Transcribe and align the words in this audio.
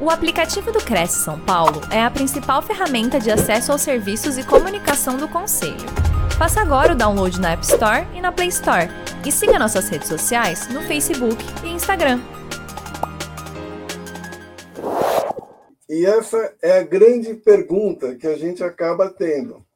O 0.00 0.10
aplicativo 0.10 0.70
do 0.70 0.78
Cresce 0.78 1.24
São 1.24 1.40
Paulo 1.40 1.80
é 1.92 2.00
a 2.00 2.08
principal 2.08 2.62
ferramenta 2.62 3.18
de 3.18 3.32
acesso 3.32 3.72
aos 3.72 3.82
serviços 3.82 4.38
e 4.38 4.46
comunicação 4.46 5.16
do 5.16 5.28
Conselho. 5.28 5.74
Faça 6.38 6.60
agora 6.60 6.92
o 6.92 6.96
download 6.96 7.40
na 7.40 7.54
App 7.54 7.64
Store 7.64 8.06
e 8.14 8.20
na 8.20 8.30
Play 8.30 8.46
Store. 8.46 8.86
E 9.26 9.32
siga 9.32 9.58
nossas 9.58 9.88
redes 9.88 10.06
sociais 10.06 10.68
no 10.68 10.82
Facebook 10.82 11.36
e 11.64 11.70
Instagram. 11.70 12.20
E 15.88 16.06
essa 16.06 16.54
é 16.62 16.78
a 16.78 16.84
grande 16.84 17.34
pergunta 17.34 18.14
que 18.14 18.28
a 18.28 18.36
gente 18.38 18.62
acaba 18.62 19.10
tendo. 19.10 19.66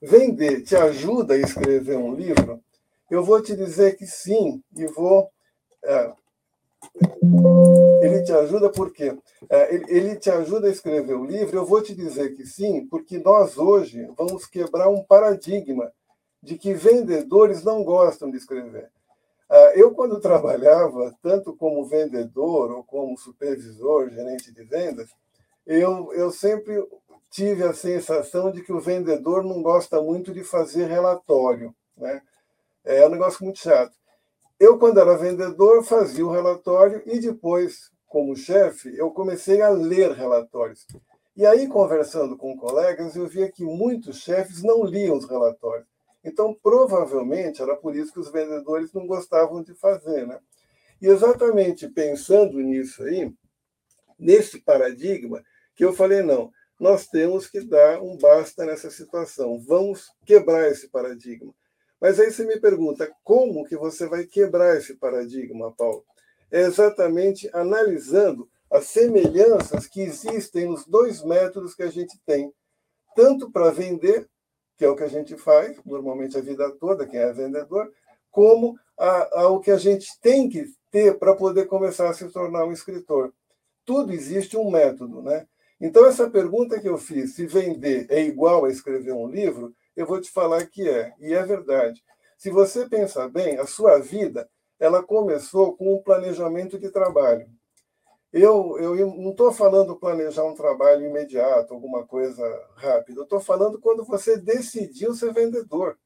Vender 0.00 0.62
te 0.62 0.76
ajuda 0.76 1.34
a 1.34 1.38
escrever 1.38 1.96
um 1.96 2.14
livro? 2.14 2.60
Eu 3.10 3.24
vou 3.24 3.42
te 3.42 3.56
dizer 3.56 3.96
que 3.96 4.06
sim, 4.06 4.62
e 4.76 4.86
vou 4.86 5.28
é, 5.84 6.12
ele 8.02 8.22
te 8.22 8.32
ajuda 8.32 8.70
por 8.70 8.92
quê? 8.92 9.16
É, 9.48 9.74
ele 9.74 10.16
te 10.16 10.30
ajuda 10.30 10.68
a 10.68 10.70
escrever 10.70 11.14
o 11.14 11.24
livro. 11.24 11.56
Eu 11.56 11.64
vou 11.64 11.82
te 11.82 11.94
dizer 11.94 12.34
que 12.34 12.44
sim, 12.46 12.86
porque 12.86 13.18
nós 13.18 13.56
hoje 13.58 14.08
vamos 14.16 14.46
quebrar 14.46 14.88
um 14.88 15.02
paradigma 15.02 15.92
de 16.42 16.58
que 16.58 16.74
vendedores 16.74 17.62
não 17.62 17.84
gostam 17.84 18.30
de 18.30 18.36
escrever. 18.36 18.90
É, 19.48 19.80
eu, 19.80 19.92
quando 19.92 20.20
trabalhava, 20.20 21.14
tanto 21.22 21.54
como 21.54 21.84
vendedor 21.84 22.72
ou 22.72 22.82
como 22.82 23.18
supervisor, 23.18 24.10
gerente 24.10 24.52
de 24.52 24.64
vendas, 24.64 25.10
eu, 25.66 26.12
eu 26.14 26.30
sempre 26.30 26.82
tive 27.30 27.62
a 27.62 27.72
sensação 27.72 28.50
de 28.50 28.62
que 28.62 28.72
o 28.72 28.80
vendedor 28.80 29.44
não 29.44 29.62
gosta 29.62 30.00
muito 30.02 30.32
de 30.32 30.42
fazer 30.42 30.86
relatório. 30.86 31.74
Né? 31.96 32.20
É 32.84 33.06
um 33.06 33.10
negócio 33.10 33.44
muito 33.44 33.58
chato. 33.58 33.94
Eu, 34.62 34.78
quando 34.78 35.00
era 35.00 35.18
vendedor, 35.18 35.82
fazia 35.82 36.24
o 36.24 36.30
relatório 36.30 37.02
e 37.04 37.18
depois, 37.18 37.90
como 38.06 38.36
chefe, 38.36 38.96
eu 38.96 39.10
comecei 39.10 39.60
a 39.60 39.68
ler 39.68 40.12
relatórios. 40.12 40.86
E 41.36 41.44
aí, 41.44 41.66
conversando 41.66 42.36
com 42.36 42.56
colegas, 42.56 43.16
eu 43.16 43.26
via 43.26 43.50
que 43.50 43.64
muitos 43.64 44.18
chefes 44.18 44.62
não 44.62 44.84
liam 44.84 45.16
os 45.16 45.28
relatórios. 45.28 45.88
Então, 46.22 46.56
provavelmente, 46.62 47.60
era 47.60 47.74
por 47.74 47.96
isso 47.96 48.12
que 48.12 48.20
os 48.20 48.30
vendedores 48.30 48.92
não 48.92 49.04
gostavam 49.04 49.64
de 49.64 49.74
fazer. 49.74 50.28
Né? 50.28 50.38
E 51.00 51.08
exatamente 51.08 51.88
pensando 51.88 52.60
nisso 52.60 53.02
aí, 53.02 53.34
nesse 54.16 54.60
paradigma, 54.60 55.42
que 55.74 55.84
eu 55.84 55.92
falei, 55.92 56.22
não, 56.22 56.52
nós 56.78 57.08
temos 57.08 57.48
que 57.48 57.62
dar 57.62 58.00
um 58.00 58.16
basta 58.16 58.64
nessa 58.64 58.92
situação. 58.92 59.58
Vamos 59.58 60.12
quebrar 60.24 60.70
esse 60.70 60.88
paradigma. 60.88 61.52
Mas 62.02 62.18
aí 62.18 62.32
você 62.32 62.44
me 62.44 62.58
pergunta, 62.58 63.08
como 63.22 63.64
que 63.64 63.76
você 63.76 64.08
vai 64.08 64.24
quebrar 64.24 64.76
esse 64.76 64.94
paradigma, 64.94 65.70
Paulo? 65.70 66.04
É 66.50 66.62
exatamente 66.62 67.48
analisando 67.52 68.50
as 68.68 68.86
semelhanças 68.86 69.86
que 69.86 70.00
existem 70.00 70.66
nos 70.66 70.84
dois 70.84 71.22
métodos 71.22 71.76
que 71.76 71.82
a 71.84 71.90
gente 71.90 72.20
tem, 72.26 72.52
tanto 73.14 73.52
para 73.52 73.70
vender, 73.70 74.28
que 74.76 74.84
é 74.84 74.88
o 74.88 74.96
que 74.96 75.04
a 75.04 75.08
gente 75.08 75.36
faz, 75.36 75.78
normalmente 75.86 76.36
a 76.36 76.40
vida 76.40 76.68
toda, 76.72 77.06
quem 77.06 77.20
é 77.20 77.32
vendedor, 77.32 77.92
como 78.32 78.76
ao 78.98 79.60
que 79.60 79.70
a 79.70 79.78
gente 79.78 80.18
tem 80.20 80.48
que 80.48 80.66
ter 80.90 81.16
para 81.20 81.36
poder 81.36 81.66
começar 81.66 82.10
a 82.10 82.14
se 82.14 82.28
tornar 82.30 82.64
um 82.64 82.72
escritor. 82.72 83.32
Tudo 83.84 84.12
existe 84.12 84.56
um 84.56 84.72
método, 84.72 85.22
né? 85.22 85.46
Então, 85.80 86.04
essa 86.04 86.28
pergunta 86.28 86.80
que 86.80 86.88
eu 86.88 86.98
fiz, 86.98 87.36
se 87.36 87.46
vender 87.46 88.06
é 88.10 88.20
igual 88.22 88.64
a 88.64 88.70
escrever 88.70 89.12
um 89.12 89.28
livro, 89.28 89.72
eu 89.96 90.06
vou 90.06 90.20
te 90.20 90.30
falar 90.30 90.66
que 90.66 90.88
é, 90.88 91.14
e 91.20 91.32
é 91.32 91.42
verdade. 91.44 92.02
Se 92.36 92.50
você 92.50 92.88
pensar 92.88 93.28
bem, 93.28 93.58
a 93.58 93.66
sua 93.66 93.98
vida 93.98 94.48
ela 94.78 95.02
começou 95.02 95.76
com 95.76 95.94
um 95.94 96.02
planejamento 96.02 96.78
de 96.78 96.90
trabalho. 96.90 97.48
Eu, 98.32 98.78
eu 98.78 98.96
não 99.16 99.30
estou 99.30 99.52
falando 99.52 99.94
planejar 99.94 100.44
um 100.44 100.54
trabalho 100.54 101.06
imediato, 101.06 101.74
alguma 101.74 102.06
coisa 102.06 102.42
rápida. 102.74 103.20
Eu 103.20 103.24
estou 103.24 103.40
falando 103.40 103.78
quando 103.78 104.04
você 104.04 104.38
decidiu 104.38 105.14
ser 105.14 105.32
vendedor. 105.32 105.98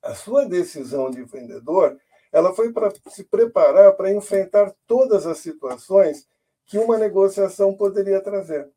A 0.00 0.14
sua 0.14 0.46
decisão 0.46 1.10
de 1.10 1.22
vendedor 1.24 1.98
ela 2.34 2.52
foi 2.52 2.72
para 2.72 2.92
se 3.08 3.22
preparar 3.22 3.94
para 3.94 4.12
enfrentar 4.12 4.74
todas 4.88 5.24
as 5.24 5.38
situações 5.38 6.26
que 6.66 6.76
uma 6.78 6.98
negociação 6.98 7.74
poderia 7.74 8.20
trazer. 8.20 8.68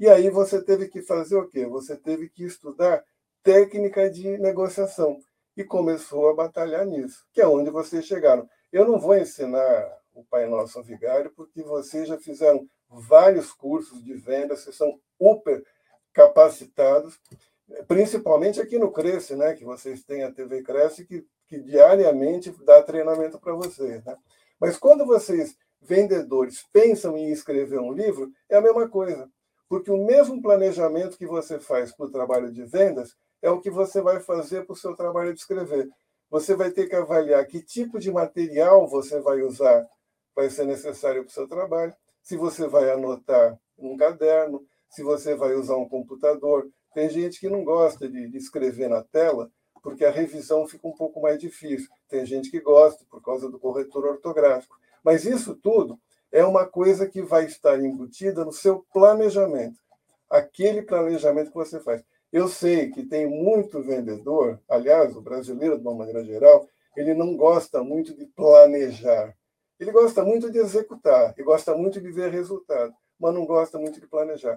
E 0.00 0.08
aí 0.08 0.28
você 0.30 0.60
teve 0.60 0.88
que 0.88 1.00
fazer 1.00 1.36
o 1.36 1.46
quê? 1.46 1.64
Você 1.66 1.96
teve 1.96 2.28
que 2.28 2.44
estudar 2.44 3.04
técnica 3.44 4.10
de 4.10 4.38
negociação 4.38 5.20
e 5.54 5.62
começou 5.62 6.30
a 6.30 6.34
batalhar 6.34 6.84
nisso, 6.86 7.24
que 7.32 7.42
é 7.42 7.46
onde 7.46 7.70
vocês 7.70 8.04
chegaram. 8.06 8.48
Eu 8.72 8.88
não 8.88 8.98
vou 8.98 9.16
ensinar 9.16 9.86
o 10.14 10.24
Pai 10.24 10.48
Nosso 10.48 10.82
Vigário, 10.82 11.30
porque 11.36 11.62
vocês 11.62 12.08
já 12.08 12.18
fizeram 12.18 12.66
vários 12.88 13.52
cursos 13.52 14.02
de 14.02 14.14
venda, 14.14 14.56
vocês 14.56 14.74
são 14.74 14.98
super 15.18 15.62
capacitados, 16.12 17.20
principalmente 17.86 18.60
aqui 18.60 18.78
no 18.78 18.90
Cresce, 18.90 19.36
né, 19.36 19.54
que 19.54 19.64
vocês 19.64 20.02
têm 20.02 20.22
a 20.22 20.32
TV 20.32 20.62
Cresce, 20.62 21.04
que, 21.04 21.26
que 21.46 21.60
diariamente 21.60 22.50
dá 22.64 22.82
treinamento 22.82 23.38
para 23.38 23.54
vocês. 23.54 24.02
Né? 24.04 24.16
Mas 24.58 24.78
quando 24.78 25.04
vocês, 25.04 25.56
vendedores, 25.82 26.64
pensam 26.72 27.16
em 27.16 27.30
escrever 27.30 27.78
um 27.78 27.92
livro, 27.92 28.32
é 28.48 28.56
a 28.56 28.62
mesma 28.62 28.88
coisa. 28.88 29.28
Porque 29.68 29.90
o 29.90 30.06
mesmo 30.06 30.40
planejamento 30.40 31.18
que 31.18 31.26
você 31.26 31.58
faz 31.58 31.92
para 31.92 32.06
o 32.06 32.10
trabalho 32.10 32.52
de 32.52 32.64
vendas, 32.64 33.16
é 33.44 33.50
o 33.50 33.60
que 33.60 33.68
você 33.68 34.00
vai 34.00 34.20
fazer 34.20 34.64
para 34.64 34.72
o 34.72 34.76
seu 34.76 34.96
trabalho 34.96 35.34
de 35.34 35.38
escrever. 35.38 35.90
Você 36.30 36.56
vai 36.56 36.70
ter 36.70 36.88
que 36.88 36.96
avaliar 36.96 37.46
que 37.46 37.60
tipo 37.60 38.00
de 38.00 38.10
material 38.10 38.88
você 38.88 39.20
vai 39.20 39.42
usar, 39.42 39.86
vai 40.34 40.48
ser 40.48 40.64
necessário 40.64 41.22
para 41.22 41.28
o 41.28 41.32
seu 41.32 41.46
trabalho, 41.46 41.94
se 42.22 42.38
você 42.38 42.66
vai 42.66 42.90
anotar 42.90 43.60
num 43.76 43.98
caderno, 43.98 44.66
se 44.88 45.02
você 45.02 45.34
vai 45.34 45.54
usar 45.54 45.76
um 45.76 45.86
computador. 45.86 46.66
Tem 46.94 47.10
gente 47.10 47.38
que 47.38 47.50
não 47.50 47.62
gosta 47.62 48.08
de, 48.08 48.30
de 48.30 48.38
escrever 48.38 48.88
na 48.88 49.02
tela, 49.02 49.50
porque 49.82 50.06
a 50.06 50.10
revisão 50.10 50.66
fica 50.66 50.88
um 50.88 50.94
pouco 50.94 51.20
mais 51.20 51.38
difícil. 51.38 51.90
Tem 52.08 52.24
gente 52.24 52.50
que 52.50 52.60
gosta 52.60 53.04
por 53.10 53.22
causa 53.22 53.50
do 53.50 53.58
corretor 53.58 54.06
ortográfico. 54.06 54.74
Mas 55.04 55.26
isso 55.26 55.54
tudo 55.54 56.00
é 56.32 56.42
uma 56.46 56.64
coisa 56.64 57.06
que 57.06 57.20
vai 57.20 57.44
estar 57.44 57.78
embutida 57.78 58.42
no 58.42 58.52
seu 58.52 58.86
planejamento. 58.90 59.78
Aquele 60.30 60.80
planejamento 60.80 61.50
que 61.50 61.56
você 61.56 61.78
faz. 61.78 62.02
Eu 62.34 62.48
sei 62.48 62.90
que 62.90 63.04
tem 63.04 63.28
muito 63.28 63.80
vendedor, 63.80 64.60
aliás, 64.68 65.14
o 65.14 65.20
brasileiro, 65.20 65.78
de 65.78 65.82
uma 65.82 65.94
maneira 65.94 66.24
geral, 66.24 66.68
ele 66.96 67.14
não 67.14 67.36
gosta 67.36 67.80
muito 67.80 68.12
de 68.12 68.26
planejar. 68.26 69.36
Ele 69.78 69.92
gosta 69.92 70.24
muito 70.24 70.50
de 70.50 70.58
executar, 70.58 71.32
e 71.38 71.44
gosta 71.44 71.76
muito 71.76 72.00
de 72.00 72.10
ver 72.10 72.32
resultado, 72.32 72.92
mas 73.20 73.32
não 73.32 73.46
gosta 73.46 73.78
muito 73.78 74.00
de 74.00 74.08
planejar. 74.08 74.56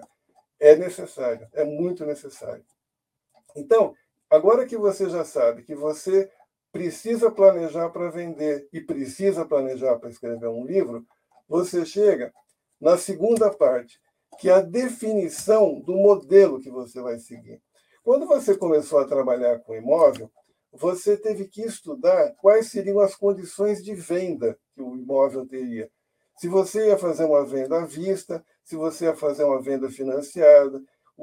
É 0.58 0.74
necessário, 0.74 1.46
é 1.52 1.62
muito 1.62 2.04
necessário. 2.04 2.64
Então, 3.54 3.94
agora 4.28 4.66
que 4.66 4.76
você 4.76 5.08
já 5.08 5.24
sabe 5.24 5.62
que 5.62 5.76
você 5.76 6.28
precisa 6.72 7.30
planejar 7.30 7.90
para 7.90 8.10
vender 8.10 8.68
e 8.72 8.80
precisa 8.80 9.44
planejar 9.44 10.00
para 10.00 10.10
escrever 10.10 10.48
um 10.48 10.66
livro, 10.66 11.06
você 11.48 11.86
chega 11.86 12.34
na 12.80 12.98
segunda 12.98 13.54
parte, 13.54 14.00
que 14.40 14.50
é 14.50 14.54
a 14.54 14.60
definição 14.60 15.78
do 15.78 15.94
modelo 15.94 16.60
que 16.60 16.72
você 16.72 17.00
vai 17.00 17.20
seguir. 17.20 17.62
Quando 18.02 18.26
você 18.26 18.56
começou 18.56 18.98
a 18.98 19.06
trabalhar 19.06 19.60
com 19.60 19.74
imóvel, 19.74 20.30
você 20.72 21.16
teve 21.16 21.46
que 21.46 21.62
estudar 21.62 22.34
quais 22.40 22.70
seriam 22.70 23.00
as 23.00 23.14
condições 23.14 23.82
de 23.82 23.94
venda 23.94 24.58
que 24.74 24.82
o 24.82 24.96
imóvel 24.96 25.46
teria. 25.46 25.90
Se 26.36 26.46
você 26.46 26.88
ia 26.88 26.98
fazer 26.98 27.24
uma 27.24 27.44
venda 27.44 27.82
à 27.82 27.84
vista, 27.84 28.44
se 28.62 28.76
você 28.76 29.06
ia 29.06 29.16
fazer 29.16 29.44
uma 29.44 29.60
venda 29.60 29.90
financiada, 29.90 30.80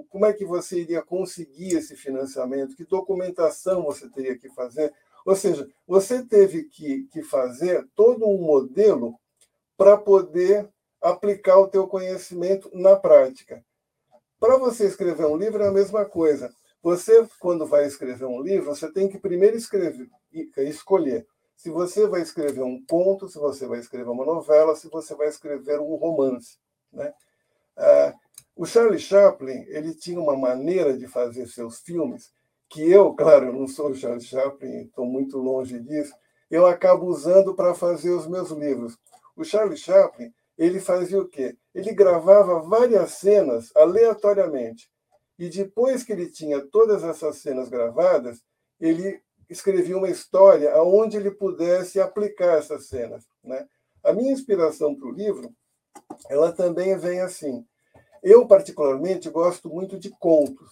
como 0.10 0.26
é 0.26 0.34
que 0.34 0.46
você 0.46 0.82
iria 0.82 1.02
conseguir 1.02 1.78
esse 1.78 1.96
financiamento, 1.96 2.76
que 2.76 2.84
documentação 2.84 3.84
você 3.84 4.10
teria 4.10 4.38
que 4.38 4.50
fazer. 4.50 4.94
Ou 5.26 5.36
seja, 5.36 5.68
você 5.88 6.24
teve 6.24 6.64
que, 6.64 7.04
que 7.12 7.24
fazer 7.24 7.88
todo 7.96 8.28
um 8.28 8.38
modelo 8.38 9.16
para 9.78 9.98
poder 9.98 10.68
aplicar 11.02 11.60
o 11.60 11.68
teu 11.68 11.88
conhecimento 11.88 12.70
na 12.74 12.96
prática. 12.96 13.64
Para 14.40 14.58
você 14.58 14.86
escrever 14.86 15.26
um 15.26 15.38
livro 15.38 15.64
é 15.64 15.68
a 15.68 15.72
mesma 15.72 16.04
coisa. 16.06 16.54
Você, 16.86 17.28
quando 17.40 17.66
vai 17.66 17.88
escrever 17.88 18.26
um 18.26 18.40
livro, 18.40 18.68
você 18.68 18.92
tem 18.92 19.10
que 19.10 19.18
primeiro 19.18 19.58
escrever, 19.58 20.08
escolher 20.56 21.26
se 21.56 21.72
você 21.72 22.06
vai 22.06 22.22
escrever 22.22 22.62
um 22.62 22.80
conto, 22.86 23.28
se 23.28 23.40
você 23.40 23.66
vai 23.66 23.80
escrever 23.80 24.08
uma 24.08 24.24
novela, 24.24 24.76
se 24.76 24.88
você 24.88 25.16
vai 25.16 25.28
escrever 25.30 25.80
um 25.80 25.96
romance. 25.96 26.60
Né? 26.94 27.12
Ah, 27.76 28.14
o 28.56 28.68
Charlie 28.68 29.00
Chaplin 29.00 29.66
ele 29.68 29.96
tinha 29.96 30.20
uma 30.20 30.38
maneira 30.38 30.96
de 30.96 31.08
fazer 31.08 31.48
seus 31.48 31.80
filmes 31.80 32.32
que 32.70 32.88
eu, 32.92 33.14
claro, 33.18 33.52
não 33.52 33.68
sou 33.68 33.90
o 33.90 33.96
Charlie 33.96 34.22
Chaplin, 34.22 34.84
estou 34.84 35.08
muito 35.08 35.40
longe 35.40 35.80
disso, 35.80 36.14
eu 36.52 36.68
acabo 36.68 37.08
usando 37.08 37.56
para 37.56 37.74
fazer 37.74 38.12
os 38.12 38.28
meus 38.28 38.52
livros. 38.52 38.96
O 39.36 39.44
Charlie 39.44 39.76
Chaplin 39.76 40.32
ele 40.56 40.80
fazia 40.80 41.20
o 41.20 41.28
quê? 41.28 41.58
Ele 41.74 41.96
gravava 41.96 42.60
várias 42.60 43.14
cenas 43.14 43.76
aleatoriamente. 43.76 44.88
E 45.38 45.50
depois 45.50 46.04
que 46.04 46.14
ele 46.14 46.30
tinha 46.30 46.62
todas 46.62 47.04
essas 47.04 47.38
cenas 47.38 47.70
gravadas, 47.70 48.42
ele 48.80 49.22
escrevia 49.50 49.98
uma 49.98 50.10
história 50.10 50.72
aonde 50.74 51.18
ele 51.18 51.32
pudesse 51.32 52.00
aplicar 52.00 52.58
essas 52.58 52.88
cenas. 52.88 53.26
Né? 53.44 53.68
A 54.04 54.14
minha 54.14 54.32
inspiração 54.32 54.96
para 54.96 55.08
o 55.08 55.12
livro, 55.12 55.54
ela 56.30 56.52
também 56.52 56.98
vem 56.98 57.22
assim. 57.22 57.66
Eu, 58.24 58.48
particularmente, 58.48 59.30
gosto 59.30 59.70
muito 59.70 60.00
de 60.00 60.10
contos. 60.10 60.70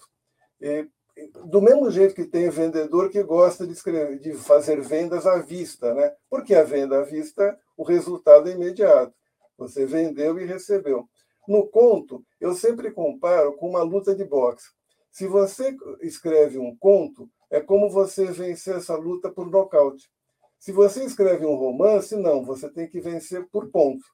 Do 1.44 1.62
mesmo 1.62 1.90
jeito 1.90 2.14
que 2.14 2.24
tem 2.24 2.50
vendedor 2.50 3.10
que 3.10 3.22
gosta 3.22 3.66
de, 3.66 3.72
escrever, 3.72 4.18
de 4.18 4.32
fazer 4.32 4.80
vendas 4.80 5.26
à 5.26 5.38
vista, 5.38 5.94
né? 5.94 6.12
Porque 6.28 6.54
a 6.54 6.64
venda 6.64 6.98
à 6.98 7.02
vista, 7.02 7.56
o 7.76 7.84
resultado 7.84 8.48
é 8.48 8.52
imediato. 8.52 9.14
Você 9.56 9.86
vendeu 9.86 10.38
e 10.40 10.44
recebeu. 10.44 11.08
No 11.46 11.66
conto, 11.68 12.24
eu 12.40 12.54
sempre 12.54 12.90
comparo 12.90 13.54
com 13.56 13.68
uma 13.68 13.82
luta 13.82 14.14
de 14.14 14.24
boxe. 14.24 14.68
Se 15.10 15.26
você 15.26 15.76
escreve 16.00 16.58
um 16.58 16.74
conto, 16.76 17.30
é 17.50 17.60
como 17.60 17.88
você 17.88 18.26
vencer 18.32 18.76
essa 18.76 18.96
luta 18.96 19.30
por 19.30 19.48
nocaute. 19.48 20.10
Se 20.58 20.72
você 20.72 21.04
escreve 21.04 21.44
um 21.44 21.54
romance, 21.54 22.16
não, 22.16 22.42
você 22.42 22.70
tem 22.70 22.88
que 22.88 23.00
vencer 23.00 23.46
por 23.50 23.70
ponto. 23.70 24.04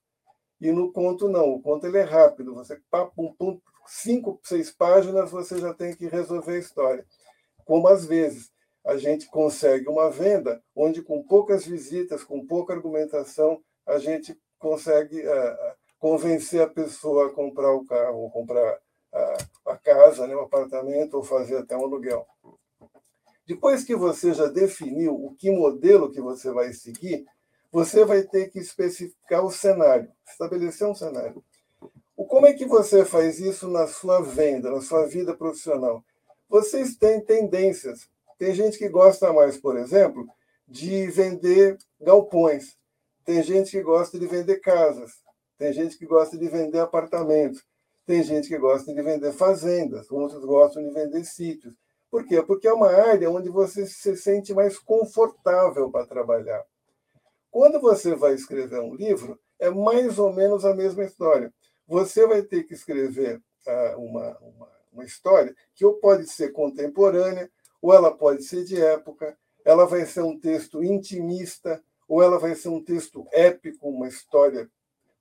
E 0.60 0.70
no 0.72 0.92
conto, 0.92 1.28
não. 1.28 1.54
O 1.54 1.62
conto 1.62 1.86
ele 1.86 1.98
é 1.98 2.02
rápido. 2.02 2.54
Você, 2.54 2.78
pum, 3.14 3.32
pum, 3.34 3.60
cinco, 3.86 4.38
seis 4.42 4.70
páginas, 4.70 5.30
você 5.30 5.58
já 5.58 5.72
tem 5.72 5.94
que 5.94 6.06
resolver 6.06 6.56
a 6.56 6.58
história. 6.58 7.06
Como 7.64 7.88
às 7.88 8.04
vezes 8.04 8.50
a 8.84 8.96
gente 8.96 9.26
consegue 9.26 9.88
uma 9.88 10.10
venda 10.10 10.62
onde, 10.74 11.02
com 11.02 11.22
poucas 11.22 11.64
visitas, 11.64 12.24
com 12.24 12.46
pouca 12.46 12.74
argumentação, 12.74 13.62
a 13.86 13.98
gente 13.98 14.38
consegue 14.58 15.20
uh, 15.26 15.74
convencer 16.00 16.62
a 16.62 16.66
pessoa 16.66 17.26
a 17.26 17.30
comprar 17.30 17.72
o 17.72 17.84
carro, 17.84 18.30
comprar 18.30 18.78
a, 19.12 19.36
a 19.66 19.76
casa, 19.76 20.26
né, 20.26 20.34
o 20.34 20.40
apartamento, 20.40 21.14
ou 21.14 21.22
fazer 21.22 21.58
até 21.58 21.76
um 21.76 21.84
aluguel. 21.84 22.26
Depois 23.46 23.84
que 23.84 23.94
você 23.94 24.32
já 24.32 24.46
definiu 24.46 25.14
o 25.14 25.34
que 25.34 25.50
modelo 25.50 26.10
que 26.10 26.20
você 26.20 26.50
vai 26.50 26.72
seguir, 26.72 27.26
você 27.70 28.04
vai 28.04 28.22
ter 28.22 28.48
que 28.48 28.58
especificar 28.58 29.44
o 29.44 29.50
cenário, 29.50 30.10
estabelecer 30.26 30.86
um 30.88 30.94
cenário. 30.94 31.44
Como 32.16 32.46
é 32.46 32.52
que 32.52 32.64
você 32.64 33.04
faz 33.04 33.38
isso 33.38 33.68
na 33.68 33.86
sua 33.86 34.20
venda, 34.20 34.70
na 34.70 34.80
sua 34.80 35.06
vida 35.06 35.36
profissional? 35.36 36.02
Vocês 36.48 36.96
têm 36.96 37.20
tendências. 37.20 38.08
Tem 38.38 38.54
gente 38.54 38.78
que 38.78 38.88
gosta 38.88 39.32
mais, 39.32 39.58
por 39.58 39.76
exemplo, 39.76 40.26
de 40.66 41.06
vender 41.08 41.76
galpões. 42.00 42.76
Tem 43.24 43.42
gente 43.42 43.70
que 43.70 43.82
gosta 43.82 44.18
de 44.18 44.26
vender 44.26 44.60
casas. 44.60 45.12
Tem 45.60 45.74
gente 45.74 45.98
que 45.98 46.06
gosta 46.06 46.38
de 46.38 46.48
vender 46.48 46.78
apartamentos. 46.78 47.62
Tem 48.06 48.22
gente 48.22 48.48
que 48.48 48.56
gosta 48.56 48.94
de 48.94 49.02
vender 49.02 49.30
fazendas. 49.30 50.10
Outros 50.10 50.42
gostam 50.42 50.82
de 50.82 50.90
vender 50.90 51.22
sítios. 51.22 51.74
Por 52.10 52.24
quê? 52.24 52.42
Porque 52.42 52.66
é 52.66 52.72
uma 52.72 52.88
área 52.88 53.30
onde 53.30 53.50
você 53.50 53.86
se 53.86 54.16
sente 54.16 54.54
mais 54.54 54.78
confortável 54.78 55.90
para 55.90 56.06
trabalhar. 56.06 56.64
Quando 57.50 57.78
você 57.78 58.14
vai 58.14 58.32
escrever 58.32 58.80
um 58.80 58.94
livro, 58.94 59.38
é 59.58 59.68
mais 59.68 60.18
ou 60.18 60.32
menos 60.32 60.64
a 60.64 60.74
mesma 60.74 61.04
história. 61.04 61.52
Você 61.86 62.26
vai 62.26 62.40
ter 62.40 62.62
que 62.62 62.72
escrever 62.72 63.36
uh, 63.36 64.00
uma, 64.00 64.38
uma, 64.38 64.68
uma 64.90 65.04
história 65.04 65.54
que 65.74 65.84
ou 65.84 65.92
pode 66.00 66.26
ser 66.26 66.52
contemporânea, 66.52 67.50
ou 67.82 67.92
ela 67.92 68.10
pode 68.10 68.44
ser 68.44 68.64
de 68.64 68.80
época, 68.80 69.36
ela 69.62 69.84
vai 69.84 70.06
ser 70.06 70.22
um 70.22 70.40
texto 70.40 70.82
intimista, 70.82 71.82
ou 72.08 72.22
ela 72.22 72.38
vai 72.38 72.54
ser 72.54 72.70
um 72.70 72.82
texto 72.82 73.28
épico, 73.30 73.90
uma 73.90 74.08
história 74.08 74.70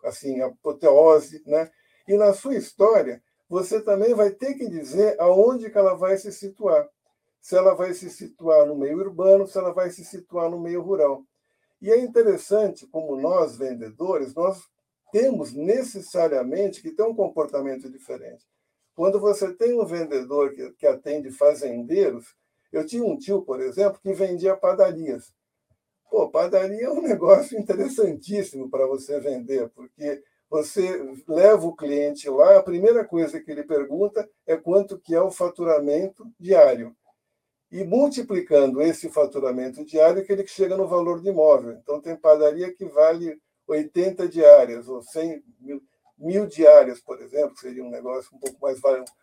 assim, 0.03 0.41
apoteose, 0.41 1.43
né? 1.45 1.69
E 2.07 2.17
na 2.17 2.33
sua 2.33 2.55
história, 2.55 3.21
você 3.47 3.81
também 3.81 4.13
vai 4.13 4.31
ter 4.31 4.53
que 4.55 4.67
dizer 4.67 5.19
aonde 5.19 5.69
que 5.69 5.77
ela 5.77 5.95
vai 5.95 6.17
se 6.17 6.31
situar. 6.31 6.87
Se 7.41 7.55
ela 7.55 7.73
vai 7.73 7.93
se 7.93 8.09
situar 8.09 8.65
no 8.65 8.75
meio 8.75 8.97
urbano, 8.97 9.47
se 9.47 9.57
ela 9.57 9.73
vai 9.73 9.89
se 9.89 10.03
situar 10.03 10.49
no 10.49 10.59
meio 10.59 10.81
rural. 10.81 11.23
E 11.81 11.89
é 11.91 11.97
interessante 11.97 12.85
como 12.87 13.19
nós, 13.19 13.57
vendedores, 13.57 14.35
nós 14.35 14.61
temos 15.11 15.53
necessariamente 15.53 16.81
que 16.81 16.91
ter 16.91 17.03
um 17.03 17.15
comportamento 17.15 17.89
diferente. 17.89 18.45
Quando 18.93 19.19
você 19.19 19.53
tem 19.53 19.79
um 19.79 19.85
vendedor 19.85 20.53
que, 20.53 20.71
que 20.73 20.85
atende 20.85 21.31
fazendeiros, 21.31 22.35
eu 22.71 22.85
tinha 22.85 23.03
um 23.03 23.17
tio, 23.17 23.41
por 23.41 23.61
exemplo, 23.61 23.99
que 24.01 24.13
vendia 24.13 24.55
padarias. 24.55 25.33
Pô, 26.09 26.27
padaria 26.29 26.85
é 26.85 26.89
um 26.91 27.01
negócio 27.01 27.57
interessantíssimo 27.57 28.69
para 28.69 28.87
você 28.87 29.19
vender, 29.19 29.69
porque 29.69 30.23
você 30.49 31.13
leva 31.27 31.65
o 31.67 31.75
cliente 31.75 32.27
lá, 32.27 32.57
a 32.57 32.63
primeira 32.63 33.05
coisa 33.05 33.39
que 33.39 33.51
ele 33.51 33.63
pergunta 33.63 34.27
é 34.47 34.57
quanto 34.57 34.99
que 34.99 35.13
é 35.13 35.21
o 35.21 35.29
faturamento 35.29 36.25
diário. 36.39 36.95
E 37.71 37.83
multiplicando 37.83 38.81
esse 38.81 39.09
faturamento 39.09 39.85
diário, 39.85 40.25
que 40.25 40.31
ele 40.31 40.47
chega 40.47 40.75
no 40.75 40.87
valor 40.87 41.21
de 41.21 41.29
imóvel. 41.29 41.73
Então, 41.73 42.01
tem 42.01 42.15
padaria 42.15 42.73
que 42.73 42.85
vale 42.85 43.39
80 43.67 44.27
diárias, 44.27 44.87
ou 44.87 45.03
100 45.03 45.43
mil, 45.59 45.79
mil 46.17 46.47
diárias, 46.47 46.99
por 46.99 47.21
exemplo, 47.21 47.55
seria 47.55 47.83
um 47.83 47.91
negócio 47.91 48.35
um 48.35 48.39
pouco 48.39 48.57
mais 48.59 48.79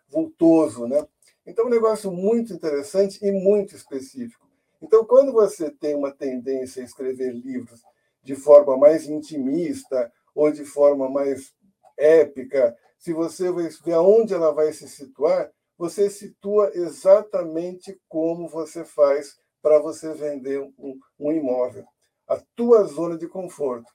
vultoso. 0.07 0.87
Né? 0.87 1.05
Então, 1.45 1.65
um 1.65 1.69
negócio 1.69 2.09
muito 2.09 2.53
interessante 2.53 3.19
e 3.21 3.29
muito 3.29 3.75
específico. 3.75 4.46
Então, 4.81 5.05
quando 5.05 5.31
você 5.31 5.71
tem 5.71 5.95
uma 5.95 6.11
tendência 6.11 6.81
a 6.81 6.85
escrever 6.85 7.33
livros 7.33 7.81
de 8.21 8.35
forma 8.35 8.77
mais 8.77 9.07
intimista 9.07 10.11
ou 10.35 10.51
de 10.51 10.65
forma 10.65 11.09
mais 11.09 11.53
épica, 11.97 12.77
se 12.97 13.13
você 13.13 13.51
ver 13.51 13.93
aonde 13.93 14.33
ela 14.33 14.51
vai 14.51 14.71
se 14.73 14.87
situar, 14.87 15.51
você 15.77 16.09
situa 16.09 16.71
exatamente 16.73 17.99
como 18.07 18.47
você 18.47 18.83
faz 18.83 19.37
para 19.61 19.79
você 19.79 20.13
vender 20.13 20.59
um, 20.59 20.99
um, 21.19 21.31
imóvel, 21.31 21.85
a 22.27 22.41
tua 22.55 22.83
zona 22.83 23.17
de 23.17 23.27
conforto. 23.27 23.91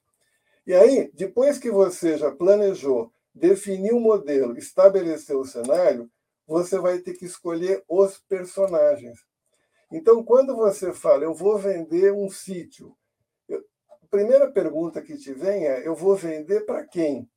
E 0.66 0.74
aí, 0.74 1.10
depois 1.12 1.58
que 1.58 1.70
você 1.70 2.16
já 2.16 2.30
planejou, 2.30 3.12
definiu 3.34 3.96
o 3.96 4.00
modelo, 4.00 4.56
estabeleceu 4.56 5.40
o 5.40 5.46
cenário, 5.46 6.10
você 6.46 6.78
vai 6.78 6.98
ter 6.98 7.14
que 7.14 7.24
escolher 7.24 7.82
os 7.88 8.18
personagens. 8.28 9.18
Então, 9.92 10.24
quando 10.24 10.56
você 10.56 10.90
fala, 10.92 11.24
eu 11.24 11.34
vou 11.34 11.58
vender 11.58 12.12
um 12.14 12.30
sítio, 12.30 12.96
a 13.50 14.06
primeira 14.10 14.50
pergunta 14.50 15.02
que 15.02 15.18
te 15.18 15.34
vem 15.34 15.66
é, 15.66 15.86
eu 15.86 15.94
vou 15.94 16.16
vender 16.16 16.64
para 16.64 16.82
quem? 16.86 17.28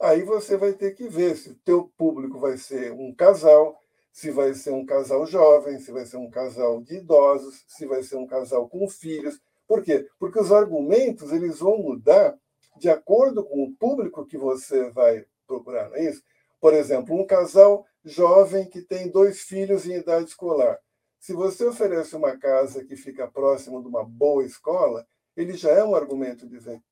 Aí 0.00 0.22
você 0.22 0.56
vai 0.56 0.72
ter 0.72 0.92
que 0.92 1.06
ver 1.06 1.36
se 1.36 1.50
o 1.50 1.58
teu 1.64 1.92
público 1.96 2.38
vai 2.38 2.56
ser 2.56 2.92
um 2.92 3.14
casal, 3.14 3.78
se 4.10 4.30
vai 4.30 4.54
ser 4.54 4.70
um 4.70 4.86
casal 4.86 5.26
jovem, 5.26 5.78
se 5.78 5.92
vai 5.92 6.06
ser 6.06 6.16
um 6.16 6.30
casal 6.30 6.82
de 6.82 6.96
idosos, 6.96 7.62
se 7.68 7.84
vai 7.84 8.02
ser 8.02 8.16
um 8.16 8.26
casal 8.26 8.66
com 8.68 8.88
filhos. 8.88 9.38
Por 9.68 9.82
quê? 9.82 10.08
Porque 10.18 10.40
os 10.40 10.50
argumentos 10.50 11.30
eles 11.30 11.58
vão 11.58 11.76
mudar 11.76 12.38
de 12.78 12.88
acordo 12.88 13.44
com 13.44 13.64
o 13.64 13.76
público 13.76 14.24
que 14.24 14.38
você 14.38 14.90
vai 14.90 15.26
procurar, 15.46 15.90
não 15.90 15.96
é 15.96 16.04
isso? 16.04 16.22
Por 16.58 16.72
exemplo, 16.72 17.14
um 17.14 17.26
casal 17.26 17.84
jovem 18.02 18.66
que 18.66 18.80
tem 18.80 19.10
dois 19.10 19.42
filhos 19.42 19.86
em 19.86 19.96
idade 19.96 20.30
escolar. 20.30 20.78
Se 21.18 21.32
você 21.32 21.64
oferece 21.64 22.14
uma 22.14 22.36
casa 22.36 22.84
que 22.84 22.96
fica 22.96 23.26
próximo 23.26 23.82
de 23.82 23.88
uma 23.88 24.04
boa 24.04 24.44
escola, 24.44 25.06
ele 25.36 25.54
já 25.54 25.70
é 25.70 25.84
um 25.84 25.94
argumento 25.94 26.48
de 26.48 26.58
venda. 26.58 26.82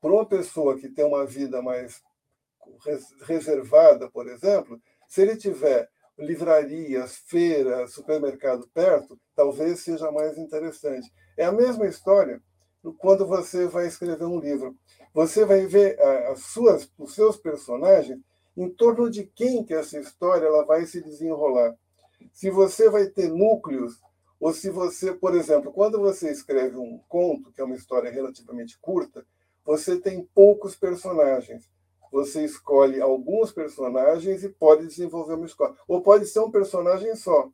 Para 0.00 0.12
uma 0.12 0.26
pessoa 0.26 0.78
que 0.78 0.88
tem 0.88 1.04
uma 1.04 1.26
vida 1.26 1.62
mais 1.62 2.02
reservada, 3.22 4.10
por 4.10 4.28
exemplo, 4.28 4.80
se 5.08 5.22
ele 5.22 5.36
tiver 5.36 5.88
livrarias, 6.18 7.16
feiras, 7.16 7.92
supermercado 7.92 8.68
perto, 8.72 9.18
talvez 9.34 9.80
seja 9.80 10.10
mais 10.10 10.36
interessante. 10.38 11.12
É 11.36 11.44
a 11.44 11.52
mesma 11.52 11.86
história 11.86 12.42
quando 12.98 13.26
você 13.26 13.66
vai 13.66 13.86
escrever 13.86 14.24
um 14.24 14.38
livro. 14.38 14.76
Você 15.12 15.44
vai 15.44 15.66
ver 15.66 16.00
as 16.00 16.40
suas, 16.40 16.90
os 16.98 17.14
seus 17.14 17.36
personagens 17.36 18.20
em 18.56 18.70
torno 18.70 19.10
de 19.10 19.24
quem 19.24 19.64
que 19.64 19.74
essa 19.74 19.98
história 19.98 20.46
ela 20.46 20.64
vai 20.64 20.86
se 20.86 21.02
desenrolar 21.02 21.76
se 22.36 22.50
você 22.50 22.90
vai 22.90 23.06
ter 23.06 23.30
núcleos, 23.30 23.98
ou 24.38 24.52
se 24.52 24.68
você, 24.68 25.10
por 25.10 25.34
exemplo, 25.34 25.72
quando 25.72 25.98
você 25.98 26.30
escreve 26.30 26.76
um 26.76 27.00
conto, 27.08 27.50
que 27.50 27.62
é 27.62 27.64
uma 27.64 27.74
história 27.74 28.10
relativamente 28.10 28.78
curta, 28.78 29.26
você 29.64 29.98
tem 29.98 30.22
poucos 30.34 30.76
personagens. 30.76 31.66
Você 32.12 32.44
escolhe 32.44 33.00
alguns 33.00 33.52
personagens 33.52 34.44
e 34.44 34.50
pode 34.50 34.86
desenvolver 34.86 35.32
uma 35.32 35.46
história. 35.46 35.74
Ou 35.88 36.02
pode 36.02 36.26
ser 36.26 36.40
um 36.40 36.50
personagem 36.50 37.16
só, 37.16 37.48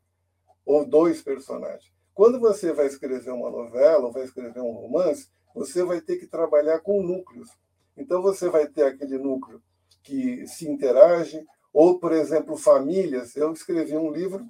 ou 0.67 0.85
dois 0.85 1.23
personagens. 1.23 1.93
Quando 2.13 2.41
você 2.41 2.73
vai 2.73 2.87
escrever 2.87 3.31
uma 3.31 3.51
novela, 3.51 4.07
ou 4.07 4.13
vai 4.13 4.25
escrever 4.25 4.63
um 4.63 4.73
romance, 4.73 5.29
você 5.55 5.85
vai 5.85 6.01
ter 6.01 6.17
que 6.17 6.27
trabalhar 6.27 6.81
com 6.81 7.01
núcleos. 7.01 7.51
Então 7.97 8.21
você 8.21 8.49
vai 8.49 8.67
ter 8.67 8.83
aquele 8.83 9.17
núcleo 9.17 9.63
que 10.03 10.45
se 10.49 10.69
interage, 10.69 11.47
ou, 11.73 12.01
por 12.01 12.11
exemplo, 12.11 12.57
famílias. 12.57 13.37
Eu 13.37 13.53
escrevi 13.53 13.97
um 13.97 14.11
livro 14.11 14.45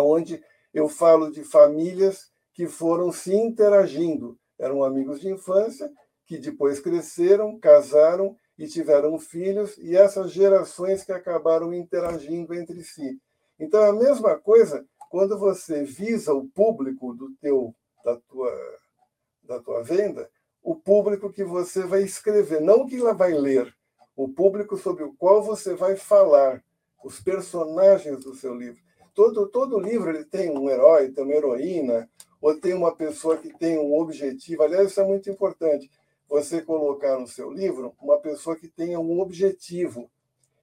onde 0.00 0.42
eu 0.72 0.88
falo 0.88 1.30
de 1.30 1.44
famílias 1.44 2.30
que 2.54 2.66
foram 2.66 3.12
se 3.12 3.34
interagindo. 3.34 4.38
Eram 4.58 4.84
amigos 4.84 5.20
de 5.20 5.28
infância 5.28 5.90
que 6.26 6.38
depois 6.38 6.80
cresceram, 6.80 7.58
casaram 7.58 8.36
e 8.58 8.66
tiveram 8.66 9.18
filhos, 9.18 9.76
e 9.78 9.96
essas 9.96 10.30
gerações 10.30 11.04
que 11.04 11.12
acabaram 11.12 11.72
interagindo 11.72 12.54
entre 12.54 12.82
si. 12.84 13.18
Então, 13.58 13.82
é 13.82 13.88
a 13.88 13.92
mesma 13.92 14.38
coisa 14.38 14.86
quando 15.10 15.38
você 15.38 15.84
visa 15.84 16.32
o 16.32 16.48
público 16.48 17.12
do 17.14 17.34
teu, 17.40 17.74
da, 18.04 18.16
tua, 18.16 18.52
da 19.42 19.60
tua 19.60 19.82
venda, 19.82 20.30
o 20.62 20.76
público 20.76 21.32
que 21.32 21.44
você 21.44 21.82
vai 21.84 22.02
escrever, 22.02 22.60
não 22.60 22.86
que 22.86 22.96
ela 22.96 23.12
vai 23.12 23.32
ler, 23.32 23.74
o 24.16 24.28
público 24.28 24.76
sobre 24.76 25.02
o 25.02 25.12
qual 25.14 25.42
você 25.42 25.74
vai 25.74 25.96
falar, 25.96 26.62
os 27.04 27.20
personagens 27.20 28.24
do 28.24 28.34
seu 28.34 28.54
livro. 28.54 28.80
Todo, 29.14 29.48
todo 29.48 29.78
livro 29.78 30.10
ele 30.10 30.24
tem 30.24 30.50
um 30.50 30.70
herói, 30.70 31.10
tem 31.10 31.24
uma 31.24 31.34
heroína, 31.34 32.08
ou 32.40 32.58
tem 32.58 32.74
uma 32.74 32.94
pessoa 32.94 33.36
que 33.36 33.56
tem 33.56 33.78
um 33.78 33.94
objetivo. 33.94 34.62
Aliás, 34.62 34.90
isso 34.90 35.00
é 35.00 35.04
muito 35.04 35.30
importante. 35.30 35.90
Você 36.28 36.60
colocar 36.60 37.18
no 37.18 37.26
seu 37.26 37.50
livro 37.50 37.94
uma 38.00 38.18
pessoa 38.18 38.56
que 38.56 38.68
tenha 38.68 38.98
um 38.98 39.20
objetivo. 39.20 40.10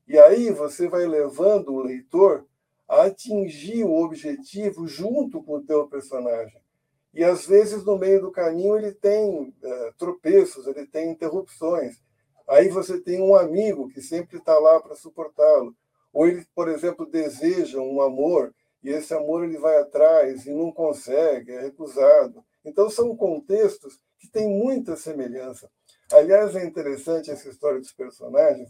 E 0.08 0.18
aí 0.18 0.52
você 0.52 0.88
vai 0.88 1.06
levando 1.06 1.74
o 1.74 1.82
leitor 1.82 2.46
a 2.88 3.04
atingir 3.04 3.84
o 3.84 3.94
objetivo 3.94 4.88
junto 4.88 5.42
com 5.44 5.58
o 5.58 5.64
teu 5.64 5.88
personagem. 5.88 6.60
E 7.14 7.24
às 7.24 7.46
vezes 7.46 7.86
no 7.86 7.98
meio 7.98 8.22
do 8.22 8.32
caminho 8.32 8.76
ele 8.76 8.92
tem 8.92 9.54
é, 9.64 9.94
tropeços, 9.98 10.68
ele 10.68 10.86
tem 10.88 11.12
interrupções. 11.12 12.02
Aí 12.48 12.68
você 12.68 13.00
tem 13.00 13.22
um 13.22 13.36
amigo 13.36 13.88
que 13.90 14.02
sempre 14.02 14.38
está 14.38 14.58
lá 14.58 14.80
para 14.80 14.96
suportá-lo. 14.96 15.76
Ou 16.14 16.28
ele, 16.28 16.46
por 16.56 16.68
exemplo, 16.68 17.06
deseja 17.06 17.80
um 17.80 18.02
amor 18.02 18.54
e 18.84 18.90
esse 18.90 19.14
amor 19.14 19.44
ele 19.44 19.58
vai 19.58 19.78
atrás 19.78 20.46
e 20.46 20.54
não 20.54 20.72
consegue, 20.72 21.52
é 21.52 21.62
recusado. 21.62 22.44
Então 22.64 22.90
são 22.90 23.16
contextos 23.16 24.00
que 24.18 24.30
têm 24.30 24.48
muita 24.50 24.96
semelhança. 24.96 25.70
Aliás, 26.12 26.56
é 26.56 26.66
interessante 26.66 27.30
essa 27.30 27.50
história 27.50 27.80
dos 27.80 27.92
personagens, 27.92 28.70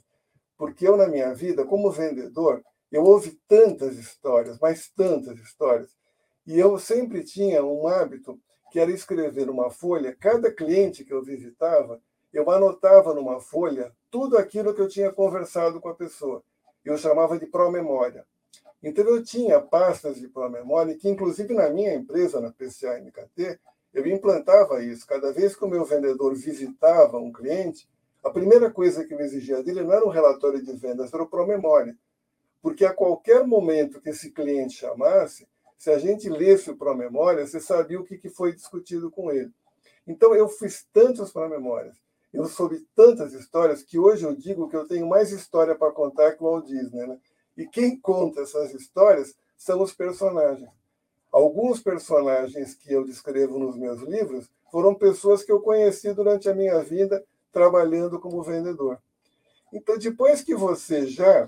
porque 0.58 0.88
eu 0.88 0.98
na 0.98 1.08
minha 1.08 1.34
vida, 1.34 1.66
como 1.66 1.92
vendedor, 1.92 2.62
eu 2.92 3.04
ouvi 3.04 3.40
tantas 3.48 3.98
histórias, 3.98 4.58
mas 4.60 4.90
tantas 4.90 5.40
histórias, 5.40 5.90
e 6.46 6.58
eu 6.58 6.78
sempre 6.80 7.24
tinha 7.24 7.64
um 7.64 7.88
hábito 7.88 8.40
que 8.72 8.80
era 8.80 8.92
escrever 8.92 9.50
uma 9.50 9.70
folha, 9.70 10.16
cada 10.20 10.52
cliente 10.52 11.06
que 11.06 11.14
eu 11.14 11.24
visitava, 11.24 12.02
eu 12.32 12.50
anotava 12.52 13.14
numa 13.14 13.40
folha 13.40 13.92
tudo 14.12 14.38
aquilo 14.38 14.74
que 14.74 14.82
eu 14.82 14.88
tinha 14.88 15.12
conversado 15.12 15.80
com 15.80 15.90
a 15.90 15.96
pessoa. 15.96 16.44
Eu 16.84 16.98
chamava 16.98 17.38
de 17.38 17.46
pró-memória. 17.46 18.26
Então 18.82 19.06
eu 19.06 19.22
tinha 19.24 19.60
pastas 19.60 20.18
de 20.18 20.28
pró-memória, 20.28 20.96
que 20.96 21.10
inclusive 21.10 21.54
na 21.54 21.70
minha 21.70 21.94
empresa, 21.94 22.40
na 22.40 22.52
PCA 22.52 23.00
MKT, 23.00 23.60
eu 23.94 24.08
implantava 24.08 24.84
isso. 24.84 25.06
Cada 25.06 25.34
vez 25.34 25.56
que 25.56 25.66
o 25.66 25.68
meu 25.68 25.84
vendedor 25.84 26.34
visitava 26.36 27.18
um 27.18 27.32
cliente, 27.32 27.90
a 28.24 28.30
primeira 28.30 28.72
coisa 28.72 29.04
que 29.04 29.14
eu 29.14 29.20
exigia 29.20 29.62
dele 29.64 29.84
não 29.84 29.94
era 29.94 30.06
um 30.06 30.10
relatório 30.10 30.64
de 30.64 30.72
vendas, 30.74 31.14
era 31.14 31.24
o 31.24 31.28
pró-memória. 31.28 31.98
Porque 32.62 32.86
a 32.86 32.94
qualquer 32.94 33.46
momento 33.46 34.02
que 34.02 34.10
esse 34.10 34.32
cliente 34.32 34.76
chamasse, 34.76 35.48
se 35.78 35.90
a 35.90 35.98
gente 35.98 36.30
lesse 36.30 36.70
o 36.70 36.76
pró-memória, 36.76 37.48
você 37.48 37.60
sabia 37.60 38.00
o 38.00 38.04
que 38.04 38.30
foi 38.30 38.54
discutido 38.54 39.10
com 39.10 39.32
ele. 39.32 39.52
Então, 40.06 40.36
eu 40.36 40.50
fiz 40.50 40.86
tantas 40.92 41.32
pró-memórias, 41.32 41.96
eu 42.32 42.46
soube 42.46 42.86
tantas 42.96 43.34
histórias, 43.34 43.82
que 43.82 43.98
hoje 43.98 44.26
eu 44.26 44.36
digo 44.36 44.70
que 44.70 44.76
eu 44.76 44.88
tenho 44.88 45.08
mais 45.08 45.32
história 45.32 45.76
para 45.76 45.92
contar 45.92 46.34
que 46.34 46.44
o 46.44 46.48
Walt 46.48 46.66
Disney. 46.66 47.08
Né? 47.08 47.20
E 47.58 47.66
quem 47.68 48.00
conta 48.00 48.42
essas 48.42 48.74
histórias 48.74 49.36
são 49.58 49.82
os 49.82 49.94
personagens. 49.94 50.70
Alguns 51.32 51.82
personagens 51.82 52.76
que 52.76 52.92
eu 52.92 53.04
descrevo 53.04 53.60
nos 53.60 53.76
meus 53.76 54.02
livros 54.02 54.50
foram 54.72 54.94
pessoas 54.96 55.44
que 55.44 55.52
eu 55.52 55.60
conheci 55.60 56.14
durante 56.14 56.50
a 56.50 56.56
minha 56.56 56.80
vida 56.84 57.24
trabalhando 57.52 58.20
como 58.20 58.44
vendedor. 58.44 59.00
Então, 59.74 59.98
depois 59.98 60.42
que 60.42 60.56
você 60.56 61.08
já 61.08 61.48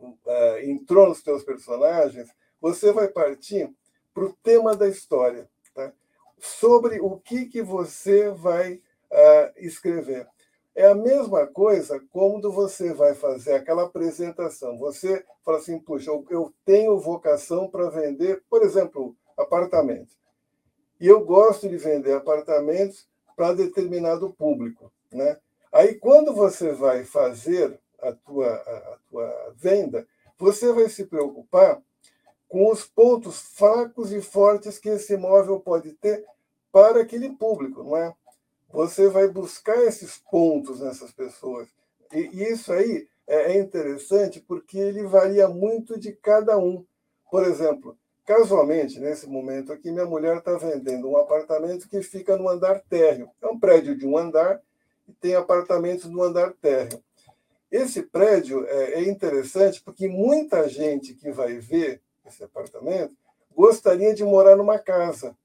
uh, 0.00 0.58
entrou 0.62 1.08
nos 1.08 1.20
seus 1.20 1.44
personagens, 1.44 2.28
você 2.60 2.92
vai 2.92 3.08
partir 3.08 3.72
para 4.12 4.24
o 4.24 4.32
tema 4.42 4.76
da 4.76 4.88
história, 4.88 5.48
tá? 5.74 5.92
sobre 6.38 7.00
o 7.00 7.18
que, 7.18 7.46
que 7.46 7.62
você 7.62 8.30
vai 8.30 8.80
uh, 9.10 9.52
escrever. 9.56 10.26
É 10.74 10.86
a 10.86 10.94
mesma 10.94 11.46
coisa 11.46 12.00
quando 12.10 12.50
você 12.52 12.92
vai 12.94 13.14
fazer 13.14 13.54
aquela 13.54 13.84
apresentação. 13.84 14.78
Você 14.78 15.24
fala 15.44 15.58
assim, 15.58 15.78
puxa, 15.78 16.10
eu 16.30 16.54
tenho 16.64 16.98
vocação 16.98 17.68
para 17.68 17.90
vender, 17.90 18.42
por 18.48 18.62
exemplo, 18.62 19.16
apartamentos. 19.36 20.16
E 21.00 21.06
eu 21.06 21.24
gosto 21.24 21.68
de 21.68 21.76
vender 21.76 22.12
apartamentos 22.14 23.08
para 23.36 23.52
determinado 23.52 24.32
público. 24.32 24.92
Né? 25.12 25.38
Aí, 25.72 25.94
quando 25.94 26.32
você 26.34 26.72
vai 26.72 27.04
fazer 27.04 27.78
a 28.00 28.12
tua, 28.12 28.48
a, 28.48 28.76
a 28.94 28.98
tua 29.10 29.54
venda, 29.56 30.06
você 30.38 30.72
vai 30.72 30.88
se 30.88 31.04
preocupar 31.04 31.82
com 32.48 32.70
os 32.70 32.84
pontos 32.84 33.40
fracos 33.40 34.12
e 34.12 34.20
fortes 34.20 34.78
que 34.78 34.88
esse 34.88 35.14
imóvel 35.14 35.60
pode 35.60 35.92
ter 35.92 36.24
para 36.72 37.00
aquele 37.00 37.30
público, 37.30 37.82
não 37.82 37.96
é? 37.96 38.14
Você 38.72 39.08
vai 39.08 39.28
buscar 39.28 39.76
esses 39.84 40.18
pontos 40.30 40.80
nessas 40.80 41.12
pessoas. 41.12 41.68
E, 42.12 42.42
isso 42.44 42.72
aí 42.72 43.08
é, 43.26 43.52
é 43.52 43.58
interessante 43.58 44.40
porque 44.40 44.78
ele 44.78 45.04
varia 45.04 45.48
muito 45.48 45.98
de 45.98 46.12
cada 46.12 46.58
um. 46.58 46.84
Por 47.30 47.44
exemplo, 47.44 47.96
casualmente, 48.24 49.00
nesse 49.00 49.28
momento 49.28 49.72
aqui, 49.72 49.90
minha 49.90 50.06
mulher 50.06 50.38
está 50.38 50.56
vendendo 50.56 51.08
um 51.08 51.16
apartamento 51.16 51.88
que 51.88 52.02
fica 52.02 52.36
no 52.36 52.48
andar 52.48 52.80
térreo. 52.88 53.30
É 53.42 53.46
um 53.46 53.58
prédio 53.58 53.96
de 53.96 54.06
um 54.06 54.16
andar 54.16 54.60
e 55.08 55.12
tem 55.12 55.34
apartamentos 55.34 56.06
no 56.06 56.22
andar 56.22 56.52
térreo. 56.52 57.02
Esse 57.70 58.02
prédio 58.02 58.66
é, 58.66 58.94
é 58.94 59.08
interessante 59.08 59.80
porque 59.82 60.08
muita 60.08 60.68
gente 60.68 61.14
que 61.14 61.30
vai 61.30 61.58
ver 61.58 62.00
esse 62.26 62.42
apartamento 62.42 63.14
gostaria 63.54 64.14
de 64.14 64.24
morar 64.24 64.56
numa 64.56 64.78
casa, 64.78 65.36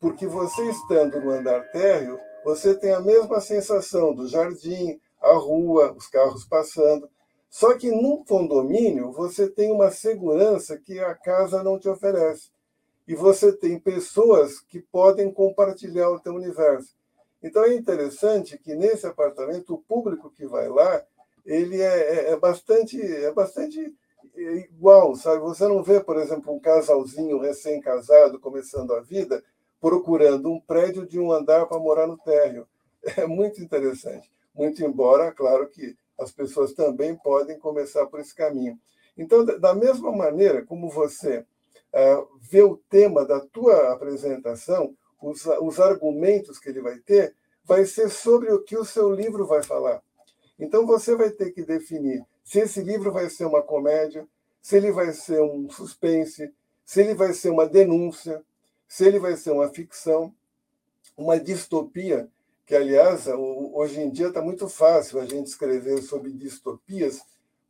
porque 0.00 0.26
você 0.26 0.62
estando 0.70 1.20
no 1.20 1.30
andar 1.30 1.70
térreo, 1.70 2.18
você 2.44 2.74
tem 2.74 2.92
a 2.92 3.00
mesma 3.00 3.40
sensação 3.40 4.14
do 4.14 4.28
jardim, 4.28 5.00
a 5.20 5.34
rua, 5.34 5.92
os 5.92 6.06
carros 6.08 6.44
passando. 6.44 7.08
Só 7.48 7.76
que 7.76 7.90
num 7.90 8.24
condomínio 8.24 9.12
você 9.12 9.48
tem 9.48 9.70
uma 9.70 9.90
segurança 9.90 10.78
que 10.78 10.98
a 10.98 11.14
casa 11.14 11.62
não 11.62 11.78
te 11.78 11.88
oferece. 11.88 12.50
E 13.06 13.14
você 13.14 13.52
tem 13.52 13.78
pessoas 13.78 14.60
que 14.60 14.80
podem 14.80 15.30
compartilhar 15.30 16.10
o 16.10 16.20
teu 16.20 16.34
universo. 16.34 16.96
Então 17.42 17.64
é 17.64 17.74
interessante 17.74 18.56
que 18.56 18.74
nesse 18.74 19.06
apartamento 19.06 19.74
o 19.74 19.78
público 19.78 20.30
que 20.30 20.46
vai 20.46 20.68
lá 20.68 21.02
ele 21.44 21.80
é, 21.80 22.30
é, 22.30 22.30
é, 22.30 22.36
bastante 22.36 23.00
é 23.00 23.32
bastante 23.32 23.92
igual, 24.34 25.14
sabe? 25.16 25.40
Você 25.40 25.66
não 25.66 25.82
vê, 25.82 26.00
por 26.00 26.16
exemplo, 26.16 26.54
um 26.54 26.60
casalzinho 26.60 27.38
recém-casado 27.38 28.38
começando 28.38 28.94
a 28.94 29.00
vida 29.00 29.42
procurando 29.82 30.48
um 30.48 30.58
prédio 30.60 31.04
de 31.04 31.20
um 31.20 31.30
andar 31.30 31.66
para 31.66 31.78
morar 31.78 32.06
no 32.06 32.16
térreo. 32.16 32.66
É 33.16 33.26
muito 33.26 33.60
interessante. 33.60 34.30
Muito 34.54 34.80
embora, 34.84 35.32
claro 35.32 35.68
que 35.68 35.96
as 36.16 36.30
pessoas 36.30 36.72
também 36.72 37.16
podem 37.16 37.58
começar 37.58 38.06
por 38.06 38.20
esse 38.20 38.32
caminho. 38.32 38.78
Então, 39.18 39.44
da 39.44 39.74
mesma 39.74 40.12
maneira 40.12 40.64
como 40.64 40.88
você 40.88 41.40
uh, 41.40 42.28
vê 42.40 42.62
o 42.62 42.76
tema 42.88 43.26
da 43.26 43.40
tua 43.40 43.92
apresentação, 43.92 44.94
os, 45.20 45.44
os 45.60 45.80
argumentos 45.80 46.60
que 46.60 46.68
ele 46.68 46.80
vai 46.80 46.98
ter, 46.98 47.34
vai 47.64 47.84
ser 47.84 48.08
sobre 48.08 48.52
o 48.52 48.62
que 48.62 48.76
o 48.76 48.84
seu 48.84 49.12
livro 49.12 49.48
vai 49.48 49.64
falar. 49.64 50.00
Então 50.60 50.86
você 50.86 51.16
vai 51.16 51.30
ter 51.30 51.50
que 51.50 51.64
definir 51.64 52.24
se 52.44 52.60
esse 52.60 52.80
livro 52.82 53.10
vai 53.10 53.28
ser 53.28 53.46
uma 53.46 53.62
comédia, 53.62 54.26
se 54.60 54.76
ele 54.76 54.92
vai 54.92 55.12
ser 55.12 55.42
um 55.42 55.68
suspense, 55.68 56.52
se 56.84 57.00
ele 57.00 57.14
vai 57.14 57.32
ser 57.32 57.50
uma 57.50 57.66
denúncia, 57.66 58.42
se 58.92 59.06
ele 59.06 59.18
vai 59.18 59.34
ser 59.36 59.52
uma 59.52 59.70
ficção, 59.70 60.34
uma 61.16 61.40
distopia, 61.40 62.28
que, 62.66 62.74
aliás, 62.74 63.26
hoje 63.26 63.98
em 64.02 64.10
dia 64.10 64.28
está 64.28 64.42
muito 64.42 64.68
fácil 64.68 65.18
a 65.18 65.24
gente 65.24 65.46
escrever 65.46 66.02
sobre 66.02 66.30
distopias, 66.30 67.22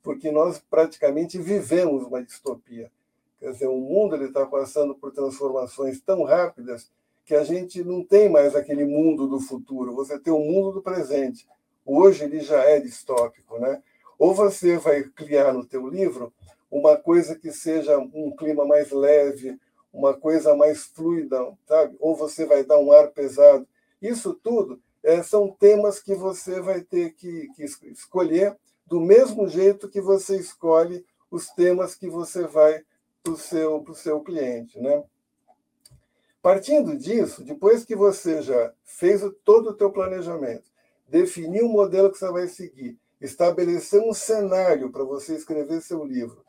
porque 0.02 0.32
nós 0.32 0.58
praticamente 0.58 1.38
vivemos 1.38 2.04
uma 2.04 2.20
distopia. 2.20 2.90
Quer 3.38 3.52
dizer, 3.52 3.68
o 3.68 3.78
mundo 3.78 4.16
está 4.16 4.44
passando 4.44 4.96
por 4.96 5.12
transformações 5.12 6.00
tão 6.00 6.24
rápidas 6.24 6.90
que 7.24 7.36
a 7.36 7.44
gente 7.44 7.84
não 7.84 8.02
tem 8.04 8.28
mais 8.28 8.56
aquele 8.56 8.84
mundo 8.84 9.28
do 9.28 9.38
futuro, 9.38 9.94
você 9.94 10.18
tem 10.18 10.32
o 10.32 10.40
mundo 10.40 10.72
do 10.72 10.82
presente 10.82 11.46
hoje 11.86 12.24
ele 12.24 12.40
já 12.40 12.64
é 12.64 12.80
distópico, 12.80 13.60
né? 13.60 13.80
Ou 14.18 14.34
você 14.34 14.76
vai 14.76 15.04
criar 15.04 15.52
no 15.52 15.64
teu 15.64 15.86
livro 15.86 16.32
uma 16.68 16.96
coisa 16.96 17.36
que 17.36 17.52
seja 17.52 17.96
um 17.96 18.34
clima 18.34 18.64
mais 18.64 18.90
leve, 18.90 19.56
uma 19.92 20.14
coisa 20.14 20.54
mais 20.54 20.84
fluida, 20.84 21.38
sabe? 21.66 21.96
Ou 22.00 22.16
você 22.16 22.46
vai 22.46 22.64
dar 22.64 22.78
um 22.78 22.92
ar 22.92 23.08
pesado. 23.08 23.66
Isso 24.00 24.32
tudo 24.34 24.80
é, 25.02 25.22
são 25.22 25.50
temas 25.50 26.00
que 26.00 26.14
você 26.14 26.60
vai 26.60 26.80
ter 26.80 27.14
que, 27.14 27.48
que 27.54 27.64
escolher 27.88 28.56
do 28.86 29.00
mesmo 29.00 29.48
jeito 29.48 29.88
que 29.88 30.00
você 30.00 30.36
escolhe 30.36 31.04
os 31.30 31.48
temas 31.48 31.94
que 31.94 32.08
você 32.08 32.46
vai 32.46 32.82
para 33.22 33.32
o 33.32 33.36
seu, 33.36 33.84
seu 33.94 34.20
cliente, 34.20 34.80
né? 34.80 35.02
Partindo 36.42 36.96
disso, 36.96 37.44
depois 37.44 37.84
que 37.84 37.94
você 37.94 38.42
já 38.42 38.72
fez 38.84 39.22
todo 39.44 39.70
o 39.70 39.74
teu 39.74 39.92
planejamento, 39.92 40.70
definir 41.06 41.62
o 41.62 41.68
modelo 41.68 42.10
que 42.10 42.18
você 42.18 42.30
vai 42.30 42.48
seguir, 42.48 42.98
estabelecer 43.20 44.00
um 44.00 44.12
cenário 44.12 44.90
para 44.90 45.04
você 45.04 45.36
escrever 45.36 45.80
seu 45.80 46.04
livro, 46.04 46.44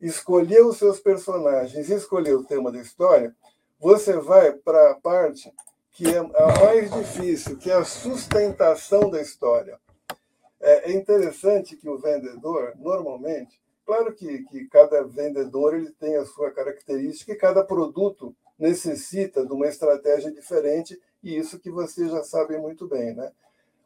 escolher 0.00 0.64
os 0.64 0.76
seus 0.76 1.00
personagens, 1.00 1.90
escolher 1.90 2.34
o 2.34 2.44
tema 2.44 2.70
da 2.70 2.80
história, 2.80 3.34
você 3.80 4.16
vai 4.18 4.52
para 4.52 4.92
a 4.92 4.94
parte 4.94 5.52
que 5.92 6.06
é 6.06 6.18
a 6.18 6.64
mais 6.64 6.90
difícil, 6.92 7.56
que 7.56 7.70
é 7.70 7.74
a 7.74 7.84
sustentação 7.84 9.10
da 9.10 9.20
história. 9.20 9.80
É, 10.60 10.92
é 10.92 10.94
interessante 10.94 11.76
que 11.76 11.88
o 11.88 11.98
vendedor, 11.98 12.72
normalmente, 12.76 13.60
claro 13.84 14.14
que, 14.14 14.44
que 14.44 14.66
cada 14.66 15.02
vendedor 15.02 15.74
ele 15.74 15.90
tem 15.90 16.16
a 16.16 16.24
sua 16.24 16.52
característica 16.52 17.32
e 17.32 17.36
cada 17.36 17.64
produto 17.64 18.32
necessita 18.56 19.44
de 19.44 19.52
uma 19.52 19.66
estratégia 19.66 20.30
diferente, 20.30 21.00
e 21.22 21.36
isso 21.36 21.58
que 21.58 21.70
vocês 21.70 22.10
já 22.10 22.22
sabem 22.22 22.60
muito 22.60 22.86
bem, 22.86 23.14
né? 23.14 23.32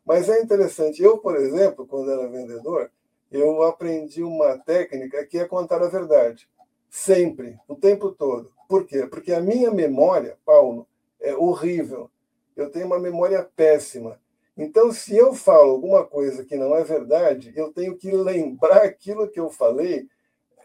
Mas 0.04 0.28
é 0.28 0.42
interessante. 0.42 1.02
Eu, 1.02 1.18
por 1.18 1.36
exemplo, 1.36 1.86
quando 1.86 2.10
era 2.10 2.28
vendedor, 2.28 2.90
eu 3.32 3.62
aprendi 3.62 4.22
uma 4.22 4.58
técnica 4.58 5.24
que 5.24 5.38
é 5.38 5.46
contar 5.46 5.82
a 5.82 5.88
verdade. 5.88 6.46
Sempre, 6.90 7.58
o 7.66 7.74
tempo 7.74 8.12
todo. 8.12 8.52
Por 8.68 8.86
quê? 8.86 9.06
Porque 9.06 9.32
a 9.32 9.40
minha 9.40 9.70
memória, 9.70 10.36
Paulo, 10.44 10.86
é 11.18 11.34
horrível. 11.34 12.10
Eu 12.54 12.70
tenho 12.70 12.86
uma 12.86 12.98
memória 12.98 13.42
péssima. 13.56 14.20
Então, 14.54 14.92
se 14.92 15.16
eu 15.16 15.34
falo 15.34 15.70
alguma 15.70 16.04
coisa 16.04 16.44
que 16.44 16.56
não 16.56 16.76
é 16.76 16.84
verdade, 16.84 17.52
eu 17.56 17.72
tenho 17.72 17.96
que 17.96 18.10
lembrar 18.10 18.82
aquilo 18.84 19.28
que 19.28 19.40
eu 19.40 19.48
falei. 19.48 20.06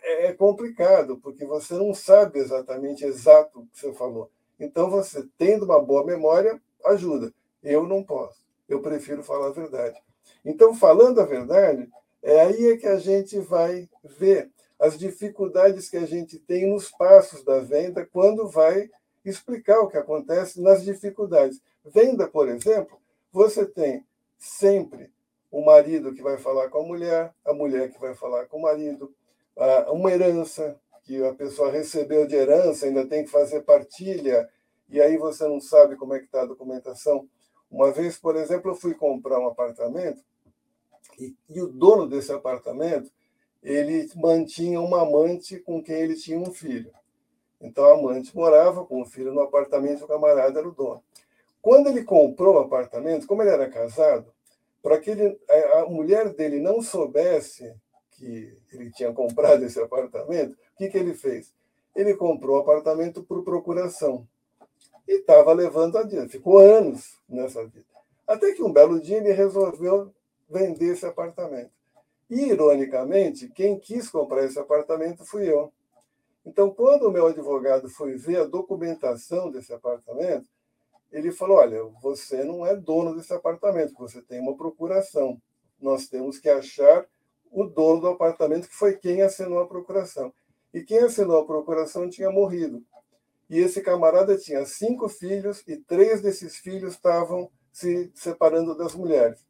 É 0.03 0.33
complicado, 0.33 1.17
porque 1.17 1.45
você 1.45 1.74
não 1.74 1.93
sabe 1.93 2.39
exatamente 2.39 3.05
exato 3.05 3.59
o 3.59 3.67
que 3.67 3.79
você 3.79 3.93
falou. 3.93 4.29
Então, 4.59 4.89
você 4.89 5.25
tendo 5.38 5.63
uma 5.63 5.81
boa 5.81 6.05
memória, 6.05 6.62
ajuda. 6.86 7.33
Eu 7.63 7.83
não 7.83 8.03
posso. 8.03 8.45
Eu 8.67 8.81
prefiro 8.81 9.24
falar 9.24 9.47
a 9.47 9.51
verdade. 9.51 9.97
Então, 10.43 10.74
falando 10.74 11.21
a 11.21 11.25
verdade, 11.25 11.89
é 12.21 12.41
aí 12.41 12.71
é 12.71 12.77
que 12.77 12.88
a 12.88 12.97
gente 12.97 13.39
vai 13.39 13.89
ver 14.03 14.50
as 14.79 14.97
dificuldades 14.97 15.89
que 15.89 15.97
a 15.97 16.05
gente 16.05 16.38
tem 16.39 16.69
nos 16.69 16.89
passos 16.91 17.43
da 17.43 17.59
venda 17.59 18.05
quando 18.05 18.47
vai 18.47 18.89
explicar 19.25 19.79
o 19.79 19.88
que 19.88 19.97
acontece 19.97 20.62
nas 20.62 20.83
dificuldades. 20.83 21.62
Venda, 21.83 22.27
por 22.27 22.47
exemplo, 22.47 23.00
você 23.31 23.65
tem 23.65 24.05
sempre 24.38 25.12
o 25.50 25.65
marido 25.65 26.13
que 26.13 26.21
vai 26.21 26.38
falar 26.38 26.69
com 26.69 26.79
a 26.79 26.83
mulher, 26.83 27.33
a 27.45 27.53
mulher 27.53 27.91
que 27.91 28.00
vai 28.00 28.13
falar 28.13 28.45
com 28.45 28.57
o 28.57 28.62
marido, 28.62 29.13
uma 29.88 30.12
herança 30.12 30.79
que 31.03 31.24
a 31.24 31.33
pessoa 31.33 31.71
recebeu 31.71 32.27
de 32.27 32.36
herança, 32.36 32.86
ainda 32.86 33.05
tem 33.07 33.24
que 33.24 33.31
fazer 33.31 33.62
partilha, 33.62 34.47
e 34.89 35.01
aí 35.01 35.17
você 35.17 35.47
não 35.47 35.59
sabe 35.59 35.95
como 35.95 36.13
é 36.13 36.19
que 36.19 36.25
está 36.25 36.41
a 36.41 36.45
documentação. 36.45 37.27
Uma 37.71 37.91
vez, 37.91 38.17
por 38.17 38.36
exemplo, 38.36 38.71
eu 38.71 38.75
fui 38.75 38.93
comprar 38.93 39.39
um 39.39 39.47
apartamento 39.47 40.21
e, 41.17 41.36
e 41.50 41.62
o 41.62 41.67
dono 41.67 42.07
desse 42.07 42.31
apartamento 42.31 43.12
ele 43.62 44.09
mantinha 44.15 44.79
uma 44.79 45.01
amante 45.01 45.59
com 45.59 45.83
quem 45.83 45.95
ele 45.95 46.15
tinha 46.15 46.39
um 46.39 46.53
filho. 46.53 46.91
Então 47.59 47.86
a 47.86 47.93
amante 47.93 48.36
morava 48.36 48.86
com 48.86 49.01
o 49.01 49.05
filho 49.05 49.33
no 49.33 49.41
apartamento, 49.41 50.05
o 50.05 50.07
camarada 50.07 50.59
era 50.59 50.67
o 50.67 50.71
dono. 50.71 51.03
Quando 51.62 51.88
ele 51.88 52.03
comprou 52.03 52.55
o 52.55 52.59
apartamento, 52.59 53.27
como 53.27 53.41
ele 53.41 53.51
era 53.51 53.69
casado, 53.69 54.31
para 54.81 55.00
que 55.00 55.09
ele, 55.09 55.38
a 55.74 55.86
mulher 55.86 56.33
dele 56.33 56.59
não 56.59 56.81
soubesse 56.81 57.75
que 58.12 58.57
ele 58.71 58.91
tinha 58.91 59.12
comprado 59.12 59.65
esse 59.65 59.81
apartamento, 59.81 60.53
o 60.53 60.77
que, 60.77 60.88
que 60.88 60.97
ele 60.97 61.13
fez? 61.13 61.53
Ele 61.95 62.15
comprou 62.15 62.57
o 62.57 62.59
apartamento 62.59 63.24
por 63.24 63.43
procuração 63.43 64.27
e 65.07 65.19
estava 65.19 65.51
levando 65.51 65.97
a 65.97 66.03
vida. 66.03 66.29
Ficou 66.29 66.59
anos 66.59 67.19
nessa 67.27 67.65
vida. 67.65 67.86
Até 68.27 68.53
que 68.53 68.63
um 68.63 68.71
belo 68.71 69.01
dia 69.01 69.17
ele 69.17 69.31
resolveu 69.31 70.13
vender 70.50 70.94
esse 70.94 71.06
apartamento. 71.06 71.72
E, 72.30 72.50
ironicamente, 72.50 73.50
quem 73.50 73.80
quis 73.80 74.10
comprar 74.10 74.44
esse 74.44 74.60
apartamento 74.60 75.25
fui 75.25 75.50
eu. 75.50 75.72
Então, 76.46 76.70
quando 76.70 77.08
o 77.08 77.12
meu 77.12 77.27
advogado 77.27 77.89
foi 77.89 78.16
ver 78.16 78.38
a 78.39 78.46
documentação 78.46 79.50
desse 79.51 79.74
apartamento, 79.74 80.48
ele 81.12 81.32
falou: 81.32 81.58
Olha, 81.58 81.84
você 82.01 82.44
não 82.44 82.66
é 82.66 82.75
dono 82.75 83.16
desse 83.16 83.34
apartamento, 83.34 83.94
você 83.98 84.22
tem 84.22 84.39
uma 84.39 84.56
procuração. 84.56 85.42
Nós 85.80 86.08
temos 86.08 86.39
que 86.39 86.50
achar 86.50 87.06
o 87.51 87.63
dono 87.63 88.01
do 88.01 88.08
apartamento, 88.08 88.68
que 88.68 88.75
foi 88.75 88.98
quem 88.98 89.22
assinou 89.22 89.60
a 89.60 89.68
procuração. 89.68 90.34
E 90.74 90.82
quem 90.82 91.00
assinou 91.00 91.39
a 91.39 91.46
procuração 91.46 92.10
tinha 92.10 92.30
morrido. 92.30 92.84
E 93.50 93.60
esse 93.60 93.82
camarada 93.82 94.38
tinha 94.38 94.65
cinco 94.65 95.08
filhos 95.08 95.63
e 95.65 95.78
três 95.78 96.21
desses 96.21 96.58
filhos 96.58 96.93
estavam 96.93 97.50
se 97.71 98.12
separando 98.13 98.76
das 98.76 98.93
mulheres. 98.93 99.46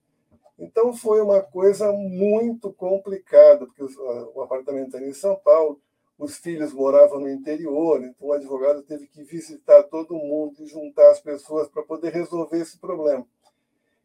Então 0.57 0.93
foi 0.93 1.21
uma 1.21 1.41
coisa 1.41 1.91
muito 1.91 2.73
complicada, 2.73 3.65
porque 3.65 3.83
o 3.83 4.41
apartamento 4.41 4.95
era 4.95 5.05
em 5.05 5.13
São 5.13 5.35
Paulo, 5.35 5.79
os 6.17 6.37
filhos 6.37 6.73
moravam 6.73 7.19
no 7.19 7.29
interior, 7.29 8.03
então 8.03 8.29
o 8.29 8.33
advogado 8.33 8.81
teve 8.81 9.07
que 9.07 9.23
visitar 9.23 9.83
todo 9.83 10.15
mundo 10.15 10.55
e 10.59 10.65
juntar 10.65 11.11
as 11.11 11.19
pessoas 11.19 11.67
para 11.67 11.83
poder 11.83 12.11
resolver 12.11 12.59
esse 12.59 12.79
problema. 12.79 13.25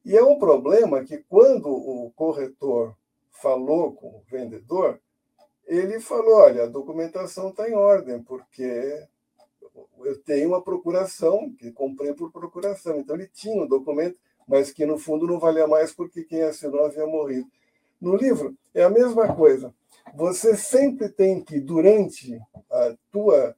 E 0.05 0.17
é 0.17 0.23
um 0.23 0.39
problema 0.39 1.05
que, 1.05 1.19
quando 1.19 1.69
o 1.69 2.11
corretor 2.15 2.95
falou 3.31 3.93
com 3.95 4.09
o 4.09 4.23
vendedor, 4.31 5.01
ele 5.67 6.01
falou: 6.01 6.35
olha, 6.35 6.65
a 6.65 6.69
documentação 6.69 7.51
está 7.51 7.69
em 7.69 7.75
ordem, 7.75 8.23
porque 8.23 9.07
eu 10.05 10.21
tenho 10.23 10.49
uma 10.49 10.61
procuração, 10.61 11.53
que 11.55 11.71
comprei 11.71 12.13
por 12.15 12.33
procuração. 12.33 12.99
Então, 12.99 13.17
ele 13.17 13.29
tinha 13.29 13.61
o 13.61 13.65
um 13.65 13.69
documento, 13.69 14.19
mas 14.53 14.71
que 14.71 14.85
no 14.85 14.99
fundo 14.99 15.27
não 15.27 15.39
valia 15.39 15.67
mais 15.67 15.95
porque 15.95 16.25
quem 16.25 16.43
assinou 16.43 16.85
havia 16.85 17.07
morrido. 17.07 17.49
No 17.99 18.15
livro, 18.15 18.55
é 18.75 18.85
a 18.85 18.91
mesma 18.91 19.35
coisa. 19.35 19.75
Você 20.15 20.55
sempre 20.59 21.09
tem 21.09 21.43
que, 21.43 21.59
durante 21.59 22.39
a 22.71 22.95
tua, 23.11 23.57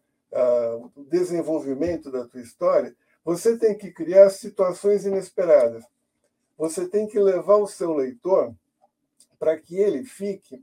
o 0.95 1.03
desenvolvimento 1.11 2.13
da 2.13 2.25
tua 2.29 2.41
história, 2.41 2.95
você 3.25 3.59
tem 3.59 3.77
que 3.77 3.91
criar 3.91 4.31
situações 4.31 5.05
inesperadas. 5.05 5.85
Você 6.57 6.87
tem 6.87 7.09
que 7.09 7.19
levar 7.19 7.57
o 7.57 7.67
seu 7.67 7.93
leitor 7.93 8.55
para 9.37 9.59
que 9.59 9.77
ele 9.77 10.05
fique 10.05 10.63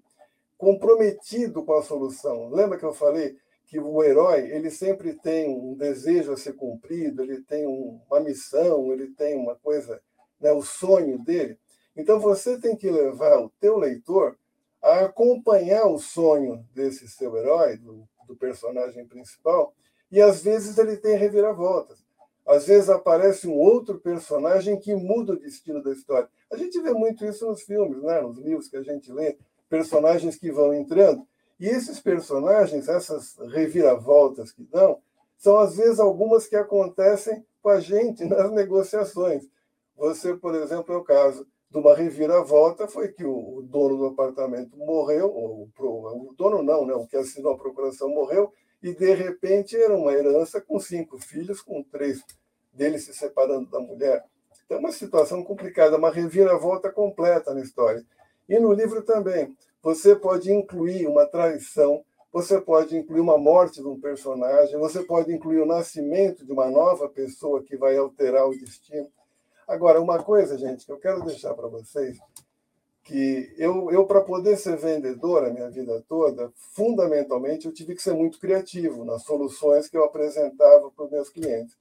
comprometido 0.58 1.66
com 1.66 1.74
a 1.74 1.84
solução. 1.84 2.48
Lembra 2.48 2.78
que 2.78 2.86
eu 2.86 2.94
falei 2.94 3.36
que 3.68 3.78
o 3.80 4.02
herói 4.02 4.50
ele 4.50 4.70
sempre 4.70 5.14
tem 5.14 5.50
um 5.50 5.76
desejo 5.76 6.32
a 6.32 6.38
ser 6.38 6.54
cumprido, 6.54 7.22
ele 7.22 7.42
tem 7.42 7.66
uma 7.66 8.22
missão, 8.22 8.94
ele 8.94 9.08
tem 9.08 9.38
uma 9.38 9.58
coisa, 9.58 10.02
né, 10.42 10.52
o 10.52 10.62
sonho 10.62 11.20
dele. 11.20 11.58
Então 11.96 12.20
você 12.20 12.60
tem 12.60 12.76
que 12.76 12.90
levar 12.90 13.40
o 13.40 13.52
teu 13.60 13.78
leitor 13.78 14.38
a 14.82 15.02
acompanhar 15.02 15.86
o 15.86 16.00
sonho 16.00 16.66
desse 16.74 17.08
seu 17.08 17.38
herói, 17.38 17.78
do, 17.78 18.08
do 18.28 18.36
personagem 18.36 19.06
principal, 19.06 19.74
e 20.12 20.20
às 20.22 20.42
vezes 20.42 20.78
ele 20.78 20.98
tem 20.98 21.16
reviravoltas. 21.16 22.04
Às 22.46 22.66
vezes 22.66 22.90
aparece 22.90 23.48
um 23.48 23.54
outro 23.54 24.00
personagem 24.00 24.80
que 24.80 24.96
muda 24.96 25.34
o 25.34 25.40
destino 25.40 25.82
da 25.82 25.92
história. 25.92 26.28
A 26.52 26.58
gente 26.58 26.82
vê 26.82 26.92
muito 26.92 27.24
isso 27.24 27.46
nos 27.46 27.62
filmes, 27.62 28.02
né? 28.02 28.20
nos 28.22 28.38
livros 28.40 28.68
que 28.68 28.78
a 28.78 28.82
gente 28.82 29.12
lê, 29.12 29.38
personagens 29.70 30.36
que 30.36 30.52
vão 30.52 30.74
entrando. 30.74 31.26
E 31.60 31.68
esses 31.68 32.00
personagens, 32.00 32.90
essas 32.90 33.38
reviravoltas 33.54 34.52
que 34.52 34.64
dão, 34.64 35.00
são 35.38 35.58
às 35.58 35.76
vezes 35.76 36.00
algumas 36.00 36.48
que 36.48 36.56
acontecem 36.56 37.46
com 37.62 37.70
a 37.70 37.80
gente 37.80 38.26
nas 38.26 38.52
negociações. 38.52 39.48
Você, 40.02 40.36
por 40.36 40.56
exemplo, 40.56 40.96
é 40.96 40.98
o 40.98 41.04
caso 41.04 41.46
de 41.70 41.78
uma 41.78 41.96
reviravolta 41.96 42.88
foi 42.88 43.10
que 43.10 43.24
o, 43.24 43.62
dono 43.62 43.98
do 43.98 44.06
apartamento 44.08 44.76
morreu, 44.76 45.32
ou 45.32 45.70
o 45.78 46.34
dono 46.36 46.64
não, 46.64 46.88
né, 46.88 46.96
o 46.96 47.06
que 47.06 47.16
assinou 47.16 47.54
a 47.54 47.58
procuração 47.58 48.10
morreu, 48.10 48.52
e 48.82 48.96
de 48.96 49.14
repente 49.14 49.76
era 49.76 49.96
uma 49.96 50.12
herança 50.12 50.60
com 50.60 50.80
cinco 50.80 51.20
filhos, 51.20 51.62
com 51.62 51.84
três 51.84 52.24
deles 52.74 53.06
se 53.06 53.14
separando 53.14 53.70
da 53.70 53.80
mulher. 53.80 54.26
Então, 54.66 54.78
é 54.78 54.80
uma 54.80 54.92
situação 54.92 55.44
complicada, 55.44 55.98
uma 55.98 56.10
reviravolta 56.10 56.92
completa 56.92 57.54
na 57.54 57.62
história. 57.62 58.04
E 58.50 58.58
no 58.58 58.74
livro 58.74 59.04
também, 59.04 59.56
você 59.84 60.16
pode 60.16 60.52
incluir 60.52 61.06
uma 61.06 61.28
traição, 61.28 62.04
você 62.34 62.60
pode 62.60 62.98
incluir 62.98 63.22
uma 63.22 63.38
morte 63.38 63.84
de 63.84 63.88
um 63.88 64.02
personagem, 64.02 64.80
você 64.80 65.04
pode 65.04 65.32
incluir 65.32 65.60
o 65.60 65.68
nascimento 65.68 66.44
de 66.44 66.52
uma 66.52 66.72
nova 66.72 67.08
pessoa 67.08 67.62
que 67.62 67.78
vai 67.78 67.96
alterar 67.98 68.48
o 68.48 68.58
destino. 68.58 69.08
Agora, 69.72 70.02
uma 70.02 70.22
coisa, 70.22 70.58
gente, 70.58 70.86
que 70.86 70.92
eu 70.92 71.00
quero 71.00 71.24
deixar 71.24 71.54
para 71.54 71.70
vocês, 71.70 72.20
que 73.06 73.56
eu, 73.58 73.90
eu 73.90 74.06
para 74.06 74.20
poder 74.20 74.58
ser 74.58 74.76
vendedor 74.76 75.46
a 75.46 75.50
minha 75.50 75.70
vida 75.70 76.04
toda, 76.10 76.52
fundamentalmente 76.76 77.68
eu 77.68 77.72
tive 77.72 77.96
que 77.96 78.04
ser 78.04 78.14
muito 78.14 78.38
criativo 78.38 79.06
nas 79.06 79.24
soluções 79.24 79.88
que 79.88 79.96
eu 79.96 80.04
apresentava 80.04 80.92
para 80.92 81.06
os 81.06 81.12
meus 81.12 81.30
clientes. 81.30 81.78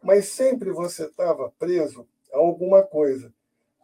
Mas 0.00 0.28
sempre 0.28 0.70
você 0.70 1.06
estava 1.06 1.52
preso 1.58 2.06
a 2.32 2.38
alguma 2.38 2.84
coisa. 2.84 3.34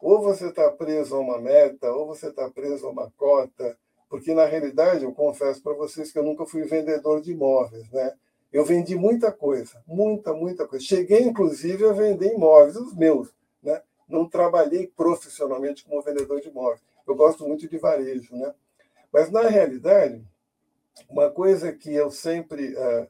Ou 0.01 0.23
você 0.23 0.47
está 0.47 0.71
preso 0.71 1.17
a 1.17 1.19
uma 1.19 1.41
meta, 1.41 1.93
ou 1.93 2.07
você 2.07 2.29
está 2.29 2.49
preso 2.49 2.87
a 2.87 2.91
uma 2.91 3.11
cota, 3.17 3.77
porque 4.09 4.33
na 4.33 4.47
realidade 4.47 5.03
eu 5.03 5.11
confesso 5.11 5.61
para 5.61 5.75
vocês 5.75 6.13
que 6.13 6.19
eu 6.21 6.25
nunca 6.25 6.47
fui 6.47 6.63
vendedor 6.63 7.21
de 7.21 7.33
imóveis, 7.33 7.91
né? 7.91 8.15
Eu 8.53 8.65
vendi 8.65 8.95
muita 8.95 9.33
coisa, 9.33 9.83
muita, 9.89 10.33
muita 10.33 10.69
coisa. 10.69 10.85
Cheguei, 10.85 11.23
inclusive, 11.23 11.85
a 11.85 11.93
vender 11.93 12.33
imóveis, 12.33 12.77
os 12.77 12.95
meus? 12.95 13.40
Não 14.11 14.29
trabalhei 14.29 14.87
profissionalmente 14.87 15.85
como 15.85 16.03
vendedor 16.03 16.41
de 16.41 16.49
imóveis. 16.49 16.83
Eu 17.07 17.15
gosto 17.15 17.47
muito 17.47 17.69
de 17.69 17.79
varejo, 17.79 18.37
né? 18.37 18.53
Mas 19.13 19.31
na 19.31 19.43
realidade, 19.43 20.23
uma 21.09 21.31
coisa 21.31 21.73
que 21.73 21.93
eu 21.95 22.11
sempre 22.11 22.75
uh, 22.75 23.07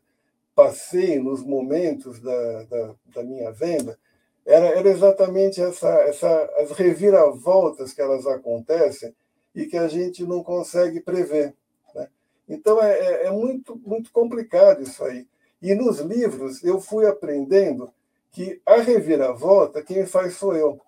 passei 0.55 1.19
nos 1.19 1.43
momentos 1.43 2.21
da, 2.21 2.63
da, 2.65 2.95
da 3.07 3.23
minha 3.23 3.51
venda 3.51 3.99
era, 4.45 4.67
era 4.67 4.89
exatamente 4.89 5.61
essa, 5.61 5.89
essa, 6.03 6.45
as 6.59 6.71
reviravoltas 6.73 7.93
que 7.93 8.01
elas 8.01 8.27
acontecem 8.27 9.15
e 9.55 9.67
que 9.67 9.77
a 9.77 9.89
gente 9.89 10.25
não 10.25 10.43
consegue 10.43 11.01
prever. 11.01 11.55
Né? 11.95 12.09
Então 12.49 12.83
é, 12.83 12.99
é, 12.99 13.27
é 13.27 13.31
muito, 13.31 13.77
muito 13.85 14.11
complicado 14.13 14.83
isso 14.83 15.05
aí. 15.05 15.27
E 15.63 15.75
nos 15.75 15.99
livros 15.99 16.65
eu 16.65 16.81
fui 16.81 17.07
aprendendo 17.07 17.93
que 18.33 18.61
a 18.65 18.77
reviravolta 18.77 19.83
quem 19.83 20.07
faz 20.07 20.35
sou 20.35 20.57
eu. 20.57 20.81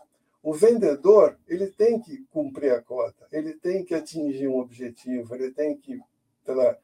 O 0.43 0.53
vendedor 0.53 1.39
ele 1.47 1.69
tem 1.69 2.01
que 2.01 2.25
cumprir 2.31 2.73
a 2.73 2.83
cota, 2.83 3.27
ele 3.31 3.55
tem 3.55 3.85
que 3.85 3.95
atingir 3.95 4.49
um 4.49 4.59
objetivo, 4.59 5.35
ele 5.35 5.53
tem 5.53 5.77
que 5.77 6.01
lá, 6.47 6.77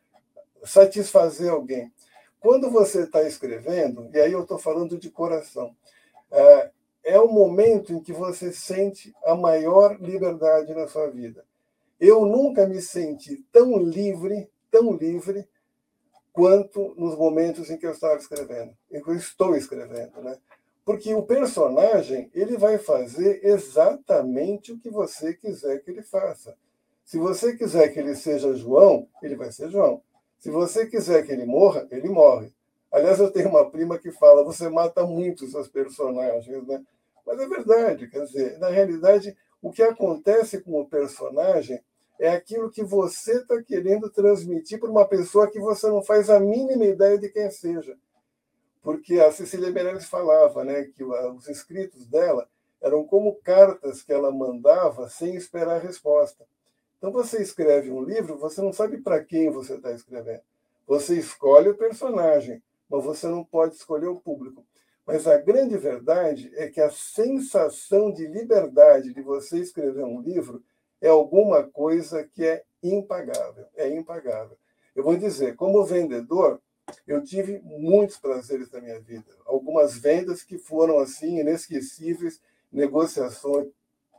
satisfazer 0.64 1.50
alguém. 1.50 1.92
Quando 2.40 2.70
você 2.70 3.02
está 3.02 3.22
escrevendo, 3.22 4.08
e 4.12 4.20
aí 4.20 4.32
eu 4.32 4.42
estou 4.42 4.58
falando 4.58 4.96
de 4.96 5.10
coração, 5.10 5.74
é, 6.30 6.70
é 7.02 7.18
o 7.18 7.26
momento 7.26 7.92
em 7.92 8.00
que 8.00 8.12
você 8.12 8.52
sente 8.52 9.12
a 9.24 9.34
maior 9.34 10.00
liberdade 10.00 10.72
na 10.72 10.86
sua 10.86 11.10
vida. 11.10 11.44
Eu 11.98 12.24
nunca 12.24 12.66
me 12.66 12.80
senti 12.80 13.44
tão 13.50 13.76
livre, 13.76 14.48
tão 14.70 14.92
livre, 14.92 15.48
quanto 16.32 16.94
nos 16.96 17.16
momentos 17.16 17.68
em 17.68 17.76
que 17.76 17.86
eu 17.86 17.90
estava 17.90 18.16
escrevendo, 18.16 18.72
em 18.92 19.02
que 19.02 19.10
eu 19.10 19.16
estou 19.16 19.56
escrevendo, 19.56 20.22
né? 20.22 20.38
Porque 20.88 21.12
o 21.12 21.22
personagem 21.22 22.30
ele 22.32 22.56
vai 22.56 22.78
fazer 22.78 23.44
exatamente 23.44 24.72
o 24.72 24.78
que 24.78 24.88
você 24.88 25.34
quiser 25.34 25.82
que 25.82 25.90
ele 25.90 26.00
faça. 26.00 26.56
Se 27.04 27.18
você 27.18 27.54
quiser 27.54 27.88
que 27.88 27.98
ele 27.98 28.14
seja 28.14 28.54
João, 28.54 29.06
ele 29.22 29.36
vai 29.36 29.52
ser 29.52 29.68
João. 29.68 30.00
Se 30.38 30.48
você 30.48 30.86
quiser 30.86 31.26
que 31.26 31.30
ele 31.30 31.44
morra, 31.44 31.86
ele 31.90 32.08
morre. 32.08 32.50
Aliás, 32.90 33.18
eu 33.18 33.30
tenho 33.30 33.50
uma 33.50 33.70
prima 33.70 33.98
que 33.98 34.10
fala: 34.12 34.42
você 34.42 34.70
mata 34.70 35.06
muito 35.06 35.46
seus 35.46 35.68
personagens, 35.68 36.66
né? 36.66 36.82
Mas 37.26 37.38
é 37.38 37.46
verdade, 37.46 38.08
quer 38.08 38.24
dizer, 38.24 38.58
na 38.58 38.70
realidade, 38.70 39.36
o 39.60 39.70
que 39.70 39.82
acontece 39.82 40.58
com 40.62 40.80
o 40.80 40.88
personagem 40.88 41.82
é 42.18 42.30
aquilo 42.30 42.70
que 42.70 42.82
você 42.82 43.42
está 43.42 43.62
querendo 43.62 44.08
transmitir 44.08 44.80
para 44.80 44.90
uma 44.90 45.06
pessoa 45.06 45.50
que 45.50 45.60
você 45.60 45.86
não 45.88 46.02
faz 46.02 46.30
a 46.30 46.40
mínima 46.40 46.86
ideia 46.86 47.18
de 47.18 47.28
quem 47.28 47.50
seja 47.50 47.94
porque 48.82 49.20
a 49.20 49.32
Cecília 49.32 49.70
Meirelles 49.70 50.06
falava 50.06 50.64
né, 50.64 50.84
que 50.84 51.04
os 51.04 51.48
escritos 51.48 52.06
dela 52.06 52.48
eram 52.80 53.04
como 53.04 53.34
cartas 53.42 54.02
que 54.02 54.12
ela 54.12 54.30
mandava 54.30 55.08
sem 55.08 55.34
esperar 55.34 55.82
resposta. 55.82 56.46
Então, 56.96 57.12
você 57.12 57.40
escreve 57.40 57.90
um 57.90 58.02
livro, 58.02 58.36
você 58.38 58.60
não 58.60 58.72
sabe 58.72 58.98
para 58.98 59.22
quem 59.22 59.50
você 59.50 59.74
está 59.74 59.92
escrevendo. 59.92 60.42
Você 60.86 61.16
escolhe 61.16 61.68
o 61.68 61.76
personagem, 61.76 62.62
mas 62.88 63.04
você 63.04 63.26
não 63.28 63.44
pode 63.44 63.74
escolher 63.74 64.08
o 64.08 64.20
público. 64.20 64.64
Mas 65.06 65.26
a 65.26 65.38
grande 65.38 65.76
verdade 65.76 66.52
é 66.56 66.68
que 66.68 66.80
a 66.80 66.90
sensação 66.90 68.12
de 68.12 68.26
liberdade 68.26 69.14
de 69.14 69.22
você 69.22 69.58
escrever 69.58 70.04
um 70.04 70.20
livro 70.20 70.62
é 71.00 71.08
alguma 71.08 71.62
coisa 71.64 72.24
que 72.24 72.44
é 72.44 72.62
impagável. 72.82 73.66
É 73.76 73.88
impagável. 73.88 74.56
Eu 74.94 75.04
vou 75.04 75.16
dizer, 75.16 75.54
como 75.54 75.84
vendedor, 75.84 76.60
eu 77.06 77.22
tive 77.22 77.60
muitos 77.64 78.18
prazeres 78.18 78.70
na 78.70 78.80
minha 78.80 79.00
vida. 79.00 79.26
Algumas 79.44 79.96
vendas 79.96 80.42
que 80.42 80.58
foram 80.58 80.98
assim 80.98 81.40
inesquecíveis, 81.40 82.40
negociações, 82.70 83.68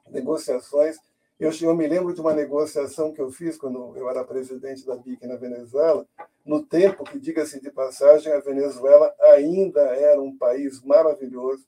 negociações. 0.09 0.97
Eu, 1.39 1.51
eu 1.61 1.75
me 1.75 1.87
lembro 1.87 2.13
de 2.13 2.19
uma 2.19 2.33
negociação 2.33 3.13
que 3.13 3.21
eu 3.21 3.31
fiz 3.31 3.57
quando 3.57 3.95
eu 3.95 4.09
era 4.09 4.23
presidente 4.23 4.85
da 4.85 4.95
BIC 4.95 5.25
na 5.25 5.37
Venezuela, 5.37 6.05
no 6.45 6.65
tempo 6.65 7.03
que, 7.03 7.19
diga-se 7.19 7.61
de 7.61 7.71
passagem, 7.71 8.33
a 8.33 8.39
Venezuela 8.39 9.13
ainda 9.19 9.81
era 9.81 10.21
um 10.21 10.35
país 10.35 10.81
maravilhoso. 10.81 11.65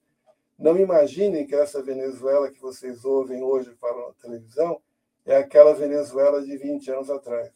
Não 0.58 0.78
imaginem 0.78 1.46
que 1.46 1.56
essa 1.56 1.82
Venezuela 1.82 2.52
que 2.52 2.62
vocês 2.62 3.06
ouvem 3.06 3.44
hoje 3.44 3.72
falam 3.80 4.08
na 4.08 4.14
televisão 4.14 4.82
é 5.26 5.38
aquela 5.38 5.74
Venezuela 5.74 6.42
de 6.44 6.58
20 6.58 6.92
anos 6.92 7.10
atrás. 7.10 7.52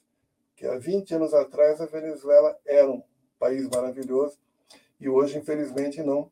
Que 0.56 0.66
há 0.66 0.78
20 0.78 1.16
anos 1.16 1.34
atrás 1.34 1.82
a 1.82 1.86
Venezuela 1.86 2.58
era 2.66 2.90
um 2.90 3.02
país 3.40 3.68
maravilhoso, 3.70 4.38
e 5.00 5.10
hoje, 5.10 5.38
infelizmente, 5.38 6.02
não. 6.02 6.32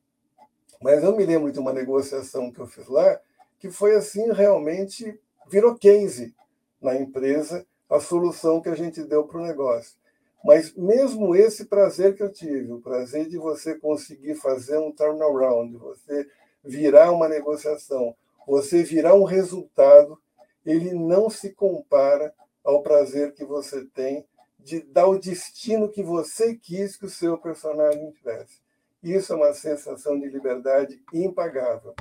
Mas 0.82 1.04
eu 1.04 1.16
me 1.16 1.26
lembro 1.26 1.52
de 1.52 1.60
uma 1.60 1.74
negociação 1.74 2.52
que 2.52 2.60
eu 2.60 2.68
fiz 2.68 2.88
lá, 2.88 3.20
que 3.60 3.70
foi 3.70 3.96
assim, 3.96 4.32
realmente 4.32 5.20
virou 5.50 5.76
case 5.76 6.34
na 6.82 6.96
empresa 6.96 7.66
a 7.89 8.00
solução 8.00 8.62
que 8.62 8.70
a 8.70 8.76
gente 8.76 9.04
deu 9.04 9.26
para 9.26 9.39
o 9.39 9.44
negócio. 9.44 9.98
Mas 10.44 10.74
mesmo 10.76 11.36
esse 11.36 11.66
prazer 11.66 12.16
que 12.16 12.24
eu 12.24 12.32
tive, 12.32 12.74
o 12.74 12.82
prazer 12.82 13.30
de 13.30 13.38
você 13.38 13.76
conseguir 13.76 14.36
fazer 14.36 14.78
um 14.78 14.92
turnaround, 14.92 15.78
você 15.78 16.28
virar 16.63 17.12
uma 17.12 17.30
negociação, 17.30 18.13
você 18.46 18.84
virar 18.84 19.13
um 19.13 19.24
resultado, 19.24 20.20
ele 20.66 20.94
não 20.94 21.30
se 21.30 21.52
compara 21.52 22.34
ao 22.63 22.82
prazer 22.82 23.34
que 23.34 23.46
você 23.46 23.86
tem 23.86 24.26
de 24.63 24.82
dar 24.82 25.08
o 25.08 25.19
destino 25.19 25.89
que 25.89 26.02
você 26.02 26.56
quis 26.56 26.95
que 26.95 27.06
o 27.06 27.10
seu 27.10 27.38
personagem 27.38 28.12
tivesse. 28.12 28.63
Isso 29.04 29.34
é 29.34 29.36
uma 29.36 29.54
sensação 29.54 30.17
de 30.17 30.30
liberdade 30.30 31.04
impagável. 31.13 31.93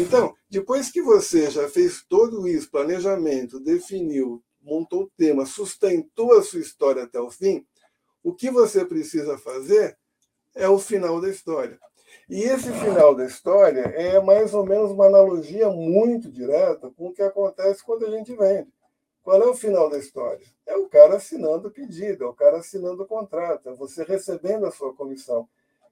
Então, 0.00 0.32
depois 0.48 0.90
que 0.90 1.02
você 1.02 1.50
já 1.50 1.68
fez 1.68 2.04
todo 2.08 2.46
isso, 2.46 2.70
planejamento, 2.70 3.58
definiu, 3.58 4.40
montou 4.62 5.02
o 5.02 5.10
tema, 5.16 5.44
sustentou 5.44 6.38
a 6.38 6.42
sua 6.42 6.60
história 6.60 7.02
até 7.02 7.18
o 7.18 7.30
fim, 7.30 7.66
o 8.22 8.32
que 8.32 8.48
você 8.50 8.84
precisa 8.84 9.36
fazer 9.38 9.98
é 10.54 10.68
o 10.68 10.78
final 10.78 11.20
da 11.20 11.28
história. 11.28 11.78
E 12.28 12.42
esse 12.42 12.72
final 12.72 13.14
da 13.14 13.24
história 13.24 13.82
é 13.82 14.20
mais 14.20 14.54
ou 14.54 14.64
menos 14.64 14.92
uma 14.92 15.06
analogia 15.06 15.68
muito 15.68 16.30
direta 16.30 16.90
com 16.96 17.08
o 17.08 17.12
que 17.12 17.22
acontece 17.22 17.84
quando 17.84 18.06
a 18.06 18.10
gente 18.10 18.34
vende. 18.36 18.68
Qual 19.26 19.42
é 19.42 19.46
o 19.48 19.56
final 19.56 19.90
da 19.90 19.98
história? 19.98 20.46
É 20.64 20.76
o 20.76 20.88
cara 20.88 21.16
assinando 21.16 21.66
o 21.66 21.70
pedido, 21.72 22.22
é 22.22 22.26
o 22.28 22.32
cara 22.32 22.58
assinando 22.58 23.02
o 23.02 23.06
contrato, 23.06 23.68
é 23.68 23.74
você 23.74 24.04
recebendo 24.04 24.64
a 24.64 24.70
sua 24.70 24.94
comissão. 24.94 25.48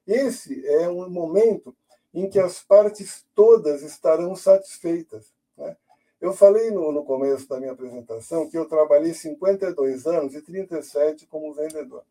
Esse 0.07 0.65
é 0.69 0.89
um 0.89 1.11
momento 1.11 1.75
em 2.15 2.31
que 2.31 2.39
as 2.39 2.63
partes 2.63 3.27
todas 3.35 3.83
estarão 3.83 4.37
satisfeitas. 4.37 5.33
Né? 5.57 5.77
Eu 6.21 6.33
falei 6.33 6.71
no, 6.71 6.93
no 6.93 7.05
começo 7.05 7.49
da 7.49 7.59
minha 7.59 7.73
apresentação 7.73 8.49
que 8.49 8.57
eu 8.57 8.67
trabalhei 8.67 9.13
52 9.13 10.07
anos 10.07 10.37
e 10.37 10.41
37 10.41 11.27
como 11.27 11.53
vendedor. 11.53 12.05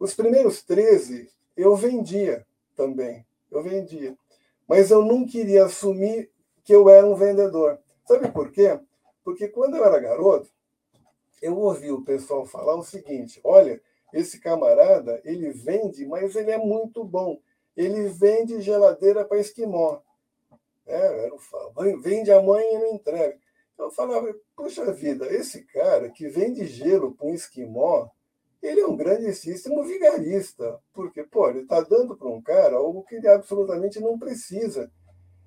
Os 0.00 0.14
primeiros 0.14 0.64
13 0.64 1.30
eu 1.56 1.76
vendia 1.76 2.44
também, 2.74 3.24
eu 3.52 3.62
vendia. 3.62 4.18
Mas 4.66 4.90
eu 4.90 5.04
não 5.04 5.24
queria 5.24 5.66
assumir 5.66 6.28
que 6.64 6.74
eu 6.74 6.88
era 6.88 7.06
um 7.06 7.14
vendedor. 7.14 7.78
Sabe 8.04 8.32
por 8.32 8.50
quê? 8.50 8.80
Porque 9.30 9.46
quando 9.46 9.76
eu 9.76 9.84
era 9.84 10.00
garoto, 10.00 10.50
eu 11.40 11.56
ouvi 11.56 11.88
o 11.92 12.02
pessoal 12.02 12.44
falar 12.44 12.74
o 12.74 12.82
seguinte: 12.82 13.40
olha, 13.44 13.80
esse 14.12 14.40
camarada, 14.40 15.20
ele 15.24 15.52
vende, 15.52 16.04
mas 16.04 16.34
ele 16.34 16.50
é 16.50 16.58
muito 16.58 17.04
bom. 17.04 17.40
Ele 17.76 18.08
vende 18.08 18.60
geladeira 18.60 19.24
para 19.24 19.38
esquimó. 19.38 20.00
É, 20.84 21.26
era 21.26 21.32
o 21.32 22.00
vende 22.02 22.32
a 22.32 22.42
mãe 22.42 22.74
e 22.74 22.78
não 22.78 22.94
entrega. 22.94 23.38
Eu 23.78 23.92
falava, 23.92 24.34
puxa 24.56 24.92
vida, 24.92 25.32
esse 25.32 25.62
cara 25.62 26.10
que 26.10 26.28
vende 26.28 26.66
gelo 26.66 27.14
para 27.14 27.28
um 27.28 27.32
esquimó, 27.32 28.08
ele 28.60 28.80
é 28.80 28.86
um 28.86 28.96
grandíssimo 28.96 29.84
vigarista. 29.84 30.80
Porque, 30.92 31.22
pô, 31.22 31.48
ele 31.48 31.60
está 31.60 31.80
dando 31.82 32.16
para 32.16 32.28
um 32.28 32.42
cara 32.42 32.74
algo 32.74 33.04
que 33.04 33.14
ele 33.14 33.28
absolutamente 33.28 34.00
não 34.00 34.18
precisa. 34.18 34.90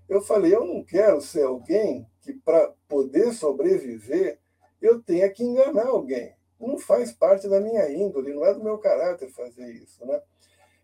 Eu 0.08 0.22
falei, 0.22 0.56
eu 0.56 0.63
não 0.63 0.86
quero 0.86 1.19
ser 1.19 1.43
alguém 1.43 2.08
que, 2.24 2.34
para 2.34 2.74
poder 2.88 3.34
sobreviver, 3.34 4.40
eu 4.82 5.02
tenha 5.02 5.30
que 5.30 5.44
enganar 5.44 5.88
alguém. 5.88 6.34
Não 6.60 6.78
faz 6.78 7.12
parte 7.12 7.48
da 7.48 7.60
minha 7.60 7.92
índole, 7.92 8.34
não 8.34 8.46
é 8.46 8.54
do 8.54 8.64
meu 8.64 8.78
caráter 8.78 9.30
fazer 9.30 9.70
isso. 9.74 10.06
Né? 10.06 10.22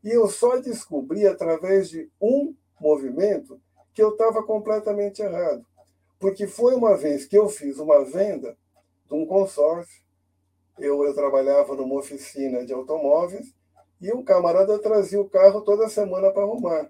E 0.04 0.10
eu 0.10 0.28
só 0.28 0.58
descobri 0.58 1.26
através 1.26 1.90
de 1.90 2.12
um 2.22 2.54
movimento 2.80 3.60
que 3.94 4.02
eu 4.02 4.10
estava 4.10 4.44
completamente 4.44 5.22
errado. 5.22 5.66
Porque 6.20 6.48
foi 6.48 6.76
uma 6.76 6.98
vez 6.98 7.26
que 7.26 7.38
eu 7.38 7.48
fiz 7.48 7.80
uma 7.80 8.04
venda 8.04 8.58
de 9.08 9.14
um 9.14 9.26
consórcio, 9.26 10.02
eu, 10.78 11.04
eu 11.04 11.14
trabalhava 11.14 11.76
numa 11.76 11.96
oficina 11.96 12.66
de 12.66 12.74
automóveis, 12.74 13.54
e 14.02 14.14
um 14.14 14.24
camarada 14.24 14.80
trazia 14.80 15.20
o 15.20 15.30
carro 15.30 15.62
toda 15.62 15.90
semana 15.90 16.32
para 16.32 16.44
arrumar. 16.44 16.90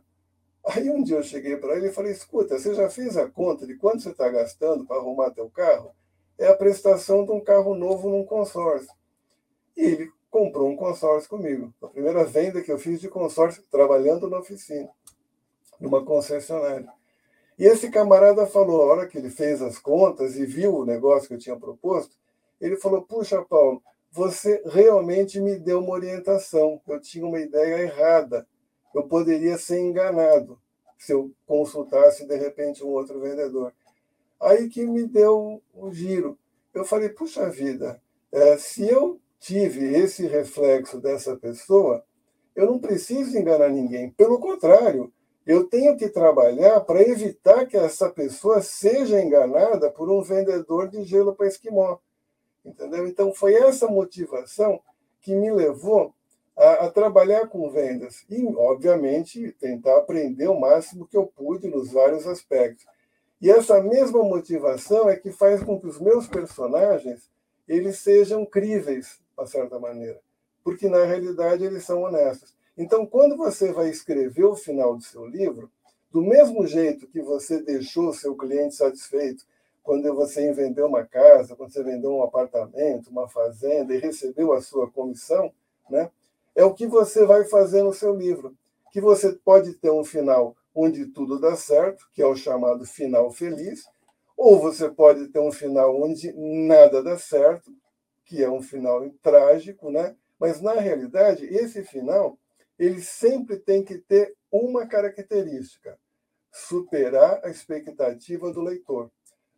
Aí 0.65 0.89
um 0.89 1.01
dia 1.01 1.17
eu 1.17 1.23
cheguei 1.23 1.57
para 1.57 1.75
ele 1.75 1.87
e 1.87 1.93
falei: 1.93 2.11
escuta, 2.11 2.57
você 2.57 2.73
já 2.73 2.89
fez 2.89 3.17
a 3.17 3.29
conta 3.29 3.65
de 3.65 3.75
quanto 3.75 4.01
você 4.01 4.09
está 4.09 4.29
gastando 4.29 4.85
para 4.85 4.97
arrumar 4.97 5.31
teu 5.31 5.49
carro? 5.49 5.91
É 6.37 6.47
a 6.47 6.55
prestação 6.55 7.25
de 7.25 7.31
um 7.31 7.41
carro 7.41 7.75
novo 7.75 8.09
num 8.09 8.25
consórcio. 8.25 8.89
E 9.75 9.81
ele 9.81 10.11
comprou 10.29 10.69
um 10.69 10.75
consórcio 10.75 11.29
comigo. 11.29 11.73
A 11.81 11.87
primeira 11.87 12.23
venda 12.23 12.61
que 12.61 12.71
eu 12.71 12.77
fiz 12.77 12.99
de 13.01 13.09
consórcio 13.09 13.63
trabalhando 13.69 14.29
na 14.29 14.39
oficina, 14.39 14.89
numa 15.79 16.03
concessionária. 16.03 16.87
E 17.57 17.65
esse 17.65 17.89
camarada 17.89 18.45
falou, 18.45 18.83
a 18.83 18.85
hora 18.85 19.07
que 19.07 19.17
ele 19.17 19.29
fez 19.29 19.61
as 19.61 19.77
contas 19.77 20.37
e 20.37 20.45
viu 20.45 20.75
o 20.75 20.85
negócio 20.85 21.27
que 21.27 21.33
eu 21.33 21.39
tinha 21.39 21.59
proposto, 21.59 22.15
ele 22.59 22.77
falou: 22.77 23.01
Puxa, 23.01 23.41
Paulo, 23.43 23.81
você 24.11 24.61
realmente 24.65 25.39
me 25.39 25.57
deu 25.57 25.79
uma 25.79 25.93
orientação. 25.93 26.81
Eu 26.87 27.01
tinha 27.01 27.25
uma 27.25 27.39
ideia 27.39 27.83
errada 27.83 28.47
eu 28.93 29.03
poderia 29.03 29.57
ser 29.57 29.79
enganado. 29.79 30.59
se 30.97 31.13
eu 31.13 31.31
consultasse 31.47 32.27
de 32.27 32.35
repente 32.35 32.83
um 32.83 32.89
outro 32.89 33.21
vendedor. 33.21 33.73
Aí 34.39 34.67
que 34.67 34.85
me 34.85 35.07
deu 35.07 35.61
um 35.73 35.93
giro. 35.93 36.37
Eu 36.73 36.83
falei, 36.83 37.07
puxa 37.09 37.49
vida, 37.49 38.01
é, 38.31 38.57
se 38.57 38.87
eu 38.87 39.19
tive 39.39 39.93
esse 39.95 40.27
reflexo 40.27 40.99
dessa 40.99 41.37
pessoa, 41.37 42.03
eu 42.53 42.65
não 42.65 42.79
preciso 42.79 43.37
enganar 43.37 43.69
ninguém. 43.69 44.11
Pelo 44.11 44.39
contrário, 44.39 45.11
eu 45.45 45.63
tenho 45.63 45.95
que 45.95 46.09
trabalhar 46.09 46.81
para 46.81 47.01
evitar 47.01 47.65
que 47.65 47.77
essa 47.77 48.09
pessoa 48.09 48.61
seja 48.61 49.21
enganada 49.21 49.89
por 49.89 50.09
um 50.11 50.21
vendedor 50.21 50.89
de 50.89 51.03
gelo 51.03 51.33
para 51.33 51.47
esquimó. 51.47 51.97
Entendeu? 52.63 53.07
Então, 53.07 53.33
foi 53.33 53.55
essa 53.55 53.87
motivação 53.87 54.81
que 55.21 55.33
me 55.33 55.51
levou 55.51 56.13
a, 56.59 56.85
a, 56.85 56.91
trabalhar 56.91 57.47
com 57.47 57.69
vendas 57.69 58.25
e, 58.29 58.45
obviamente, 58.45 59.53
tentar 59.53 59.97
aprender 59.97 60.49
o 60.49 60.59
máximo 60.59 61.07
que 61.07 61.15
eu 61.15 61.25
pude 61.25 61.69
nos 61.69 61.91
vários 61.91 62.27
aspectos. 62.27 62.85
E 63.41 63.49
essa 63.49 63.81
mesma 63.81 64.21
motivação 64.21 65.09
é 65.09 65.15
que 65.15 65.31
faz 65.31 65.63
com 65.63 65.79
que 65.79 65.87
os 65.87 66.01
meus 66.01 66.27
personagens 66.27 67.29
eles 67.65 67.99
sejam 67.99 68.45
críveis, 68.45 69.21
de 69.37 69.49
certa 69.49 69.79
maneira, 69.79 70.19
porque 70.61 70.89
na 70.89 71.05
realidade 71.05 71.63
eles 71.63 71.85
são 71.85 72.01
honestos. 72.03 72.53
Então, 72.77 73.05
quando 73.05 73.37
você 73.37 73.71
vai 73.71 73.89
escrever 73.89 74.43
o 74.43 74.55
final 74.55 74.97
do 74.97 75.03
seu 75.03 75.25
livro, 75.25 75.71
do 76.11 76.21
mesmo 76.21 76.67
jeito 76.67 77.07
que 77.07 77.21
você 77.21 77.61
deixou 77.61 78.11
seu 78.11 78.35
cliente 78.35 78.75
satisfeito 78.75 79.45
quando 79.81 80.13
você 80.13 80.51
vendeu 80.51 80.87
uma 80.87 81.05
casa, 81.05 81.55
quando 81.55 81.71
você 81.71 81.83
vendeu 81.83 82.11
um 82.11 82.23
apartamento, 82.23 83.09
uma 83.09 83.29
fazenda 83.29 83.93
e 83.95 83.99
recebeu 83.99 84.51
a 84.51 84.61
sua 84.61 84.89
comissão, 84.89 85.53
né? 85.89 86.11
É 86.59 86.63
o 86.65 86.73
que 86.73 86.85
você 86.85 87.25
vai 87.25 87.45
fazer 87.45 87.83
no 87.83 87.93
seu 87.93 88.13
livro, 88.13 88.53
que 88.91 88.99
você 88.99 89.31
pode 89.31 89.75
ter 89.75 89.91
um 89.91 90.03
final 90.03 90.57
onde 90.75 91.05
tudo 91.05 91.39
dá 91.39 91.55
certo, 91.55 92.05
que 92.11 92.21
é 92.21 92.25
o 92.25 92.35
chamado 92.35 92.85
final 92.85 93.31
feliz, 93.31 93.85
ou 94.35 94.59
você 94.59 94.89
pode 94.89 95.29
ter 95.29 95.39
um 95.39 95.53
final 95.53 95.97
onde 96.03 96.33
nada 96.33 97.01
dá 97.01 97.17
certo, 97.17 97.71
que 98.25 98.43
é 98.43 98.51
um 98.51 98.61
final 98.61 99.09
trágico, 99.21 99.89
né? 99.89 100.17
Mas 100.37 100.59
na 100.59 100.73
realidade, 100.73 101.45
esse 101.45 101.81
final, 101.85 102.37
ele 102.77 103.01
sempre 103.01 103.55
tem 103.55 103.81
que 103.81 103.97
ter 103.97 104.35
uma 104.51 104.85
característica: 104.85 105.97
superar 106.51 107.39
a 107.41 107.49
expectativa 107.49 108.51
do 108.51 108.59
leitor. 108.59 109.09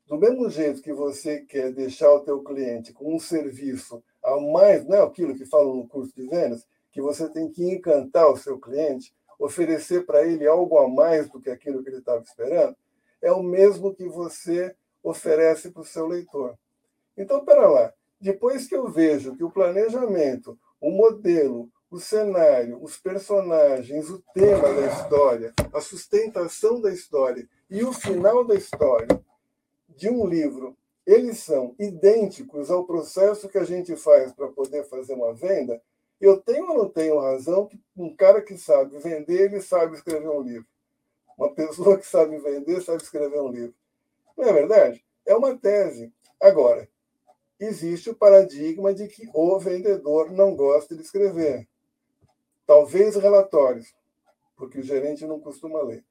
Do 0.06 0.20
mesmo 0.20 0.48
jeito 0.52 0.84
que 0.84 0.94
você 0.94 1.40
quer 1.40 1.72
deixar 1.72 2.14
o 2.14 2.20
teu 2.20 2.44
cliente 2.44 2.94
com 2.94 3.16
um 3.16 3.20
serviço 3.20 4.04
a 4.24 4.40
mais, 4.40 4.86
não 4.86 4.98
é 4.98 5.02
aquilo 5.02 5.36
que 5.36 5.48
falam 5.48 5.78
no 5.78 5.88
curso 5.88 6.14
de 6.16 6.28
vendas, 6.28 6.64
que 6.92 7.02
você 7.02 7.30
tem 7.30 7.50
que 7.50 7.64
encantar 7.64 8.30
o 8.30 8.38
seu 8.38 8.60
cliente, 8.60 9.14
oferecer 9.40 10.06
para 10.06 10.26
ele 10.26 10.48
algo 10.48 10.78
a 10.78 10.88
mais 10.88 11.30
do 11.30 11.40
que 11.40 11.50
aquilo 11.50 11.84
que 11.84 11.90
ele 11.90 11.98
estava 11.98 12.22
esperando, 12.22 12.76
é 13.22 13.32
o 13.32 13.42
mesmo 13.42 13.94
que 13.94 14.08
você 14.08 14.76
oferece 15.04 15.72
para 15.72 15.82
o 15.82 15.86
seu 15.86 16.08
leitor. 16.08 16.58
Então, 17.18 17.44
para 17.44 17.68
lá, 17.68 17.94
depois 18.20 18.68
que 18.68 18.76
eu 18.76 18.88
vejo 18.88 19.36
que 19.36 19.44
o 19.44 19.52
planejamento, 19.52 20.58
o 20.80 20.92
modelo, 20.92 21.70
o 21.90 22.00
cenário, 22.00 22.82
os 22.82 22.98
personagens, 22.98 24.10
o 24.10 24.24
tema 24.34 24.74
da 24.74 24.88
história, 24.88 25.54
a 25.74 25.82
sustentação 25.82 26.80
da 26.80 26.92
história 26.92 27.48
e 27.70 27.84
o 27.84 27.92
final 27.92 28.46
da 28.46 28.56
história 28.56 29.20
de 29.90 30.10
um 30.10 30.26
livro, 30.26 30.78
eles 31.06 31.40
são 31.40 31.76
idênticos 31.78 32.72
ao 32.72 32.86
processo 32.86 33.50
que 33.50 33.58
a 33.58 33.64
gente 33.64 33.96
faz 33.96 34.32
para 34.32 34.48
poder 34.48 34.86
fazer 34.86 35.16
uma 35.16 35.34
venda, 35.34 35.82
eu 36.22 36.40
tenho 36.40 36.70
ou 36.70 36.78
não 36.78 36.90
tenho 36.90 37.20
razão 37.20 37.68
que 37.68 37.80
um 37.98 38.16
cara 38.16 38.42
que 38.42 38.58
sabe 38.58 38.98
vender, 39.00 39.46
ele 39.46 39.62
sabe 39.62 39.96
escrever 39.96 40.30
um 40.30 40.42
livro. 40.42 40.68
Uma 41.38 41.54
pessoa 41.54 41.98
que 41.98 42.06
sabe 42.06 42.38
vender, 42.38 42.82
sabe 42.82 43.02
escrever 43.02 43.42
um 43.42 43.50
livro. 43.50 43.74
Não 44.38 44.46
é 44.46 44.54
verdade? 44.54 45.04
É 45.26 45.36
uma 45.36 45.58
tese. 45.58 46.14
Agora, 46.40 46.88
existe 47.60 48.10
o 48.10 48.16
paradigma 48.16 48.94
de 48.94 49.08
que 49.08 49.30
o 49.34 49.60
vendedor 49.60 50.32
não 50.32 50.56
gosta 50.56 50.96
de 50.96 51.02
escrever. 51.02 51.68
Talvez 52.66 53.16
relatórios, 53.16 53.94
porque 54.56 54.80
o 54.80 54.84
gerente 54.84 55.26
não 55.26 55.40
costuma 55.40 55.82
ler. 55.82 56.04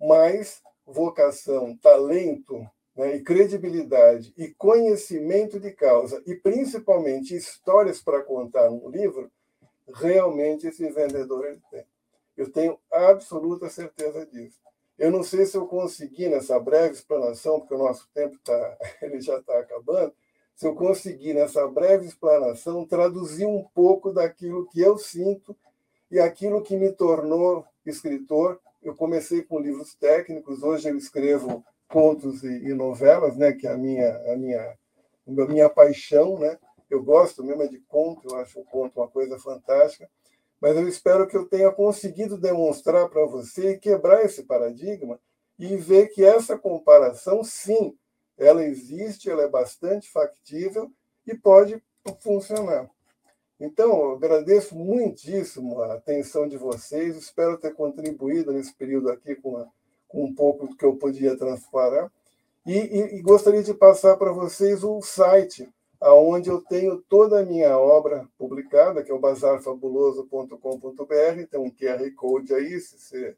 Mas 0.00 0.62
vocação, 0.86 1.76
talento 1.76 2.68
né, 2.96 3.16
e 3.16 3.22
credibilidade 3.22 4.32
e 4.36 4.48
conhecimento 4.54 5.60
de 5.60 5.70
causa, 5.72 6.22
e 6.26 6.34
principalmente 6.34 7.36
histórias 7.36 8.00
para 8.00 8.22
contar 8.22 8.70
no 8.70 8.88
livro, 8.88 9.30
realmente 9.94 10.66
esse 10.66 10.88
vendedor 10.90 11.46
ele 11.46 11.62
tem. 11.70 11.84
Eu 12.36 12.50
tenho 12.50 12.78
absoluta 12.90 13.68
certeza 13.68 14.24
disso. 14.26 14.58
Eu 14.98 15.10
não 15.10 15.22
sei 15.22 15.46
se 15.46 15.56
eu 15.56 15.66
consegui 15.66 16.28
nessa 16.28 16.58
breve 16.58 16.94
explanação, 16.94 17.60
porque 17.60 17.74
o 17.74 17.78
nosso 17.78 18.08
tempo 18.12 18.36
tá, 18.44 18.78
ele 19.02 19.20
já 19.20 19.38
está 19.38 19.58
acabando, 19.58 20.12
se 20.54 20.66
eu 20.66 20.74
consegui 20.74 21.32
nessa 21.32 21.66
breve 21.68 22.06
explanação 22.06 22.84
traduzir 22.84 23.46
um 23.46 23.62
pouco 23.62 24.12
daquilo 24.12 24.66
que 24.66 24.80
eu 24.80 24.98
sinto 24.98 25.56
e 26.10 26.18
aquilo 26.18 26.62
que 26.62 26.76
me 26.76 26.90
tornou 26.92 27.64
escritor. 27.86 28.60
Eu 28.82 28.94
comecei 28.94 29.42
com 29.42 29.60
livros 29.60 29.94
técnicos, 29.94 30.62
hoje 30.62 30.88
eu 30.88 30.96
escrevo 30.96 31.64
contos 31.88 32.42
e, 32.42 32.74
novelas, 32.74 33.36
né, 33.36 33.52
que 33.52 33.66
é 33.66 33.72
a 33.72 33.76
minha 33.76 34.32
a 34.32 34.36
minha 34.36 34.78
a 35.26 35.46
minha 35.46 35.68
paixão, 35.68 36.38
né? 36.38 36.58
Eu 36.90 37.02
gosto 37.02 37.44
mesmo 37.44 37.62
é 37.62 37.68
de 37.68 37.78
conto, 37.80 38.28
eu 38.28 38.36
acho 38.36 38.60
o 38.60 38.64
conto 38.64 39.00
uma 39.00 39.08
coisa 39.08 39.38
fantástica, 39.38 40.08
mas 40.60 40.76
eu 40.76 40.88
espero 40.88 41.26
que 41.26 41.36
eu 41.36 41.46
tenha 41.46 41.70
conseguido 41.70 42.36
demonstrar 42.36 43.08
para 43.08 43.24
você 43.26 43.72
e 43.72 43.78
quebrar 43.78 44.24
esse 44.24 44.42
paradigma 44.42 45.20
e 45.58 45.76
ver 45.76 46.08
que 46.08 46.24
essa 46.24 46.56
comparação, 46.58 47.44
sim, 47.44 47.96
ela 48.36 48.64
existe, 48.64 49.28
ela 49.28 49.42
é 49.42 49.48
bastante 49.48 50.10
factível 50.10 50.90
e 51.26 51.34
pode 51.34 51.82
funcionar. 52.20 52.88
Então, 53.60 53.90
eu 53.90 54.12
agradeço 54.12 54.76
muitíssimo 54.76 55.82
a 55.82 55.94
atenção 55.94 56.46
de 56.46 56.56
vocês, 56.56 57.16
espero 57.16 57.58
ter 57.58 57.74
contribuído 57.74 58.52
nesse 58.52 58.72
período 58.72 59.10
aqui 59.10 59.34
com, 59.34 59.56
a, 59.56 59.66
com 60.06 60.24
um 60.24 60.34
pouco 60.34 60.68
do 60.68 60.76
que 60.76 60.84
eu 60.84 60.94
podia 60.96 61.36
transparar. 61.36 62.10
E, 62.64 62.72
e, 62.72 63.16
e 63.16 63.22
gostaria 63.22 63.62
de 63.62 63.74
passar 63.74 64.16
para 64.16 64.30
vocês 64.30 64.84
o 64.84 65.00
site 65.02 65.68
aonde 66.00 66.48
eu 66.48 66.60
tenho 66.60 67.02
toda 67.08 67.40
a 67.40 67.44
minha 67.44 67.76
obra 67.78 68.28
publicada, 68.38 69.02
que 69.02 69.10
é 69.10 69.14
o 69.14 69.18
bazarfabuloso.com.br, 69.18 71.46
tem 71.50 71.60
um 71.60 71.70
QR 71.70 72.10
Code 72.14 72.54
aí, 72.54 72.80
se 72.80 72.98
você 72.98 73.36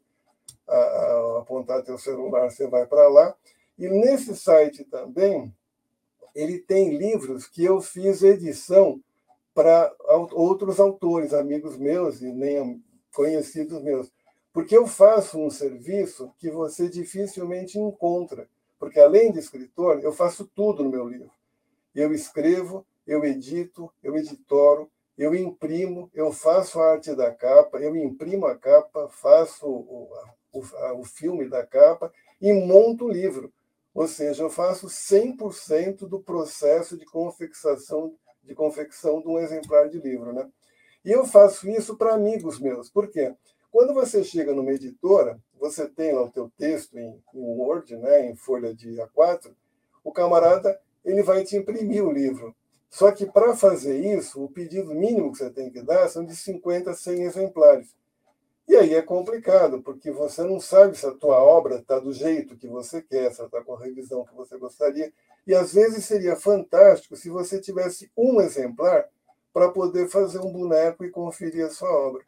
apontar 1.39 1.83
teu 1.83 1.97
celular, 1.97 2.49
você 2.49 2.67
vai 2.67 2.85
para 2.85 3.07
lá. 3.09 3.35
E 3.77 3.89
nesse 3.89 4.35
site 4.35 4.83
também, 4.85 5.53
ele 6.35 6.59
tem 6.59 6.97
livros 6.97 7.47
que 7.47 7.63
eu 7.63 7.81
fiz 7.81 8.21
edição 8.21 9.01
para 9.53 9.93
outros 10.31 10.79
autores, 10.79 11.33
amigos 11.33 11.77
meus 11.77 12.21
e 12.21 12.31
nem 12.31 12.81
conhecidos 13.13 13.81
meus. 13.81 14.11
Porque 14.53 14.75
eu 14.75 14.87
faço 14.87 15.39
um 15.39 15.49
serviço 15.49 16.33
que 16.37 16.49
você 16.49 16.89
dificilmente 16.89 17.79
encontra. 17.79 18.47
Porque 18.79 18.99
além 18.99 19.31
de 19.31 19.39
escritor, 19.39 19.99
eu 20.01 20.11
faço 20.11 20.49
tudo 20.55 20.83
no 20.83 20.89
meu 20.89 21.07
livro. 21.07 21.31
Eu 21.93 22.13
escrevo, 22.13 22.85
eu 23.05 23.23
edito, 23.23 23.91
eu 24.01 24.15
editoro, 24.15 24.89
eu 25.17 25.35
imprimo, 25.35 26.09
eu 26.13 26.31
faço 26.31 26.79
a 26.79 26.93
arte 26.93 27.13
da 27.15 27.31
capa, 27.31 27.79
eu 27.79 27.95
imprimo 27.95 28.45
a 28.45 28.57
capa, 28.57 29.09
faço 29.09 29.67
o, 29.67 30.09
o, 30.51 30.99
o 30.99 31.03
filme 31.03 31.49
da 31.49 31.65
capa 31.65 32.11
e 32.39 32.51
monto 32.53 33.05
o 33.05 33.11
livro. 33.11 33.51
Ou 33.93 34.07
seja, 34.07 34.43
eu 34.43 34.49
faço 34.49 34.87
100% 34.87 36.07
do 36.07 36.19
processo 36.19 36.97
de 36.97 37.05
confecção, 37.05 38.15
de 38.43 38.55
confecção 38.55 39.21
de 39.21 39.27
um 39.27 39.37
exemplar 39.37 39.89
de 39.89 39.99
livro. 39.99 40.31
Né? 40.31 40.49
E 41.03 41.11
eu 41.11 41.25
faço 41.25 41.69
isso 41.69 41.97
para 41.97 42.13
amigos 42.13 42.59
meus. 42.59 42.89
Por 42.89 43.09
quê? 43.09 43.35
Quando 43.69 43.93
você 43.93 44.23
chega 44.23 44.53
numa 44.53 44.71
editora, 44.71 45.39
você 45.59 45.87
tem 45.87 46.13
lá 46.13 46.23
o 46.23 46.31
teu 46.31 46.51
texto 46.57 46.97
em, 46.97 47.21
em 47.33 47.57
Word, 47.57 47.95
né, 47.97 48.25
em 48.29 48.35
folha 48.35 48.73
de 48.73 48.95
A4, 48.97 49.53
o 50.03 50.11
camarada 50.11 50.79
ele 51.03 51.23
vai 51.23 51.43
te 51.43 51.55
imprimir 51.55 52.03
o 52.03 52.11
livro. 52.11 52.55
Só 52.89 53.11
que 53.11 53.25
para 53.25 53.55
fazer 53.55 53.97
isso, 53.97 54.43
o 54.43 54.49
pedido 54.49 54.93
mínimo 54.93 55.31
que 55.31 55.37
você 55.37 55.49
tem 55.49 55.69
que 55.69 55.81
dar 55.81 56.09
são 56.09 56.25
de 56.25 56.35
50 56.35 56.91
a 56.91 56.93
100 56.93 57.23
exemplares. 57.23 57.95
E 58.67 58.75
aí 58.75 58.93
é 58.93 59.01
complicado, 59.01 59.81
porque 59.81 60.11
você 60.11 60.43
não 60.43 60.59
sabe 60.59 60.97
se 60.97 61.05
a 61.05 61.11
tua 61.11 61.37
obra 61.41 61.75
está 61.75 61.99
do 61.99 62.13
jeito 62.13 62.57
que 62.57 62.67
você 62.67 63.01
quer, 63.01 63.31
se 63.33 63.39
ela 63.39 63.47
está 63.47 63.61
com 63.61 63.73
a 63.73 63.79
revisão 63.79 64.25
que 64.25 64.35
você 64.35 64.57
gostaria. 64.57 65.11
E 65.45 65.53
às 65.53 65.73
vezes 65.73 66.05
seria 66.05 66.35
fantástico 66.35 67.15
se 67.15 67.29
você 67.29 67.59
tivesse 67.59 68.11
um 68.15 68.39
exemplar 68.39 69.05
para 69.53 69.69
poder 69.69 70.07
fazer 70.07 70.39
um 70.39 70.51
boneco 70.51 71.03
e 71.03 71.09
conferir 71.09 71.65
a 71.65 71.69
sua 71.69 71.91
obra. 71.91 72.23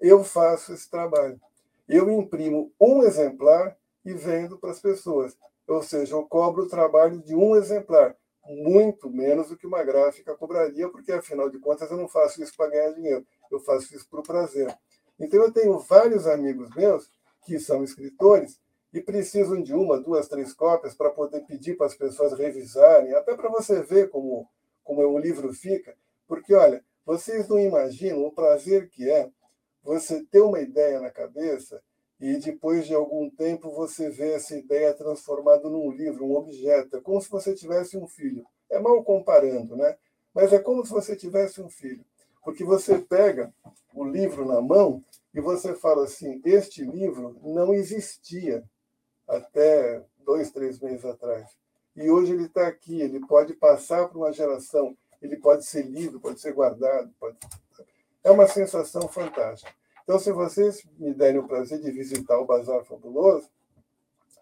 Eu 0.00 0.24
faço 0.24 0.72
esse 0.72 0.90
trabalho. 0.90 1.40
Eu 1.88 2.10
imprimo 2.10 2.72
um 2.80 3.02
exemplar 3.02 3.76
e 4.04 4.12
vendo 4.12 4.58
para 4.58 4.70
as 4.70 4.80
pessoas. 4.80 5.36
Ou 5.66 5.82
seja, 5.82 6.14
eu 6.14 6.24
cobro 6.24 6.64
o 6.64 6.68
trabalho 6.68 7.20
de 7.20 7.34
um 7.34 7.56
exemplar, 7.56 8.16
muito 8.44 9.10
menos 9.10 9.48
do 9.48 9.56
que 9.56 9.66
uma 9.66 9.82
gráfica 9.82 10.36
cobraria, 10.36 10.88
porque 10.88 11.12
afinal 11.12 11.50
de 11.50 11.58
contas 11.58 11.90
eu 11.90 11.96
não 11.96 12.08
faço 12.08 12.42
isso 12.42 12.56
para 12.56 12.70
ganhar 12.70 12.92
dinheiro, 12.92 13.26
eu 13.50 13.58
faço 13.60 13.94
isso 13.94 14.08
por 14.08 14.22
prazer. 14.22 14.72
Então 15.18 15.42
eu 15.42 15.52
tenho 15.52 15.78
vários 15.80 16.26
amigos 16.26 16.70
meus 16.74 17.10
que 17.44 17.58
são 17.58 17.82
escritores 17.82 18.60
e 18.92 19.00
precisam 19.00 19.62
de 19.62 19.74
uma, 19.74 20.00
duas, 20.00 20.28
três 20.28 20.52
cópias 20.54 20.94
para 20.94 21.10
poder 21.10 21.40
pedir 21.40 21.76
para 21.76 21.86
as 21.86 21.94
pessoas 21.94 22.32
revisarem, 22.38 23.12
até 23.14 23.34
para 23.34 23.48
você 23.48 23.82
ver 23.82 24.08
como, 24.10 24.48
como 24.84 25.02
o 25.02 25.18
livro 25.18 25.52
fica. 25.52 25.96
Porque, 26.26 26.54
olha, 26.54 26.84
vocês 27.04 27.48
não 27.48 27.58
imaginam 27.58 28.24
o 28.24 28.32
prazer 28.32 28.88
que 28.88 29.08
é 29.08 29.30
você 29.82 30.24
ter 30.24 30.40
uma 30.40 30.60
ideia 30.60 31.00
na 31.00 31.10
cabeça 31.10 31.82
e 32.18 32.38
depois 32.38 32.86
de 32.86 32.94
algum 32.94 33.28
tempo 33.28 33.70
você 33.70 34.08
vê 34.08 34.32
essa 34.32 34.56
ideia 34.56 34.94
transformada 34.94 35.68
num 35.68 35.90
livro, 35.90 36.24
um 36.24 36.34
objeto. 36.34 36.96
É 36.96 37.00
como 37.00 37.20
se 37.20 37.28
você 37.28 37.54
tivesse 37.54 37.96
um 37.96 38.06
filho. 38.06 38.46
É 38.70 38.78
mal 38.78 39.02
comparando, 39.04 39.76
né? 39.76 39.96
Mas 40.34 40.52
é 40.52 40.58
como 40.58 40.84
se 40.84 40.92
você 40.92 41.14
tivesse 41.14 41.60
um 41.60 41.68
filho. 41.68 42.04
Porque 42.42 42.64
você 42.64 42.98
pega 42.98 43.52
o 43.92 44.04
livro 44.04 44.46
na 44.46 44.60
mão 44.60 45.02
e 45.34 45.40
você 45.40 45.74
fala 45.74 46.04
assim: 46.04 46.40
este 46.44 46.84
livro 46.84 47.36
não 47.42 47.74
existia 47.74 48.64
até 49.28 50.02
dois, 50.18 50.50
três 50.50 50.80
meses 50.80 51.04
atrás. 51.04 51.48
E 51.94 52.10
hoje 52.10 52.32
ele 52.32 52.44
está 52.44 52.66
aqui, 52.66 53.00
ele 53.00 53.20
pode 53.26 53.54
passar 53.54 54.08
para 54.08 54.18
uma 54.18 54.32
geração, 54.32 54.96
ele 55.20 55.36
pode 55.36 55.64
ser 55.64 55.82
lido, 55.82 56.20
pode 56.20 56.40
ser 56.40 56.52
guardado. 56.52 57.10
Pode... 57.18 57.36
É 58.22 58.30
uma 58.30 58.46
sensação 58.46 59.08
fantástica. 59.08 59.72
Então, 60.06 60.20
se 60.20 60.30
vocês 60.30 60.84
me 61.00 61.12
derem 61.12 61.40
o 61.40 61.48
prazer 61.48 61.80
de 61.80 61.90
visitar 61.90 62.38
o 62.38 62.46
Bazar 62.46 62.84
Fabuloso, 62.84 63.50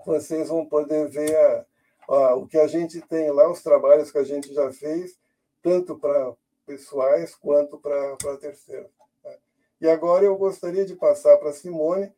vocês 0.04 0.50
vão 0.50 0.66
poder 0.66 1.08
ver 1.08 1.34
a, 1.34 1.66
a, 2.06 2.34
o 2.34 2.46
que 2.46 2.58
a 2.58 2.66
gente 2.66 3.00
tem 3.00 3.30
lá, 3.30 3.50
os 3.50 3.62
trabalhos 3.62 4.12
que 4.12 4.18
a 4.18 4.24
gente 4.24 4.52
já 4.52 4.70
fez, 4.70 5.18
tanto 5.62 5.98
para 5.98 6.34
pessoais 6.66 7.34
quanto 7.34 7.78
para 7.78 8.36
terceiros. 8.38 8.90
Né? 9.24 9.38
E 9.80 9.88
agora 9.88 10.26
eu 10.26 10.36
gostaria 10.36 10.84
de 10.84 10.96
passar 10.96 11.38
para 11.38 11.48
a 11.48 11.54
Simone 11.54 12.12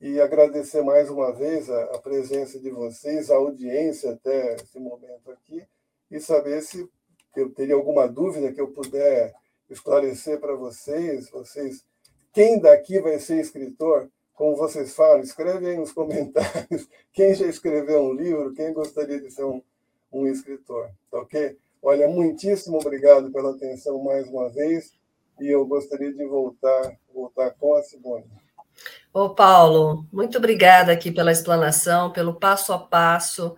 e 0.00 0.20
agradecer 0.20 0.82
mais 0.82 1.08
uma 1.08 1.32
vez 1.32 1.70
a, 1.70 1.84
a, 1.94 1.98
presença 2.00 2.58
de 2.58 2.70
vocês, 2.70 3.30
a 3.30 3.36
audiência 3.36 4.10
até 4.10 4.56
esse 4.56 4.80
momento 4.80 5.30
aqui, 5.30 5.64
e 6.10 6.18
saber 6.18 6.62
se 6.62 6.90
eu 7.36 7.48
teria 7.50 7.76
alguma 7.76 8.08
dúvida 8.08 8.52
que 8.52 8.60
eu 8.60 8.72
puder 8.72 9.32
esclarecer 9.70 10.40
para 10.40 10.56
vocês, 10.56 11.30
vocês 11.30 11.86
quem 12.38 12.60
daqui 12.60 13.00
vai 13.00 13.18
ser 13.18 13.40
escritor? 13.40 14.08
Como 14.32 14.54
vocês 14.54 14.94
falam, 14.94 15.18
escreve 15.18 15.70
aí 15.70 15.76
nos 15.76 15.90
comentários 15.92 16.88
quem 17.12 17.34
já 17.34 17.44
escreveu 17.48 18.00
um 18.04 18.12
livro, 18.12 18.54
quem 18.54 18.72
gostaria 18.72 19.20
de 19.20 19.28
ser 19.28 19.42
um, 19.42 19.60
um 20.12 20.24
escritor, 20.24 20.88
tá 21.10 21.18
ok? 21.18 21.58
Olha, 21.82 22.06
muitíssimo 22.06 22.78
obrigado 22.78 23.32
pela 23.32 23.50
atenção 23.50 24.00
mais 24.04 24.28
uma 24.28 24.48
vez 24.50 24.92
e 25.40 25.48
eu 25.48 25.66
gostaria 25.66 26.12
de 26.12 26.24
voltar, 26.26 26.96
voltar 27.12 27.50
com 27.58 27.74
a 27.74 27.82
Simone. 27.82 28.30
Ô, 29.12 29.30
Paulo, 29.30 30.06
muito 30.12 30.38
obrigada 30.38 30.92
aqui 30.92 31.10
pela 31.10 31.32
explanação, 31.32 32.12
pelo 32.12 32.38
passo 32.38 32.72
a 32.72 32.78
passo. 32.78 33.56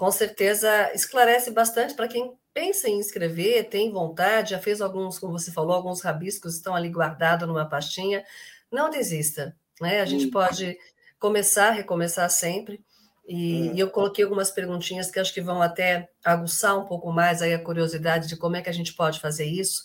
Com 0.00 0.10
certeza 0.10 0.90
esclarece 0.94 1.50
bastante 1.50 1.92
para 1.92 2.08
quem 2.08 2.32
pensa 2.54 2.88
em 2.88 2.98
escrever, 2.98 3.64
tem 3.64 3.92
vontade, 3.92 4.52
já 4.52 4.58
fez 4.58 4.80
alguns, 4.80 5.18
como 5.18 5.38
você 5.38 5.52
falou, 5.52 5.74
alguns 5.74 6.00
rabiscos 6.00 6.54
estão 6.54 6.74
ali 6.74 6.88
guardados 6.88 7.46
numa 7.46 7.68
pastinha. 7.68 8.24
Não 8.72 8.88
desista, 8.88 9.54
né? 9.78 10.00
A 10.00 10.06
gente 10.06 10.28
pode 10.28 10.78
começar, 11.18 11.72
recomeçar 11.72 12.30
sempre. 12.30 12.82
E, 13.28 13.68
é. 13.68 13.74
e, 13.74 13.78
eu 13.78 13.90
coloquei 13.90 14.24
algumas 14.24 14.50
perguntinhas 14.50 15.10
que 15.10 15.20
acho 15.20 15.34
que 15.34 15.42
vão 15.42 15.60
até 15.60 16.08
aguçar 16.24 16.78
um 16.78 16.86
pouco 16.86 17.12
mais 17.12 17.42
aí 17.42 17.52
a 17.52 17.62
curiosidade 17.62 18.26
de 18.26 18.38
como 18.38 18.56
é 18.56 18.62
que 18.62 18.70
a 18.70 18.72
gente 18.72 18.94
pode 18.94 19.20
fazer 19.20 19.44
isso. 19.44 19.84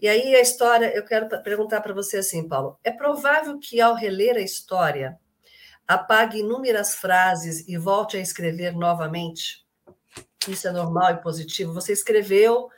E 0.00 0.08
aí 0.08 0.34
a 0.34 0.40
história, 0.40 0.92
eu 0.92 1.04
quero 1.04 1.28
perguntar 1.40 1.82
para 1.82 1.94
você 1.94 2.16
assim, 2.16 2.48
Paulo, 2.48 2.80
é 2.82 2.90
provável 2.90 3.60
que 3.60 3.80
ao 3.80 3.94
reler 3.94 4.34
a 4.34 4.40
história 4.40 5.20
apague 5.86 6.40
inúmeras 6.40 6.94
frases 6.94 7.66
e 7.68 7.76
volte 7.76 8.16
a 8.16 8.20
escrever 8.20 8.72
novamente? 8.74 9.62
Isso 10.48 10.66
é 10.66 10.72
normal 10.72 11.12
e 11.12 11.22
positivo. 11.22 11.72
Você 11.72 11.92
escreveu, 11.92 12.68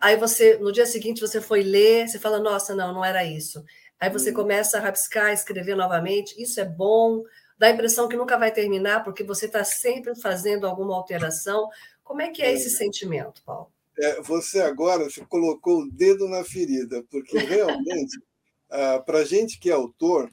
aí 0.00 0.16
você 0.16 0.58
no 0.58 0.72
dia 0.72 0.86
seguinte 0.86 1.20
você 1.20 1.40
foi 1.40 1.62
ler, 1.62 2.08
você 2.08 2.18
fala, 2.18 2.38
nossa, 2.38 2.74
não, 2.74 2.92
não 2.92 3.04
era 3.04 3.24
isso. 3.24 3.64
Aí 4.00 4.10
você 4.10 4.30
hum. 4.30 4.34
começa 4.34 4.78
a 4.78 4.80
rabiscar, 4.80 5.32
escrever 5.32 5.76
novamente. 5.76 6.40
Isso 6.40 6.60
é 6.60 6.64
bom. 6.64 7.22
Dá 7.56 7.68
a 7.68 7.70
impressão 7.70 8.08
que 8.08 8.16
nunca 8.16 8.36
vai 8.36 8.50
terminar, 8.50 9.04
porque 9.04 9.22
você 9.22 9.46
está 9.46 9.62
sempre 9.62 10.14
fazendo 10.20 10.66
alguma 10.66 10.94
alteração. 10.94 11.68
Como 12.02 12.20
é 12.20 12.30
que 12.30 12.42
é 12.42 12.52
esse 12.52 12.70
sentimento, 12.70 13.42
Paulo? 13.44 13.72
É, 13.98 14.20
você 14.22 14.60
agora 14.60 15.06
colocou 15.28 15.82
o 15.82 15.90
dedo 15.90 16.28
na 16.28 16.44
ferida, 16.44 17.04
porque 17.10 17.38
realmente, 17.38 18.18
ah, 18.68 18.98
para 18.98 19.18
a 19.18 19.24
gente 19.24 19.58
que 19.58 19.70
é 19.70 19.72
autor, 19.72 20.30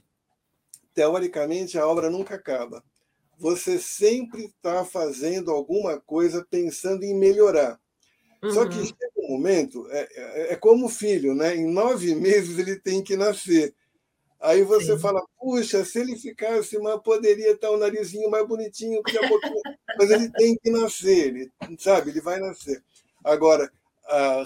teoricamente 0.94 1.78
a 1.78 1.88
obra 1.88 2.10
nunca 2.10 2.36
acaba 2.36 2.84
você 3.42 3.80
sempre 3.80 4.46
está 4.46 4.86
fazendo 4.86 5.50
alguma 5.50 6.00
coisa 6.00 6.46
pensando 6.48 7.04
em 7.04 7.18
melhorar. 7.18 7.80
Uhum. 8.44 8.52
Só 8.52 8.68
que 8.68 8.78
uhum. 8.78 8.86
chega 8.86 9.12
um 9.18 9.30
momento, 9.30 9.88
é, 9.90 10.08
é, 10.14 10.54
é 10.54 10.56
como 10.56 10.86
o 10.86 10.90
filho, 10.90 11.34
né? 11.34 11.56
Em 11.56 11.66
nove 11.66 12.14
meses 12.14 12.60
ele 12.60 12.80
tem 12.80 13.04
que 13.04 13.18
nascer. 13.18 13.74
Aí 14.40 14.64
você 14.64 14.94
Sim. 14.94 15.00
fala, 15.00 15.24
puxa, 15.40 15.84
se 15.84 16.00
ele 16.00 16.16
ficasse, 16.18 16.78
mas 16.78 17.02
poderia 17.02 17.52
estar 17.52 17.72
o 17.72 17.76
um 17.76 17.80
narizinho 17.80 18.30
mais 18.30 18.48
bonitinho, 18.48 19.00
a 19.00 19.28
pouquinho. 19.28 19.62
mas 19.98 20.12
ele 20.12 20.32
tem 20.34 20.56
que 20.64 20.70
nascer, 20.70 21.28
ele, 21.28 21.52
sabe? 21.80 22.12
Ele 22.12 22.22
vai 22.22 22.40
nascer. 22.40 22.84
Agora, 23.24 23.72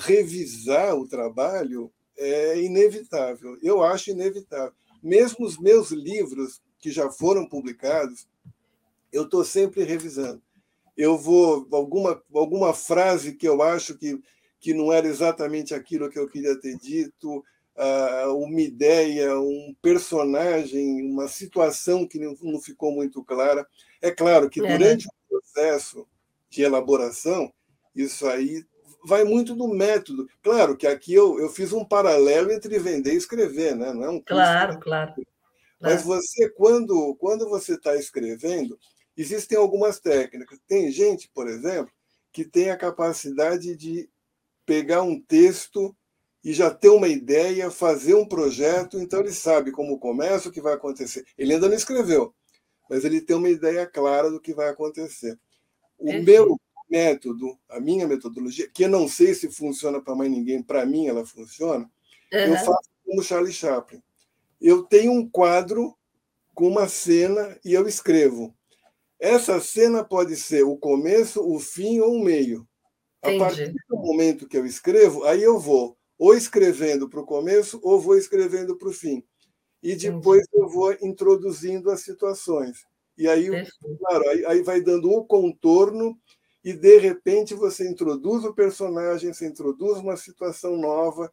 revisar 0.02 0.96
o 0.96 1.08
trabalho 1.08 1.92
é 2.18 2.62
inevitável. 2.62 3.58
Eu 3.62 3.84
acho 3.84 4.12
inevitável. 4.12 4.74
Mesmo 5.06 5.46
os 5.46 5.60
meus 5.60 5.92
livros 5.92 6.60
que 6.80 6.90
já 6.90 7.12
foram 7.12 7.48
publicados, 7.48 8.28
eu 9.14 9.26
estou 9.26 9.46
sempre 9.46 9.84
revisando. 9.84 10.42
Eu 10.98 11.16
vou 11.16 11.68
alguma 11.72 12.24
alguma 12.34 12.74
frase 12.74 13.36
que 13.36 13.48
eu 13.48 13.62
acho 13.62 13.96
que 14.00 14.20
que 14.60 14.74
não 14.74 14.92
era 14.92 15.08
exatamente 15.08 15.76
aquilo 15.76 16.10
que 16.10 16.18
eu 16.18 16.28
queria 16.28 16.60
ter 16.60 16.76
dito, 16.78 17.38
uh, 17.76 18.34
uma 18.36 18.60
ideia, 18.60 19.40
um 19.40 19.76
personagem, 19.80 21.08
uma 21.08 21.28
situação 21.28 22.08
que 22.08 22.18
não, 22.18 22.36
não 22.42 22.60
ficou 22.60 22.92
muito 22.92 23.24
clara. 23.24 23.64
É 24.02 24.10
claro 24.10 24.50
que 24.50 24.60
durante 24.60 25.06
é. 25.06 25.08
o 25.08 25.30
processo 25.30 26.08
de 26.50 26.64
elaboração, 26.64 27.54
isso 27.96 28.26
aí 28.26 28.66
vai 29.06 29.24
muito 29.24 29.56
do 29.56 29.68
método. 29.68 30.28
Claro 30.42 30.76
que 30.76 30.88
aqui 30.88 31.14
eu, 31.14 31.40
eu 31.40 31.50
fiz 31.50 31.72
um 31.72 31.86
paralelo 31.86 32.52
entre 32.52 32.78
vender 32.80 33.14
e 33.14 33.18
escrever, 33.18 33.76
né? 33.76 33.94
não 33.94 34.04
é 34.04 34.10
um 34.10 34.22
Claro, 34.22 34.80
claro. 34.80 35.14
Mas 35.80 36.04
você, 36.04 36.50
quando, 36.50 37.16
quando 37.16 37.48
você 37.48 37.74
está 37.74 37.96
escrevendo, 37.96 38.78
Existem 39.18 39.58
algumas 39.58 40.00
técnicas. 40.00 40.60
Tem 40.68 40.92
gente, 40.92 41.30
por 41.34 41.48
exemplo, 41.48 41.92
que 42.32 42.44
tem 42.44 42.70
a 42.70 42.78
capacidade 42.78 43.76
de 43.76 44.10
pegar 44.66 45.04
um 45.04 45.20
texto 45.22 45.96
e 46.44 46.54
já 46.54 46.70
ter 46.70 46.90
uma 46.90 47.08
ideia, 47.08 47.72
fazer 47.72 48.14
um 48.14 48.28
projeto, 48.28 49.00
então 49.00 49.22
ele 49.22 49.32
sabe 49.32 49.72
como 49.72 49.98
começa, 49.98 50.50
o 50.50 50.52
que 50.52 50.62
vai 50.62 50.74
acontecer. 50.74 51.26
Ele 51.38 51.54
ainda 51.54 51.68
não 51.70 51.76
escreveu, 51.76 52.36
mas 52.90 53.06
ele 53.06 53.22
tem 53.22 53.36
uma 53.36 53.50
ideia 53.50 53.88
clara 53.88 54.30
do 54.30 54.40
que 54.40 54.54
vai 54.54 54.68
acontecer. 54.70 55.40
O 55.98 56.12
é. 56.12 56.22
meu 56.22 56.60
método, 56.96 57.60
a 57.68 57.78
minha 57.78 58.08
metodologia, 58.08 58.70
que 58.74 58.86
eu 58.86 58.90
não 58.90 59.06
sei 59.06 59.34
se 59.34 59.52
funciona 59.52 60.02
para 60.02 60.16
mais 60.16 60.32
ninguém, 60.32 60.64
para 60.64 60.86
mim 60.86 61.08
ela 61.08 61.26
funciona, 61.26 61.92
uhum. 62.32 62.40
eu 62.40 62.56
faço 62.56 62.90
como 63.04 63.22
Charlie 63.22 63.52
Chaplin. 63.52 64.02
Eu 64.62 64.84
tenho 64.84 65.12
um 65.12 65.30
quadro 65.30 65.94
com 66.54 66.70
uma 66.70 66.88
cena 66.88 67.60
e 67.66 67.74
eu 67.74 67.86
escrevo. 67.86 68.56
Essa 69.20 69.60
cena 69.60 70.06
pode 70.06 70.38
ser 70.38 70.64
o 70.64 70.78
começo, 70.78 71.46
o 71.46 71.60
fim 71.60 72.00
ou 72.00 72.16
o 72.16 72.24
meio. 72.24 72.66
Entendi. 73.22 73.44
A 73.44 73.46
partir 73.46 73.74
do 73.90 73.98
momento 73.98 74.48
que 74.48 74.58
eu 74.58 74.66
escrevo, 74.66 75.26
aí 75.26 75.44
eu 75.44 75.60
vou 75.60 75.98
ou 76.18 76.34
escrevendo 76.34 77.10
para 77.10 77.20
o 77.20 77.26
começo 77.26 77.78
ou 77.84 78.00
vou 78.00 78.18
escrevendo 78.18 78.78
para 78.78 78.88
o 78.88 78.94
fim. 78.94 79.22
E 79.84 79.96
depois 79.96 80.44
Entendi. 80.48 80.64
eu 80.64 80.70
vou 80.70 80.94
introduzindo 81.02 81.92
as 81.92 82.00
situações. 82.02 82.86
E 83.18 83.28
aí, 83.28 83.50
claro, 84.00 84.30
aí, 84.30 84.46
aí 84.46 84.64
vai 84.64 84.80
dando 84.80 85.10
um 85.10 85.26
contorno 85.26 86.18
e 86.66 86.74
de 86.74 86.98
repente 86.98 87.54
você 87.54 87.88
introduz 87.88 88.44
o 88.44 88.54
personagem, 88.54 89.32
você 89.32 89.48
introduz 89.48 90.00
uma 90.00 90.18
situação 90.18 90.76
nova 90.76 91.32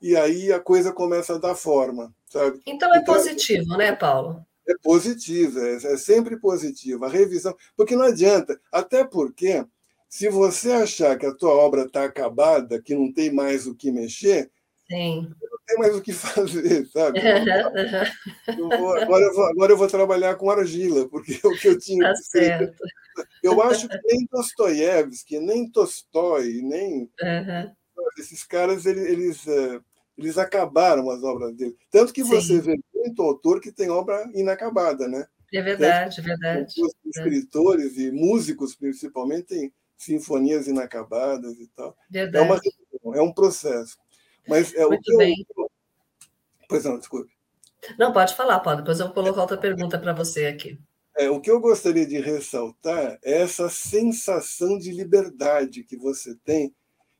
e 0.00 0.16
aí 0.16 0.52
a 0.52 0.58
coisa 0.58 0.92
começa 0.92 1.34
a 1.34 1.38
dar 1.38 1.54
forma, 1.54 2.12
sabe? 2.26 2.60
Então 2.66 2.92
é 2.92 2.98
então, 2.98 3.14
positivo, 3.14 3.76
né, 3.76 3.94
Paulo? 3.94 4.44
é 4.70 4.74
positiva, 4.82 5.60
é, 5.60 5.74
é 5.74 5.96
sempre 5.96 6.38
positiva. 6.38 7.06
A 7.06 7.10
revisão, 7.10 7.54
porque 7.76 7.96
não 7.96 8.04
adianta, 8.04 8.60
até 8.72 9.04
porque 9.04 9.64
se 10.08 10.28
você 10.28 10.72
achar 10.72 11.18
que 11.18 11.26
a 11.26 11.34
tua 11.34 11.50
obra 11.50 11.82
está 11.82 12.04
acabada, 12.04 12.80
que 12.80 12.94
não 12.94 13.12
tem 13.12 13.32
mais 13.32 13.66
o 13.66 13.74
que 13.74 13.90
mexer, 13.90 14.50
Sim. 14.90 15.30
não 15.40 15.58
tem 15.64 15.78
mais 15.78 15.94
o 15.94 16.02
que 16.02 16.12
fazer, 16.12 16.86
sabe? 16.88 17.20
eu 17.20 18.68
vou, 18.68 18.96
agora, 18.96 19.24
eu 19.24 19.34
vou, 19.34 19.44
agora 19.44 19.72
eu 19.72 19.76
vou 19.76 19.86
trabalhar 19.86 20.34
com 20.34 20.50
argila, 20.50 21.08
porque 21.08 21.38
é 21.42 21.46
o 21.46 21.56
que 21.56 21.68
eu 21.68 21.78
tinha. 21.78 22.08
Tá 22.08 22.16
certo. 22.16 22.82
Eu 23.42 23.62
acho 23.62 23.88
que 23.88 23.98
nem 24.04 24.26
Dostoiévski, 24.30 25.38
nem 25.38 25.70
Tolstói, 25.70 26.60
nem 26.62 27.08
uhum. 27.22 27.72
esses 28.18 28.42
caras, 28.42 28.84
eles, 28.84 29.04
eles, 29.06 29.46
é, 29.46 29.80
eles 30.18 30.38
acabaram 30.38 31.08
as 31.10 31.22
obras 31.22 31.54
dele. 31.54 31.76
Tanto 31.90 32.12
que 32.12 32.24
Sim. 32.24 32.30
você 32.30 32.60
vê 32.60 32.78
muito 32.94 33.22
autor 33.22 33.60
que 33.60 33.70
tem 33.70 33.90
obra 33.90 34.28
inacabada, 34.34 35.06
né? 35.06 35.26
É 35.52 35.62
verdade, 35.62 36.20
é 36.20 36.22
verdade. 36.22 36.74
Os 36.82 36.94
escritores 37.04 37.96
e 37.96 38.10
músicos, 38.10 38.74
principalmente, 38.74 39.48
têm 39.48 39.72
sinfonias 39.96 40.66
inacabadas 40.66 41.58
e 41.58 41.66
tal. 41.68 41.96
Verdade. 42.08 42.44
É, 42.44 42.46
uma, 43.02 43.16
é 43.16 43.22
um 43.22 43.32
processo. 43.32 43.96
Mas 44.48 44.74
é 44.74 44.86
Muito 44.86 45.00
o 45.00 45.02
que 45.02 45.16
bem. 45.16 45.46
Eu... 45.56 45.70
Pois 46.68 46.84
não, 46.84 46.98
desculpe. 46.98 47.30
Não, 47.98 48.12
pode 48.12 48.34
falar, 48.34 48.60
Paulo. 48.60 48.80
Depois 48.80 49.00
eu 49.00 49.06
vou 49.06 49.14
colocar 49.14 49.40
outra 49.40 49.58
pergunta 49.58 49.98
para 49.98 50.12
você 50.12 50.46
aqui. 50.46 50.78
É, 51.16 51.28
o 51.28 51.40
que 51.40 51.50
eu 51.50 51.60
gostaria 51.60 52.06
de 52.06 52.20
ressaltar 52.20 53.18
é 53.22 53.42
essa 53.42 53.68
sensação 53.68 54.78
de 54.78 54.92
liberdade 54.92 55.84
que 55.84 55.96
você 55.96 56.34
tem 56.44 56.74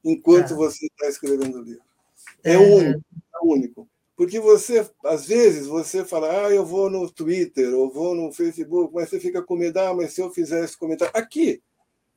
enquanto 0.04 0.54
ah. 0.54 0.56
você 0.56 0.86
está 0.86 1.08
escrevendo 1.08 1.58
o 1.58 1.62
livro. 1.62 1.82
É, 2.44 2.54
é 2.54 2.58
único, 2.58 3.04
é 3.34 3.44
único. 3.44 3.88
Porque 4.16 4.38
você, 4.38 4.88
às 5.04 5.26
vezes, 5.26 5.66
você 5.66 6.04
fala, 6.04 6.46
ah, 6.46 6.50
eu 6.50 6.64
vou 6.64 6.90
no 6.90 7.10
Twitter, 7.10 7.74
ou 7.74 7.90
vou 7.90 8.14
no 8.14 8.30
Facebook, 8.30 8.92
mas 8.94 9.08
você 9.08 9.18
fica 9.18 9.42
com 9.42 9.56
medo, 9.56 9.78
ah, 9.78 9.94
mas 9.94 10.12
se 10.12 10.20
eu 10.20 10.30
fizer 10.30 10.62
esse 10.62 10.76
comentário. 10.76 11.12
Aqui, 11.16 11.62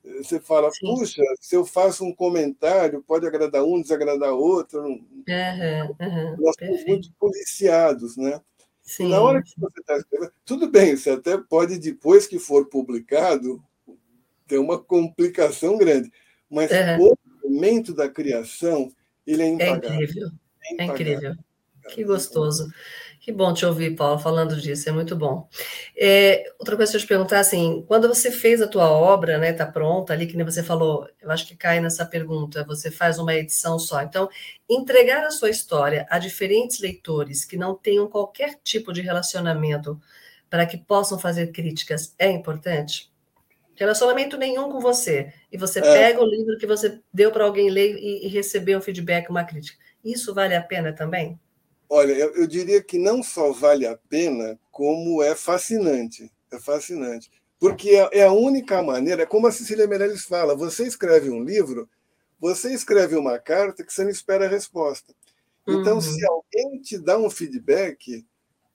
você 0.04 0.38
fala, 0.38 0.70
Sim. 0.70 0.86
puxa, 0.86 1.22
se 1.40 1.56
eu 1.56 1.64
faço 1.64 2.04
um 2.04 2.14
comentário, 2.14 3.02
pode 3.02 3.26
agradar 3.26 3.64
um, 3.64 3.80
desagradar 3.80 4.32
outro. 4.32 4.82
Uhum, 4.82 5.02
uhum, 5.26 6.36
Nós 6.38 6.56
somos 6.58 6.84
muito 6.84 7.12
policiados, 7.18 8.16
né? 8.16 8.40
Sim. 8.82 9.08
Na 9.08 9.20
hora 9.20 9.42
que 9.42 9.58
você 9.58 9.80
está 9.80 9.96
escrevendo, 9.96 10.32
tudo 10.44 10.70
bem, 10.70 10.94
você 10.94 11.10
até 11.10 11.38
pode, 11.38 11.78
depois 11.78 12.26
que 12.26 12.38
for 12.38 12.68
publicado, 12.68 13.62
ter 14.46 14.58
uma 14.58 14.78
complicação 14.78 15.78
grande. 15.78 16.12
Mas 16.50 16.70
uhum. 16.70 17.12
o 17.42 17.48
momento 17.48 17.94
da 17.94 18.08
criação, 18.08 18.92
ele 19.26 19.42
é 19.42 19.48
impagável. 19.48 19.90
É 19.90 20.04
incrível. 20.04 20.28
É, 20.62 20.82
é 20.82 20.84
incrível. 20.84 21.34
Que 21.88 22.04
gostoso. 22.04 22.70
Que 23.24 23.32
bom 23.32 23.54
te 23.54 23.64
ouvir, 23.64 23.96
Paulo, 23.96 24.18
falando 24.18 24.54
disso, 24.60 24.86
é 24.86 24.92
muito 24.92 25.16
bom. 25.16 25.48
É, 25.96 26.44
outra 26.58 26.76
coisa 26.76 26.92
que 26.92 26.98
eu 26.98 27.00
te 27.00 27.06
perguntar, 27.06 27.40
assim, 27.40 27.82
quando 27.88 28.06
você 28.06 28.30
fez 28.30 28.60
a 28.60 28.68
tua 28.68 28.90
obra, 28.90 29.38
né, 29.38 29.50
tá 29.54 29.64
pronta 29.64 30.12
ali, 30.12 30.26
que 30.26 30.36
nem 30.36 30.44
você 30.44 30.62
falou, 30.62 31.08
eu 31.22 31.30
acho 31.30 31.46
que 31.46 31.56
cai 31.56 31.80
nessa 31.80 32.04
pergunta, 32.04 32.62
você 32.64 32.90
faz 32.90 33.18
uma 33.18 33.34
edição 33.34 33.78
só. 33.78 34.02
Então, 34.02 34.28
entregar 34.68 35.24
a 35.24 35.30
sua 35.30 35.48
história 35.48 36.06
a 36.10 36.18
diferentes 36.18 36.80
leitores 36.80 37.46
que 37.46 37.56
não 37.56 37.74
tenham 37.74 38.06
qualquer 38.10 38.58
tipo 38.62 38.92
de 38.92 39.00
relacionamento 39.00 39.98
para 40.50 40.66
que 40.66 40.76
possam 40.76 41.18
fazer 41.18 41.46
críticas 41.50 42.14
é 42.18 42.30
importante? 42.30 43.10
Relacionamento 43.74 44.36
nenhum 44.36 44.70
com 44.70 44.80
você, 44.80 45.32
e 45.50 45.56
você 45.56 45.78
é. 45.78 45.82
pega 45.82 46.20
o 46.20 46.26
livro 46.26 46.58
que 46.58 46.66
você 46.66 47.00
deu 47.10 47.32
para 47.32 47.44
alguém 47.44 47.70
ler 47.70 47.96
e, 47.96 48.26
e 48.26 48.28
receber 48.28 48.76
um 48.76 48.82
feedback, 48.82 49.30
uma 49.30 49.44
crítica. 49.44 49.78
Isso 50.04 50.34
vale 50.34 50.54
a 50.54 50.60
pena 50.60 50.92
também? 50.92 51.40
Olha, 51.88 52.12
eu, 52.12 52.34
eu, 52.34 52.46
diria 52.46 52.82
que 52.82 52.98
não 52.98 53.22
só 53.22 53.52
vale 53.52 53.86
a 53.86 53.96
pena, 54.08 54.58
como 54.70 55.22
é 55.22 55.34
fascinante. 55.34 56.30
É 56.50 56.58
fascinante. 56.58 57.30
Porque 57.58 57.90
é, 57.90 58.08
é 58.18 58.22
a 58.24 58.32
única 58.32 58.82
maneira, 58.82 59.22
é 59.22 59.26
como 59.26 59.46
a 59.46 59.52
Cecília 59.52 59.86
Meirelles 59.86 60.24
fala: 60.24 60.56
você 60.56 60.86
escreve 60.86 61.30
um 61.30 61.42
livro, 61.42 61.88
você 62.40 62.72
escreve 62.72 63.16
uma 63.16 63.38
carta 63.38 63.84
que 63.84 63.92
você 63.92 64.04
não 64.04 64.10
espera 64.10 64.46
a 64.46 64.48
resposta. 64.48 65.14
Então, 65.66 65.94
uhum. 65.94 66.00
se 66.00 66.26
alguém 66.26 66.80
te 66.80 66.98
dá 66.98 67.18
um 67.18 67.30
feedback, 67.30 68.24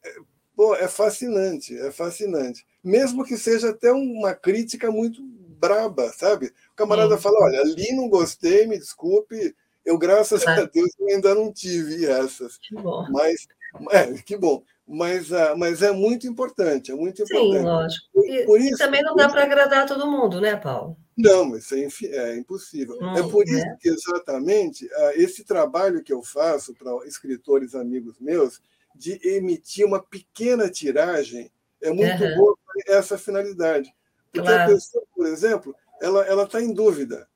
é, 0.04 0.16
pô, 0.56 0.76
é 0.76 0.88
fascinante, 0.88 1.78
é 1.78 1.92
fascinante. 1.92 2.66
Mesmo 2.84 3.24
que 3.24 3.38
seja 3.38 3.70
até 3.70 3.92
uma 3.92 4.34
crítica 4.34 4.90
muito 4.90 5.22
braba, 5.24 6.12
sabe? 6.14 6.48
O 6.72 6.76
camarada 6.76 7.18
fala: 7.18 7.44
olha, 7.44 7.62
ali 7.62 7.94
não 7.96 8.10
gostei, 8.10 8.66
me 8.66 8.78
desculpe, 8.78 9.56
eu, 9.90 9.98
graças 9.98 10.46
a 10.48 10.66
Deus, 10.66 10.92
ainda 11.10 11.34
não 11.34 11.52
tive 11.52 12.06
essas. 12.06 12.58
Que 12.58 12.76
bom. 12.76 13.08
Mas, 13.10 13.48
é, 13.92 14.14
que 14.22 14.38
bom. 14.38 14.64
Mas, 14.88 15.32
uh, 15.32 15.56
mas 15.58 15.82
é 15.82 15.92
muito 15.92 16.28
importante, 16.28 16.92
é 16.92 16.96
muito 16.96 17.22
importante. 17.22 17.58
Sim, 17.58 17.64
lógico. 17.64 18.26
E, 18.26 18.46
por 18.46 18.60
isso, 18.60 18.76
e 18.76 18.78
também 18.78 19.04
não 19.04 19.16
dá 19.16 19.30
para 19.30 19.44
agradar 19.44 19.88
todo 19.88 20.10
mundo, 20.10 20.40
né, 20.42 20.56
Paulo? 20.56 20.98
Não, 21.18 21.56
isso 21.56 21.76
é, 21.76 21.88
é 22.06 22.38
impossível. 22.38 22.98
Hum, 23.02 23.18
é 23.18 23.24
por 23.24 23.44
isso 23.48 23.66
é. 23.66 23.78
que, 23.80 23.90
exatamente, 23.90 24.86
uh, 24.86 25.12
esse 25.16 25.44
trabalho 25.44 26.04
que 26.04 26.14
eu 26.14 26.24
faço 26.24 26.74
para 26.76 26.92
escritores 27.08 27.76
amigos 27.76 28.20
meus, 28.20 28.62
de 28.96 29.20
emitir 29.24 29.86
uma 29.86 30.02
pequena 30.02 30.70
tiragem, 30.70 31.52
é 31.82 31.92
muito 31.92 32.24
uhum. 32.24 32.36
bom 32.36 32.54
para 32.66 32.98
essa 32.98 33.18
finalidade. 33.18 33.94
Porque 34.32 34.48
claro. 34.48 34.72
a 34.72 34.76
pessoa, 34.76 35.04
por 35.16 35.26
exemplo, 35.28 35.76
ela 36.02 36.44
está 36.44 36.62
em 36.62 36.74
dúvida. 36.74 37.29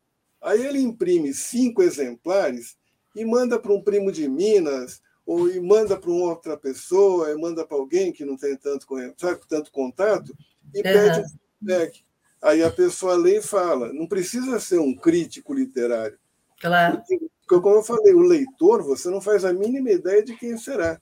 Aí 0.43 0.65
ele 0.65 0.79
imprime 0.79 1.33
cinco 1.33 1.81
exemplares 1.81 2.75
e 3.15 3.23
manda 3.23 3.57
para 3.57 3.71
um 3.71 3.81
primo 3.81 4.11
de 4.11 4.27
Minas, 4.27 5.01
ou 5.25 5.49
e 5.49 5.59
manda 5.59 5.97
para 5.97 6.11
uma 6.11 6.31
outra 6.31 6.57
pessoa, 6.57 7.31
e 7.31 7.35
manda 7.35 7.65
para 7.65 7.77
alguém 7.77 8.11
que 8.11 8.25
não 8.25 8.35
tem 8.35 8.55
tanto, 8.57 8.85
sabe, 9.17 9.39
tanto 9.47 9.71
contato, 9.71 10.35
e 10.73 10.79
uhum. 10.79 10.83
pede 10.83 11.19
um 11.19 11.29
feedback. 11.29 12.03
Aí 12.41 12.61
a 12.61 12.69
pessoa 12.69 13.15
lê 13.15 13.37
e 13.37 13.41
fala. 13.41 13.93
Não 13.93 14.05
precisa 14.05 14.59
ser 14.59 14.79
um 14.79 14.93
crítico 14.93 15.53
literário. 15.53 16.19
Claro. 16.59 16.97
Porque, 16.97 17.19
como 17.47 17.75
eu 17.75 17.83
falei, 17.83 18.13
o 18.13 18.19
leitor, 18.19 18.83
você 18.83 19.09
não 19.09 19.21
faz 19.21 19.45
a 19.45 19.53
mínima 19.53 19.91
ideia 19.91 20.21
de 20.21 20.35
quem 20.35 20.57
será. 20.57 20.99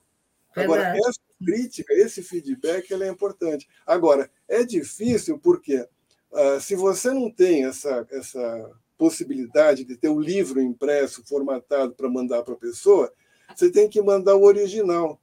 Verdade. 0.56 0.82
Agora, 0.84 0.98
essa 0.98 1.20
crítica, 1.44 1.94
esse 1.96 2.22
feedback, 2.22 2.94
é 2.94 3.08
importante. 3.08 3.68
Agora, 3.88 4.30
é 4.48 4.64
difícil 4.64 5.40
porque 5.40 5.88
uh, 6.32 6.60
se 6.60 6.76
você 6.76 7.12
não 7.12 7.32
tem 7.32 7.66
essa, 7.66 8.06
essa 8.12 8.72
possibilidade 9.02 9.84
de 9.84 9.98
ter 9.98 10.10
o 10.10 10.18
um 10.18 10.20
livro 10.20 10.62
impresso, 10.62 11.24
formatado 11.26 11.96
para 11.96 12.08
mandar 12.08 12.44
para 12.44 12.54
a 12.54 12.58
pessoa, 12.58 13.12
você 13.56 13.72
tem 13.72 13.90
que 13.90 14.00
mandar 14.00 14.36
o 14.36 14.44
original. 14.44 15.20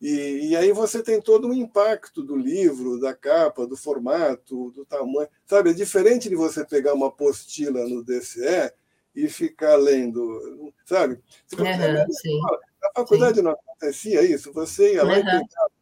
E, 0.00 0.48
e, 0.48 0.56
aí 0.56 0.72
você 0.72 1.02
tem 1.02 1.20
todo 1.20 1.46
um 1.46 1.52
impacto 1.52 2.22
do 2.22 2.34
livro, 2.34 2.98
da 2.98 3.14
capa, 3.14 3.66
do 3.66 3.76
formato, 3.76 4.70
do 4.70 4.86
tamanho. 4.86 5.28
Sabe, 5.44 5.68
é 5.68 5.72
diferente 5.74 6.30
de 6.30 6.34
você 6.34 6.64
pegar 6.64 6.94
uma 6.94 7.08
apostila 7.08 7.86
no 7.86 8.02
DCE 8.02 8.72
e 9.14 9.28
ficar 9.28 9.76
lendo, 9.76 10.72
sabe? 10.86 11.20
Uhum, 11.52 11.64
na 11.64 12.90
faculdade 12.96 13.36
sim. 13.36 13.42
não 13.42 13.50
acontecia 13.50 14.22
isso. 14.22 14.54
Você 14.54 14.94
ia 14.94 15.04
lá 15.04 15.12
uhum. 15.12 15.18
e 15.18 15.22
pegava 15.22 15.72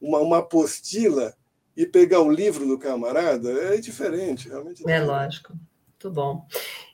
uma, 0.00 0.18
uma 0.20 0.38
apostila 0.38 1.36
e 1.76 1.84
pegar 1.84 2.22
o 2.22 2.32
livro 2.32 2.66
do 2.66 2.78
camarada, 2.78 3.50
é 3.74 3.76
diferente, 3.76 4.48
realmente. 4.48 4.82
É, 4.88 4.92
é 4.92 5.00
lógico. 5.04 5.52
Muito 6.00 6.10
bom. 6.14 6.46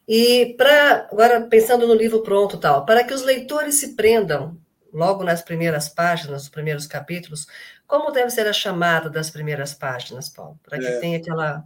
E 0.09 0.57
para 0.59 1.09
agora 1.13 1.41
pensando 1.43 1.87
no 1.87 1.95
livro 1.95 2.25
pronto, 2.25 2.59
tal, 2.59 2.85
para 2.85 3.05
que 3.05 3.15
os 3.15 3.23
leitores 3.23 3.77
se 3.77 3.95
prendam 3.95 4.59
logo 4.93 5.23
nas 5.23 5.43
primeiras 5.43 5.89
páginas, 5.89 6.43
nos 6.43 6.49
primeiros 6.49 6.89
capítulos, 6.89 7.47
como 7.87 8.11
deve 8.11 8.31
ser 8.31 8.49
a 8.49 8.53
chamada 8.53 9.09
das 9.09 9.31
primeiras 9.31 9.73
páginas, 9.75 10.29
Paulo, 10.29 10.59
para 10.65 10.79
que 10.79 10.87
é, 10.87 10.99
tenha 10.99 11.19
aquela 11.19 11.65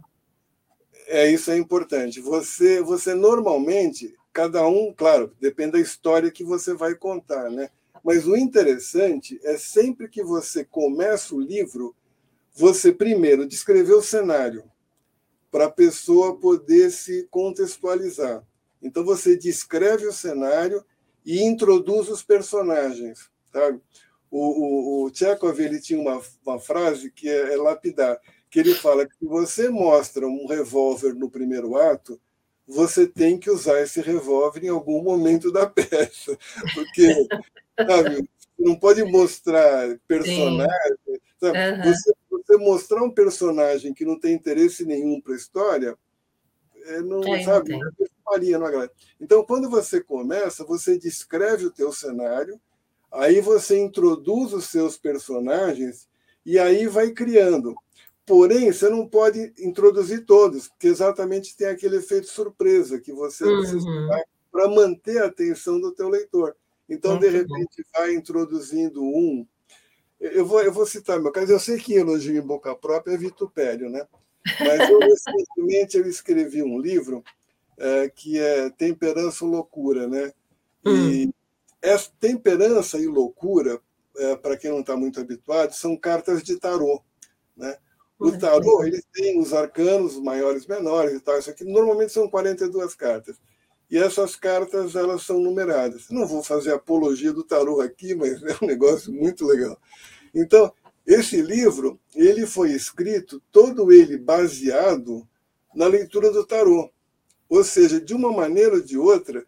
É 1.07 1.27
isso 1.31 1.49
é 1.49 1.57
importante. 1.57 2.21
Você 2.21 2.79
você 2.79 3.15
normalmente 3.15 4.15
cada 4.31 4.65
um, 4.67 4.93
claro, 4.93 5.35
depende 5.41 5.71
da 5.71 5.79
história 5.79 6.29
que 6.29 6.43
você 6.43 6.75
vai 6.75 6.93
contar, 6.93 7.49
né? 7.49 7.69
Mas 8.03 8.27
o 8.27 8.37
interessante 8.37 9.39
é 9.43 9.57
sempre 9.57 10.07
que 10.07 10.23
você 10.23 10.63
começa 10.63 11.33
o 11.33 11.41
livro, 11.41 11.95
você 12.53 12.91
primeiro 12.91 13.47
descrever 13.47 13.93
o 13.93 14.01
cenário 14.01 14.70
para 15.51 15.65
a 15.65 15.71
pessoa 15.71 16.39
poder 16.39 16.89
se 16.89 17.27
contextualizar. 17.29 18.43
Então 18.81 19.03
você 19.03 19.37
descreve 19.37 20.07
o 20.07 20.13
cenário 20.13 20.83
e 21.25 21.43
introduz 21.43 22.09
os 22.09 22.23
personagens. 22.23 23.29
Sabe? 23.51 23.79
O, 24.31 25.03
o, 25.03 25.05
o 25.05 25.13
Chekhov 25.13 25.59
ele 25.59 25.81
tinha 25.81 25.99
uma, 25.99 26.21
uma 26.45 26.57
frase 26.57 27.11
que 27.11 27.29
é, 27.29 27.53
é 27.53 27.57
lapidar, 27.57 28.17
que 28.49 28.59
ele 28.59 28.73
fala 28.73 29.05
que 29.05 29.13
se 29.17 29.25
você 29.25 29.69
mostra 29.69 30.25
um 30.25 30.47
revólver 30.47 31.13
no 31.13 31.29
primeiro 31.29 31.77
ato, 31.77 32.19
você 32.65 33.05
tem 33.05 33.37
que 33.37 33.49
usar 33.49 33.81
esse 33.81 33.99
revólver 34.01 34.63
em 34.63 34.69
algum 34.69 35.03
momento 35.03 35.51
da 35.51 35.67
peça, 35.67 36.37
porque 36.73 37.27
sabe, 37.75 38.29
não 38.57 38.75
pode 38.75 39.03
mostrar 39.03 39.99
personagem. 40.07 40.69
Uhum. 41.41 41.83
Você 41.83 42.13
você 42.51 42.57
mostrar 42.57 43.03
um 43.03 43.11
personagem 43.11 43.93
que 43.93 44.05
não 44.05 44.19
tem 44.19 44.33
interesse 44.33 44.85
nenhum 44.85 45.21
para 45.21 45.33
a 45.33 45.37
história, 45.37 45.97
é, 46.83 47.01
não 47.01 47.23
é, 47.23 47.43
sabe, 47.43 47.77
não 47.77 47.91
Maria, 48.25 48.57
não 48.57 48.65
agrada. 48.65 48.91
Então, 49.19 49.43
quando 49.43 49.69
você 49.69 50.01
começa, 50.01 50.63
você 50.63 50.97
descreve 50.97 51.65
o 51.65 51.71
teu 51.71 51.91
cenário, 51.91 52.59
aí 53.11 53.41
você 53.41 53.79
introduz 53.79 54.53
os 54.53 54.65
seus 54.65 54.97
personagens 54.97 56.07
e 56.45 56.57
aí 56.57 56.87
vai 56.87 57.11
criando. 57.11 57.75
Porém, 58.25 58.71
você 58.71 58.89
não 58.89 59.07
pode 59.07 59.53
introduzir 59.59 60.25
todos, 60.25 60.69
porque 60.69 60.87
exatamente 60.87 61.55
tem 61.57 61.67
aquele 61.67 61.97
efeito 61.97 62.27
surpresa 62.27 62.99
que 62.99 63.11
você 63.11 63.43
uhum. 63.43 63.59
precisa 63.59 63.85
para 64.51 64.67
manter 64.69 65.21
a 65.21 65.27
atenção 65.27 65.79
do 65.79 65.91
teu 65.91 66.09
leitor. 66.09 66.55
Então, 66.89 67.11
Muito 67.11 67.23
de 67.23 67.29
repente, 67.29 67.83
bom. 67.83 67.99
vai 67.99 68.13
introduzindo 68.13 69.01
um, 69.01 69.45
eu 70.21 70.45
vou, 70.45 70.61
eu 70.61 70.71
vou 70.71 70.85
citar 70.85 71.19
meu 71.19 71.31
caso. 71.31 71.51
Eu 71.51 71.59
sei 71.59 71.77
que 71.77 71.95
elogio 71.95 72.37
em 72.37 72.45
boca 72.45 72.75
própria 72.75 73.15
é 73.15 73.17
vitupério, 73.17 73.89
né? 73.89 74.07
Mas 74.59 74.89
eu, 74.89 74.99
recentemente 74.99 75.97
eu 75.97 76.07
escrevi 76.07 76.61
um 76.61 76.79
livro 76.79 77.23
é, 77.77 78.09
que 78.09 78.39
é 78.39 78.69
Temperança 78.69 79.43
ou 79.43 79.51
Loucura, 79.51 80.07
né? 80.07 80.31
E 80.85 81.27
hum. 81.27 81.33
essa 81.81 82.09
temperança 82.19 82.97
e 82.99 83.05
loucura, 83.07 83.79
é, 84.17 84.35
para 84.35 84.57
quem 84.57 84.71
não 84.71 84.81
está 84.81 84.95
muito 84.95 85.19
habituado, 85.19 85.73
são 85.73 85.95
cartas 85.95 86.43
de 86.43 86.57
tarô, 86.57 87.01
né? 87.55 87.77
O 88.19 88.37
tarô, 88.37 88.83
ele 88.83 89.01
tem 89.11 89.39
os 89.39 89.51
arcanos 89.51 90.19
maiores, 90.19 90.67
menores 90.67 91.13
e 91.13 91.19
tal. 91.19 91.39
Isso 91.39 91.49
aqui 91.49 91.63
normalmente 91.63 92.13
são 92.13 92.29
42 92.29 92.93
cartas. 92.93 93.35
E 93.89 93.97
essas 93.97 94.35
cartas, 94.35 94.95
elas 94.95 95.23
são 95.23 95.39
numeradas. 95.39 96.05
Não 96.11 96.27
vou 96.27 96.43
fazer 96.43 96.71
apologia 96.71 97.33
do 97.33 97.43
tarô 97.43 97.81
aqui, 97.81 98.13
mas 98.13 98.41
é 98.43 98.55
um 98.61 98.67
negócio 98.67 99.11
muito 99.11 99.43
legal. 99.45 99.75
Então, 100.33 100.73
esse 101.05 101.41
livro, 101.41 101.99
ele 102.15 102.45
foi 102.45 102.71
escrito 102.71 103.41
todo 103.51 103.91
ele 103.91 104.17
baseado 104.17 105.27
na 105.75 105.87
leitura 105.87 106.31
do 106.31 106.45
tarô. 106.45 106.89
Ou 107.49 107.63
seja, 107.63 107.99
de 107.99 108.13
uma 108.13 108.31
maneira 108.31 108.75
ou 108.75 108.81
de 108.81 108.97
outra, 108.97 109.45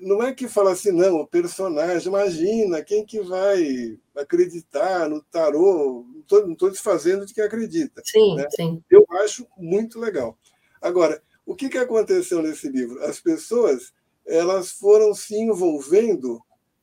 não 0.00 0.22
é 0.22 0.34
que 0.34 0.48
fala 0.48 0.72
assim, 0.72 0.92
não, 0.92 1.20
o 1.20 1.26
personagem, 1.26 2.08
imagina, 2.08 2.82
quem 2.82 3.04
que 3.04 3.20
vai 3.20 3.98
acreditar 4.16 5.08
no 5.08 5.22
tarô? 5.22 6.04
Não 6.30 6.52
estou 6.52 6.70
desfazendo 6.70 7.24
de 7.24 7.34
quem 7.34 7.44
acredita. 7.44 8.02
Sim, 8.04 8.36
né? 8.36 8.46
sim. 8.50 8.82
Eu 8.90 9.04
acho 9.22 9.46
muito 9.56 9.98
legal. 9.98 10.36
Agora, 10.80 11.22
o 11.46 11.54
que, 11.54 11.68
que 11.68 11.78
aconteceu 11.78 12.42
nesse 12.42 12.68
livro? 12.68 13.02
As 13.04 13.20
pessoas 13.20 13.92
elas 14.26 14.70
foram 14.70 15.14
se 15.14 15.34
envolvendo 15.34 16.40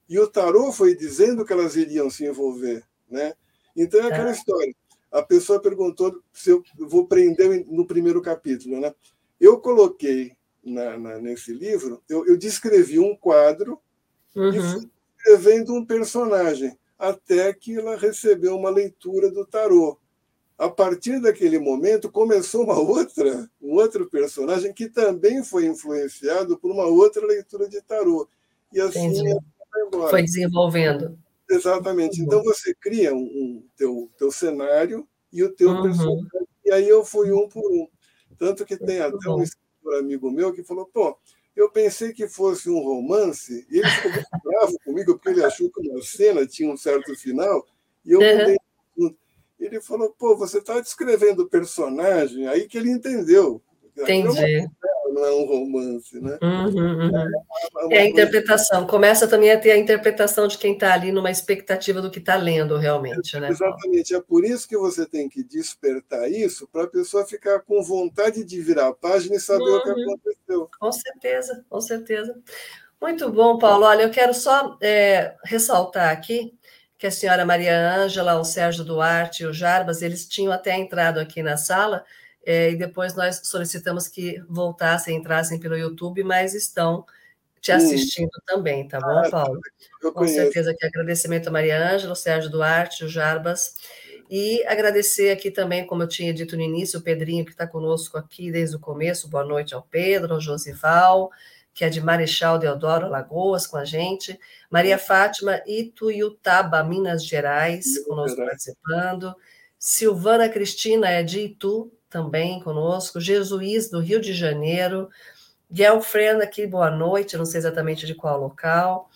e 0.08 0.20
o 0.20 0.28
tarô 0.28 0.72
foi 0.72 0.96
dizendo 0.96 1.46
que 1.46 1.54
elas 1.54 1.76
iriam 1.76 2.10
se 2.10 2.26
envolver. 2.26 2.84
Né? 3.10 3.34
Então 3.76 4.00
é 4.02 4.08
aquela 4.08 4.30
é. 4.30 4.34
história. 4.34 4.76
A 5.12 5.24
pessoa 5.24 5.62
perguntou 5.62 6.22
se 6.32 6.52
eu 6.52 6.64
vou 6.78 7.08
prender 7.08 7.66
no 7.68 7.86
primeiro 7.86 8.22
capítulo. 8.22 8.80
Né? 8.80 8.94
Eu 9.40 9.60
coloquei 9.60 10.34
na, 10.64 10.98
na, 10.98 11.18
nesse 11.18 11.54
livro, 11.54 12.02
eu, 12.08 12.26
eu, 12.28 12.38
descrevi 12.38 13.00
um 13.00 13.16
quadro 13.16 13.80
uhum. 14.36 14.54
e 14.54 14.60
fui 14.60 14.90
escrevendo 15.18 15.74
um 15.74 15.86
personagem, 15.86 16.78
até 16.98 17.52
que 17.54 17.78
ela 17.78 17.96
recebeu 17.96 18.56
uma 18.56 18.70
leitura 18.70 19.32
do 19.32 19.46
tarô. 19.46 19.98
A 20.58 20.70
partir 20.70 21.22
daquele 21.22 21.58
momento, 21.58 22.12
começou 22.12 22.66
uma 22.66 22.78
outra, 22.78 23.50
um 23.62 23.76
outro 23.76 24.10
personagem 24.10 24.74
que 24.74 24.90
também 24.90 25.42
foi 25.44 25.66
influenciado 25.66 26.58
por 26.58 26.70
uma 26.70 26.86
outra 26.86 27.26
leitura 27.26 27.70
de 27.70 27.82
tarô. 27.82 28.28
E 28.74 28.82
assim 28.82 29.14
foi 30.10 30.22
desenvolvendo. 30.22 31.18
Exatamente. 31.50 32.22
Então 32.22 32.44
você 32.44 32.74
cria 32.76 33.14
um, 33.14 33.24
um 33.24 33.64
teu, 33.76 34.10
teu 34.18 34.32
cenário 34.32 35.08
e 35.32 35.44
o 35.44 35.54
teu 35.54 35.70
uhum. 35.70 35.84
personagem. 35.84 36.28
E 36.66 36.72
aí 36.72 36.88
eu 36.88 37.04
fui 37.04 37.32
um 37.32 37.48
por 37.48 37.66
um. 37.72 37.88
Tanto 38.38 38.66
que 38.66 38.78
tem 38.78 39.00
até 39.00 39.30
um 39.30 39.44
amigo 39.98 40.30
meu 40.30 40.54
que 40.54 40.64
falou: 40.64 40.86
pô, 40.86 41.18
eu 41.56 41.70
pensei 41.72 42.14
que 42.14 42.28
fosse 42.28 42.70
um 42.70 42.80
romance, 42.80 43.66
e 43.70 43.80
ele 43.80 43.90
ficou 43.90 44.12
muito 44.12 44.28
bravo 44.44 44.80
comigo, 44.86 45.14
porque 45.16 45.30
ele 45.30 45.44
achou 45.44 45.70
que 45.72 45.90
uma 45.90 46.02
cena 46.02 46.46
tinha 46.46 46.72
um 46.72 46.78
certo 46.78 47.16
final, 47.16 47.66
e 48.06 48.12
eu 48.12 48.20
uhum. 48.20 48.56
Ele 49.60 49.82
falou: 49.82 50.16
pô, 50.18 50.38
você 50.38 50.60
está 50.60 50.80
descrevendo 50.80 51.44
o 51.44 51.50
personagem, 51.50 52.48
aí 52.48 52.68
que 52.68 52.78
ele 52.78 52.90
entendeu. 52.90 53.62
Entendi 53.98 54.70
não 55.20 55.26
é 55.26 55.32
um 55.32 55.46
romance, 55.46 56.20
né? 56.20 56.38
Uhum, 56.42 57.10
uhum. 57.10 57.92
É, 57.92 57.98
é, 57.98 58.00
a 58.00 58.06
interpretação. 58.06 58.88
Começa 58.88 59.28
também 59.28 59.52
a 59.52 59.60
ter 59.60 59.72
a 59.72 59.78
interpretação 59.78 60.48
de 60.48 60.58
quem 60.58 60.74
está 60.74 60.94
ali 60.94 61.12
numa 61.12 61.30
expectativa 61.30 62.02
do 62.02 62.10
que 62.10 62.20
está 62.20 62.36
lendo 62.36 62.78
realmente, 62.78 63.36
é, 63.36 63.40
né? 63.40 63.50
Exatamente. 63.50 64.16
É 64.16 64.22
por 64.22 64.46
isso 64.46 64.68
que 64.68 64.78
você 64.78 65.06
tem 65.06 65.28
que 65.28 65.44
despertar 65.44 66.32
isso 66.32 66.68
para 66.68 66.84
a 66.84 66.88
pessoa 66.88 67.26
ficar 67.26 67.60
com 67.60 67.84
vontade 67.84 68.44
de 68.44 68.62
virar 68.62 68.88
a 68.88 68.94
página 68.94 69.36
e 69.36 69.40
saber 69.40 69.64
uhum. 69.64 69.78
o 69.78 69.84
que 69.84 69.90
uhum. 69.90 70.14
aconteceu. 70.14 70.70
Com 70.80 70.92
certeza, 70.92 71.66
com 71.70 71.82
certeza. 71.82 72.36
Muito 73.02 73.30
bom, 73.32 73.58
Paulo. 73.58 73.86
Olha, 73.86 74.04
eu 74.04 74.12
quero 74.12 74.34
só 74.34 74.78
é, 74.82 75.36
ressaltar 75.46 76.12
aqui 76.12 76.58
que 76.98 77.08
a 77.08 77.12
senhora 77.12 77.46
Maria 77.46 77.96
Ângela, 77.96 78.40
o 78.40 78.44
Sérgio 78.44 78.84
Duarte 78.84 79.44
e 79.44 79.46
o 79.46 79.54
Jarbas, 79.54 80.02
eles 80.02 80.28
tinham 80.28 80.52
até 80.52 80.78
entrado 80.78 81.18
aqui 81.18 81.42
na 81.42 81.56
sala 81.56 82.04
é, 82.46 82.72
e 82.72 82.76
depois 82.76 83.16
nós 83.16 83.42
solicitamos 83.44 84.08
que 84.08 84.42
voltassem, 84.48 85.16
entrassem 85.16 85.60
pelo 85.60 85.78
YouTube, 85.78 86.24
mas 86.24 86.54
estão 86.54 87.06
te 87.62 87.72
assistindo 87.72 88.30
hum. 88.30 88.42
também, 88.46 88.88
tá 88.88 89.00
bom, 89.00 89.20
ah, 89.20 89.30
Paulo? 89.30 89.60
Com 90.14 90.28
certeza 90.28 90.74
que 90.74 90.86
agradecimento 90.86 91.48
a 91.48 91.52
Maria 91.52 91.94
Ângela, 91.94 92.14
o 92.14 92.16
Sérgio 92.16 92.50
Duarte, 92.50 93.04
o 93.04 93.10
Jarbas, 93.10 93.76
e 94.30 94.64
agradecer 94.68 95.32
aqui 95.32 95.50
também, 95.50 95.86
como 95.88 96.04
eu 96.04 96.08
tinha 96.08 96.34
dito 96.34 96.56
no 96.56 96.62
início, 96.62 97.00
o 97.00 97.04
Pedrinho, 97.04 97.44
que 97.44 97.52
está 97.52 97.66
conosco 97.66 98.18
aqui 98.18 98.52
desde 98.52 98.76
o 98.76 98.80
começo. 98.80 99.28
Boa 99.28 99.44
noite 99.44 99.74
ao 99.74 99.82
Pedro, 99.82 100.36
ao 100.36 100.40
Josival, 100.40 101.32
que 101.74 101.84
é 101.84 101.90
de 101.90 102.00
Marechal 102.00 102.60
Deodoro, 102.60 103.10
Lagoas, 103.10 103.66
com 103.66 103.76
a 103.76 103.84
gente. 103.84 104.40
Maria 104.70 105.00
Fátima, 105.00 105.62
Ituiutaba, 105.66 106.84
Minas 106.84 107.26
Gerais, 107.26 108.04
conosco 108.06 108.38
participando. 108.38 109.36
Silvana 109.80 110.48
Cristina 110.48 111.10
é 111.10 111.24
de 111.24 111.40
Itu, 111.40 111.92
também 112.10 112.60
conosco, 112.62 113.20
Jesuís, 113.20 113.90
do 113.90 114.00
Rio 114.00 114.20
de 114.20 114.34
Janeiro, 114.34 115.10
Gelfrena 115.72 116.44
aqui, 116.44 116.66
boa 116.66 116.90
noite, 116.90 117.38
não 117.38 117.46
sei 117.46 117.60
exatamente 117.60 118.06
de 118.06 118.16
qual 118.16 118.40
local. 118.40 119.10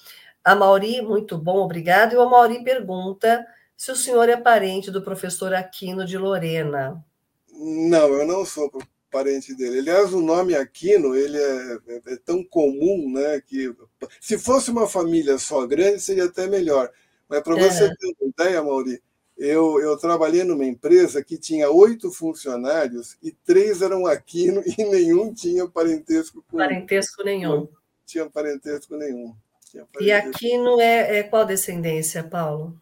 A 0.44 0.56
Mauri, 0.56 1.02
muito 1.02 1.38
bom, 1.38 1.58
obrigado. 1.58 2.14
E 2.14 2.18
o 2.18 2.30
Mauri 2.30 2.64
pergunta 2.64 3.46
se 3.76 3.92
o 3.92 3.96
senhor 3.96 4.30
é 4.30 4.38
parente 4.38 4.92
do 4.92 5.02
professor 5.02 5.54
Aquino 5.54 6.06
de 6.06 6.18
Lorena. 6.18 7.04
Não, 7.52 8.08
eu 8.10 8.28
não 8.28 8.46
sou 8.46 8.70
parente 9.10 9.56
dele. 9.56 9.80
Aliás, 9.80 10.14
o 10.14 10.22
nome 10.22 10.56
Aquino 10.56 11.16
ele 11.16 11.38
é, 11.38 11.78
é, 11.88 12.14
é 12.14 12.18
tão 12.18 12.44
comum, 12.44 13.12
né? 13.14 13.42
Que 13.42 13.74
se 14.20 14.38
fosse 14.38 14.70
uma 14.70 14.88
família 14.88 15.38
só 15.38 15.66
grande 15.66 16.02
seria 16.02 16.26
até 16.26 16.48
melhor. 16.48 16.92
Mas 17.30 17.42
para 17.42 17.56
você 17.56 17.86
é. 17.86 17.96
ter 17.96 18.14
uma 18.20 18.30
ideia, 18.30 18.62
Mauri, 18.62 19.02
eu, 19.44 19.82
eu 19.82 19.98
trabalhei 19.98 20.46
numa 20.46 20.66
empresa 20.66 21.22
que 21.22 21.38
tinha 21.38 21.70
oito 21.70 22.10
funcionários 22.10 23.18
e 23.22 23.32
três 23.32 23.82
eram 23.82 24.06
aquino 24.06 24.64
e 24.66 24.86
nenhum 24.86 25.34
tinha 25.34 25.68
parentesco 25.68 26.42
com 26.48 26.58
Parentesco 26.58 27.24
nenhum. 27.24 27.56
Não 27.62 27.70
tinha 28.06 28.30
parentesco 28.30 28.96
nenhum. 28.96 29.36
Parentesco. 29.74 30.04
E 30.04 30.12
aquino 30.12 30.80
é, 30.80 31.18
é 31.18 31.24
qual 31.24 31.46
descendência, 31.46 32.24
Paulo? 32.24 32.80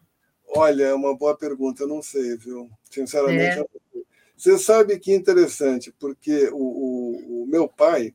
Olha, 0.54 0.84
é 0.84 0.94
uma 0.94 1.16
boa 1.16 1.36
pergunta, 1.36 1.82
eu 1.82 1.88
não 1.88 2.02
sei, 2.02 2.36
viu? 2.36 2.70
Sinceramente, 2.90 3.58
é. 3.58 3.66
Você 4.36 4.58
sabe 4.58 4.98
que 4.98 5.14
interessante, 5.14 5.92
porque 5.98 6.48
o, 6.52 6.56
o, 6.56 7.42
o, 7.42 7.46
meu 7.46 7.68
pai, 7.68 8.12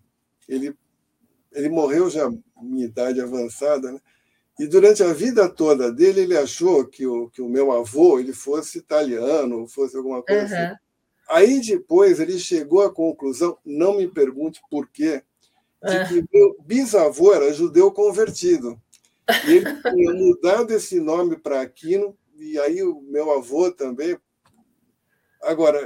ele, 0.47 0.75
ele 1.51 1.69
morreu 1.69 2.09
já 2.09 2.29
minha 2.61 2.85
idade 2.85 3.19
avançada, 3.19 3.91
né? 3.91 3.99
E 4.59 4.65
durante 4.65 5.03
a 5.03 5.13
vida 5.13 5.47
toda 5.47 5.91
dele, 5.91 6.21
ele 6.21 6.37
achou 6.37 6.85
que 6.85 7.05
o, 7.05 7.29
que 7.29 7.41
o 7.41 7.49
meu 7.49 7.71
avô 7.71 8.19
ele 8.19 8.33
fosse 8.33 8.79
italiano, 8.79 9.67
fosse 9.67 9.95
alguma 9.95 10.23
coisa 10.23 10.55
uhum. 10.55 10.65
assim. 10.65 10.75
Aí 11.29 11.61
depois 11.61 12.19
ele 12.19 12.39
chegou 12.39 12.81
à 12.81 12.91
conclusão, 12.91 13.57
não 13.65 13.97
me 13.97 14.07
pergunte 14.07 14.61
por 14.69 14.87
quê, 14.87 15.21
de 15.83 15.97
uhum. 15.97 16.07
que 16.07 16.37
meu 16.37 16.57
bisavô 16.65 17.33
era 17.33 17.53
judeu 17.53 17.91
convertido. 17.91 18.81
E 19.45 19.53
ele 19.53 19.65
tinha 19.83 20.13
mudado 20.13 20.71
esse 20.71 20.99
nome 20.99 21.37
para 21.37 21.61
Aquino, 21.61 22.17
e 22.35 22.57
aí 22.59 22.81
o 22.81 23.01
meu 23.01 23.31
avô 23.31 23.69
também. 23.71 24.17
Agora, 25.43 25.79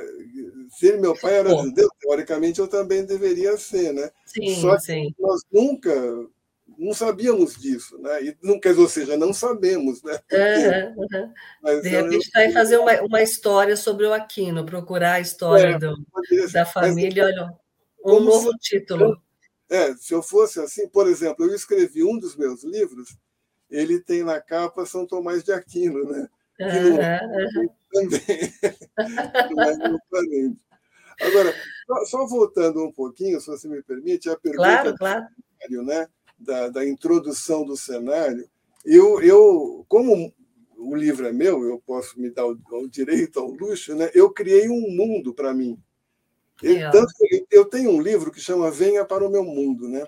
se 0.70 0.96
meu 0.98 1.20
pai 1.20 1.36
era 1.36 1.50
judeu, 1.50 1.90
teoricamente 2.00 2.60
eu 2.60 2.68
também 2.68 3.04
deveria 3.04 3.58
ser, 3.58 3.94
né? 3.94 4.10
Sim, 4.26 4.56
Só 4.62 4.76
que 4.76 4.84
sim. 4.84 5.16
nós 5.20 5.42
nunca 5.52 5.92
não 6.78 6.94
sabíamos 6.94 7.56
disso, 7.56 7.98
né? 8.00 8.24
E 8.24 8.38
não 8.42 8.60
quer 8.60 8.70
dizer, 8.70 8.82
ou 8.82 8.90
seja, 8.90 9.18
não 9.18 9.34
sabemos, 9.34 10.02
né? 10.04 10.20
Uhum, 10.32 11.04
uhum. 11.04 11.82
De 11.82 11.90
repente 11.90 12.26
está 12.26 12.40
aí 12.40 12.52
fazer 12.52 12.78
uma, 12.78 13.02
uma 13.02 13.22
história 13.22 13.76
sobre 13.76 14.06
o 14.06 14.14
Aquino, 14.14 14.66
procurar 14.66 15.14
a 15.14 15.20
história 15.20 15.76
é, 15.76 15.80
do, 15.80 15.96
da 16.52 16.66
família, 16.66 17.24
mas, 17.24 17.34
olha, 17.34 17.54
um 18.06 18.20
novo 18.20 18.52
se, 18.54 18.58
título. 18.60 19.22
É, 19.70 19.94
se 19.96 20.14
eu 20.14 20.22
fosse 20.22 20.60
assim, 20.60 20.88
por 20.88 21.08
exemplo, 21.08 21.46
eu 21.46 21.56
escrevi 21.56 22.04
um 22.04 22.18
dos 22.18 22.36
meus 22.36 22.64
livros, 22.64 23.16
ele 23.70 24.00
tem 24.00 24.24
na 24.24 24.42
capa 24.42 24.86
São 24.86 25.06
Tomás 25.06 25.44
de 25.44 25.52
Aquino, 25.52 26.04
né? 26.10 26.28
Uhum, 26.60 27.70
também. 27.92 28.18
Agora, 31.22 31.54
só, 31.86 32.06
só 32.06 32.26
voltando 32.26 32.84
um 32.84 32.92
pouquinho, 32.92 33.40
se 33.40 33.48
você 33.48 33.68
me 33.68 33.84
permite, 33.84 34.30
a 34.30 34.36
pergunta 34.36 34.64
claro, 34.64 34.96
claro. 34.98 35.26
né? 35.84 36.08
Da, 36.42 36.70
da 36.70 36.88
introdução 36.88 37.66
do 37.66 37.78
cenário, 37.78 38.48
eu, 38.86 39.22
eu, 39.22 39.86
como 39.88 40.34
o 40.78 40.96
livro 40.96 41.28
é 41.28 41.32
meu, 41.32 41.64
eu 41.64 41.82
posso 41.86 42.20
me 42.20 42.30
dar 42.30 42.46
o, 42.46 42.58
o 42.72 42.90
direito 42.90 43.40
ao 43.40 43.52
luxo, 43.52 43.96
né? 43.96 44.10
eu 44.14 44.32
criei 44.32 44.68
um 44.68 44.90
mundo 44.90 45.34
para 45.34 45.54
mim. 45.54 45.78
tanto 46.92 47.14
que 47.18 47.46
eu 47.52 47.66
tenho 47.66 47.92
um 47.92 48.02
livro 48.02 48.32
que 48.32 48.40
chama 48.40 48.72
Venha 48.72 49.06
para 49.06 49.26
o 49.26 49.30
Meu 49.30 49.44
Mundo. 49.44 49.88
Né? 49.88 50.06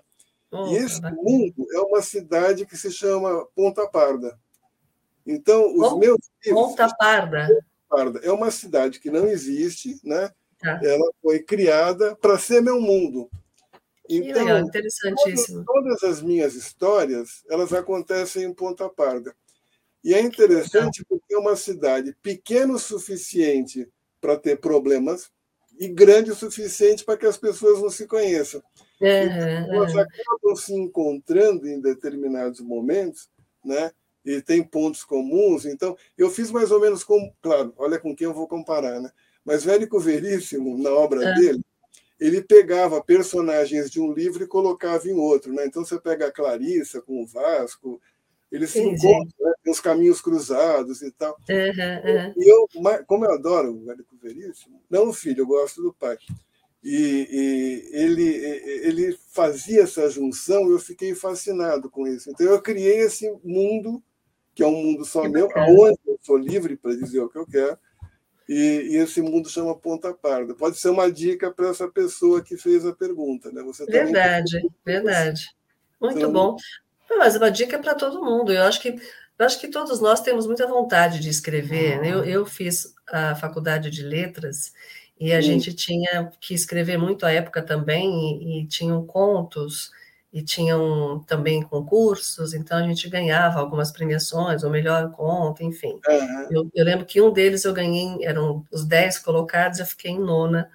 Oh, 0.52 0.68
e 0.68 0.76
esse 0.76 1.02
mundo 1.02 1.66
é 1.74 1.80
uma 1.80 2.02
cidade 2.02 2.66
que 2.66 2.78
se 2.78 2.92
chama 2.92 3.46
Ponta 3.56 3.88
Parda. 3.88 4.38
Então, 5.26 5.76
os 5.76 5.94
oh, 5.94 5.98
meus 5.98 6.20
livros. 6.44 6.64
Ponta 6.64 6.88
Parda. 6.98 7.48
Parda. 7.90 8.20
É 8.24 8.32
uma 8.32 8.52
cidade 8.52 9.00
que 9.00 9.10
não 9.10 9.28
existe, 9.28 10.00
né? 10.04 10.30
Tá. 10.60 10.80
Ela 10.84 11.12
foi 11.22 11.40
criada 11.40 12.16
para 12.16 12.38
ser 12.38 12.62
meu 12.62 12.80
mundo. 12.80 13.30
Então, 14.10 14.44
legal, 14.46 14.60
interessantíssimo. 14.60 15.64
Todas, 15.66 16.00
todas, 16.00 16.18
as 16.18 16.22
minhas 16.22 16.56
histórias, 16.56 17.44
elas 17.50 17.72
acontecem 17.72 18.44
em 18.44 18.54
Ponta 18.54 18.90
Parda. 18.90 19.34
E 20.04 20.14
é 20.14 20.22
interessante 20.22 21.06
porque 21.08 21.34
é 21.34 21.38
uma 21.38 21.56
cidade 21.56 22.16
pequena 22.22 22.74
o 22.74 22.80
suficiente 22.80 23.88
para 24.20 24.38
ter 24.38 24.60
problemas 24.60 25.32
e 25.80 25.88
grande 25.88 26.32
o 26.32 26.36
suficiente 26.36 27.06
para 27.06 27.18
que 27.18 27.26
as 27.26 27.38
pessoas 27.38 27.82
não 27.82 27.90
se 27.90 28.06
conheçam. 28.06 28.62
Uhum, 29.00 29.10
então, 29.10 29.76
elas 29.76 29.96
acabam 29.96 30.56
se 30.56 30.74
encontrando 30.74 31.68
em 31.68 31.80
determinados 31.80 32.60
momentos, 32.60 33.30
né? 33.64 33.92
E 34.26 34.42
tem 34.42 34.64
pontos 34.64 35.04
comuns. 35.04 35.66
Então, 35.66 35.98
eu 36.18 36.30
fiz 36.30 36.52
mais 36.52 36.72
ou 36.72 36.80
menos 36.80 37.04
como, 37.04 37.34
claro, 37.42 37.74
olha 37.78 38.00
com 38.00 38.16
quem 38.16 38.26
eu 38.26 38.34
vou 38.34 38.48
comparar, 38.48 39.02
né? 39.02 39.10
Mas 39.44 39.64
Vérico 39.64 40.00
Veríssimo, 40.00 40.78
na 40.78 40.92
obra 40.92 41.20
uhum. 41.20 41.36
dele, 41.36 41.66
ele 42.20 42.42
pegava 42.42 43.04
personagens 43.04 43.90
de 43.90 44.00
um 44.00 44.14
livro 44.14 44.44
e 44.44 44.48
colocava 44.48 45.08
em 45.08 45.14
outro, 45.14 45.54
né? 45.54 45.66
Então 45.66 45.84
você 45.84 46.00
pega 46.00 46.28
a 46.28 46.32
Clarissa 46.32 47.02
com 47.02 47.22
o 47.22 47.28
Vasco, 47.28 48.02
eles 48.52 48.70
se 48.70 48.80
encontram, 48.80 49.34
né? 49.40 49.54
tem 49.64 49.74
os 49.74 49.80
caminhos 49.80 50.22
cruzados 50.22 51.02
e 51.02 51.12
tal. 51.12 51.36
Uhum. 51.50 52.34
E 52.38 52.48
eu, 52.48 52.68
como 53.08 53.26
eu 53.26 53.32
adoro 53.32 53.74
o 53.74 53.84
Vérico 53.84 54.16
Veríssimo, 54.22 54.80
não 54.88 55.10
o 55.10 55.14
filho, 55.14 55.42
eu 55.42 55.48
gosto 55.48 55.82
do 55.82 55.92
pai. 55.92 56.18
E, 56.84 57.28
e, 57.32 57.98
ele, 57.98 58.28
ele 58.28 59.18
fazia 59.32 59.84
essa 59.84 60.08
junção 60.10 60.70
eu 60.70 60.78
fiquei 60.78 61.16
fascinado 61.16 61.90
com 61.90 62.06
isso. 62.06 62.30
Então 62.30 62.46
eu 62.46 62.62
criei 62.62 63.00
esse 63.00 63.28
mundo, 63.44 64.04
que 64.54 64.62
é 64.62 64.68
um 64.68 64.84
mundo 64.84 65.04
só 65.04 65.24
que 65.24 65.30
meu, 65.30 65.50
onde 65.56 65.98
eu 66.06 66.20
sou 66.22 66.38
livre 66.38 66.76
para 66.76 66.96
dizer 66.96 67.22
o 67.22 67.30
que 67.30 67.40
eu 67.40 67.48
quero, 67.48 67.78
e, 68.48 68.90
e, 68.92 68.98
esse 68.98 69.22
mundo 69.22 69.50
chama 69.50 69.76
Ponta 69.76 70.14
Parda. 70.14 70.54
Pode 70.54 70.78
ser 70.78 70.90
uma 70.90 71.12
dica 71.12 71.52
para 71.52 71.70
essa 71.70 71.88
pessoa 71.88 72.44
que 72.44 72.58
fez 72.58 72.86
a 72.86 72.94
pergunta. 72.94 73.52
Né? 73.52 73.62
Você 73.64 73.86
verdade, 73.86 74.62
verdade. 74.86 75.50
Muito 76.00 76.18
então, 76.18 76.32
bom. 76.32 76.58
Mas 77.18 77.36
uma 77.36 77.50
dica 77.50 77.80
para 77.80 77.96
todo 77.96 78.24
mundo. 78.24 78.52
Eu 78.52 78.64
acho 78.64 78.82
que 78.82 79.00
eu 79.40 79.46
acho 79.46 79.60
que 79.60 79.68
todos 79.68 80.00
nós 80.00 80.22
temos 80.22 80.46
muita 80.46 80.68
vontade 80.68 81.20
de 81.20 81.30
escrever. 81.30 82.00
Né? 82.02 82.12
Eu, 82.12 82.24
eu 82.24 82.46
fiz 82.46 82.94
a 83.08 83.36
faculdade 83.36 83.90
de 83.90 84.04
letras 84.04 84.74
e 85.20 85.32
a 85.32 85.42
Sim. 85.42 85.54
gente 85.54 85.74
tinha 85.74 86.32
que 86.40 86.54
escrever 86.54 86.98
muito 86.98 87.26
à 87.26 87.32
época 87.32 87.62
também, 87.62 88.10
e, 88.42 88.62
e 88.62 88.68
tinham 88.68 89.06
contos, 89.06 89.92
e 90.34 90.42
tinham 90.42 91.24
também 91.28 91.62
concursos, 91.62 92.56
então 92.56 92.80
a 92.80 92.82
gente 92.82 93.08
ganhava 93.08 93.60
algumas 93.60 93.92
premiações, 93.92 94.64
o 94.64 94.70
melhor 94.70 95.12
conto, 95.12 95.64
enfim. 95.64 96.00
Uhum. 96.10 96.48
Eu, 96.50 96.72
eu, 96.74 96.84
lembro 96.84 97.06
que 97.06 97.22
um 97.22 97.32
deles 97.32 97.64
eu 97.64 97.72
ganhei, 97.72 98.26
eram 98.26 98.66
os 98.72 98.84
dez 98.84 99.20
colocados, 99.20 99.80
eu 99.80 99.86
fiquei 99.86 100.10
em 100.10 100.20
nona, 100.20 100.72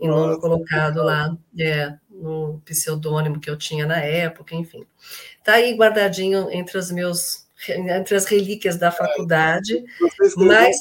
em 0.00 0.08
Nossa, 0.08 0.28
nono 0.28 0.40
colocado 0.40 1.02
lá, 1.02 1.36
é, 1.58 1.94
no 2.10 2.62
pseudônimo 2.64 3.38
que 3.38 3.50
eu 3.50 3.56
tinha 3.58 3.84
na 3.84 3.98
época, 3.98 4.54
enfim. 4.54 4.86
Está 5.38 5.54
aí 5.54 5.74
guardadinho 5.74 6.50
entre 6.50 6.78
os 6.78 6.90
meus, 6.90 7.46
entre 7.68 8.16
as 8.16 8.24
relíquias 8.24 8.78
da 8.78 8.90
faculdade, 8.90 9.84
mas... 10.36 10.76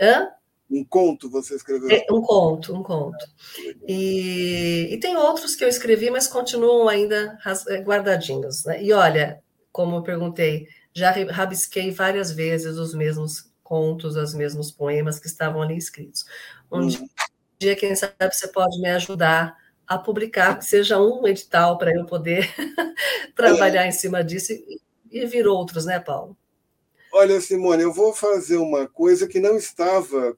Hã? 0.00 0.28
Um 0.70 0.84
conto 0.84 1.30
você 1.30 1.54
escreveu? 1.54 1.90
É, 1.90 2.04
um 2.10 2.20
conto, 2.20 2.74
um 2.74 2.82
conto. 2.82 3.24
E, 3.86 4.88
e, 4.90 4.98
tem 4.98 5.16
outros 5.16 5.56
que 5.56 5.64
eu 5.64 5.68
escrevi, 5.68 6.10
mas 6.10 6.26
continuam 6.26 6.88
ainda 6.88 7.38
é, 7.68 7.80
guardadinhos. 7.80 8.64
Né? 8.64 8.82
E 8.82 8.92
olha, 8.92 9.42
como 9.72 9.96
eu 9.96 10.02
perguntei, 10.02 10.68
já 10.92 11.10
rabisquei 11.10 11.90
várias 11.90 12.30
vezes 12.30 12.76
os 12.76 12.92
mesmos 12.94 13.50
contos, 13.62 14.16
os 14.16 14.34
mesmos 14.34 14.70
poemas 14.70 15.18
que 15.18 15.26
estavam 15.26 15.62
ali 15.62 15.76
escritos. 15.76 16.26
Um 16.70 16.86
hum. 16.86 17.08
dia, 17.58 17.74
quem 17.74 17.94
sabe, 17.94 18.14
você 18.30 18.48
pode 18.48 18.78
me 18.80 18.90
ajudar 18.90 19.56
a 19.86 19.96
publicar, 19.96 20.58
que 20.58 20.66
seja 20.66 21.00
um 21.00 21.26
edital 21.26 21.78
para 21.78 21.94
eu 21.94 22.04
poder 22.04 22.46
trabalhar 23.34 23.84
é. 23.84 23.88
em 23.88 23.92
cima 23.92 24.22
disso 24.22 24.52
e, 24.52 24.80
e 25.10 25.24
vir 25.24 25.46
outros, 25.46 25.86
né, 25.86 25.98
Paulo? 25.98 26.36
Olha, 27.12 27.40
Simone, 27.40 27.82
eu 27.82 27.92
vou 27.92 28.12
fazer 28.12 28.56
uma 28.56 28.86
coisa 28.86 29.26
que 29.26 29.40
não 29.40 29.56
estava 29.56 30.36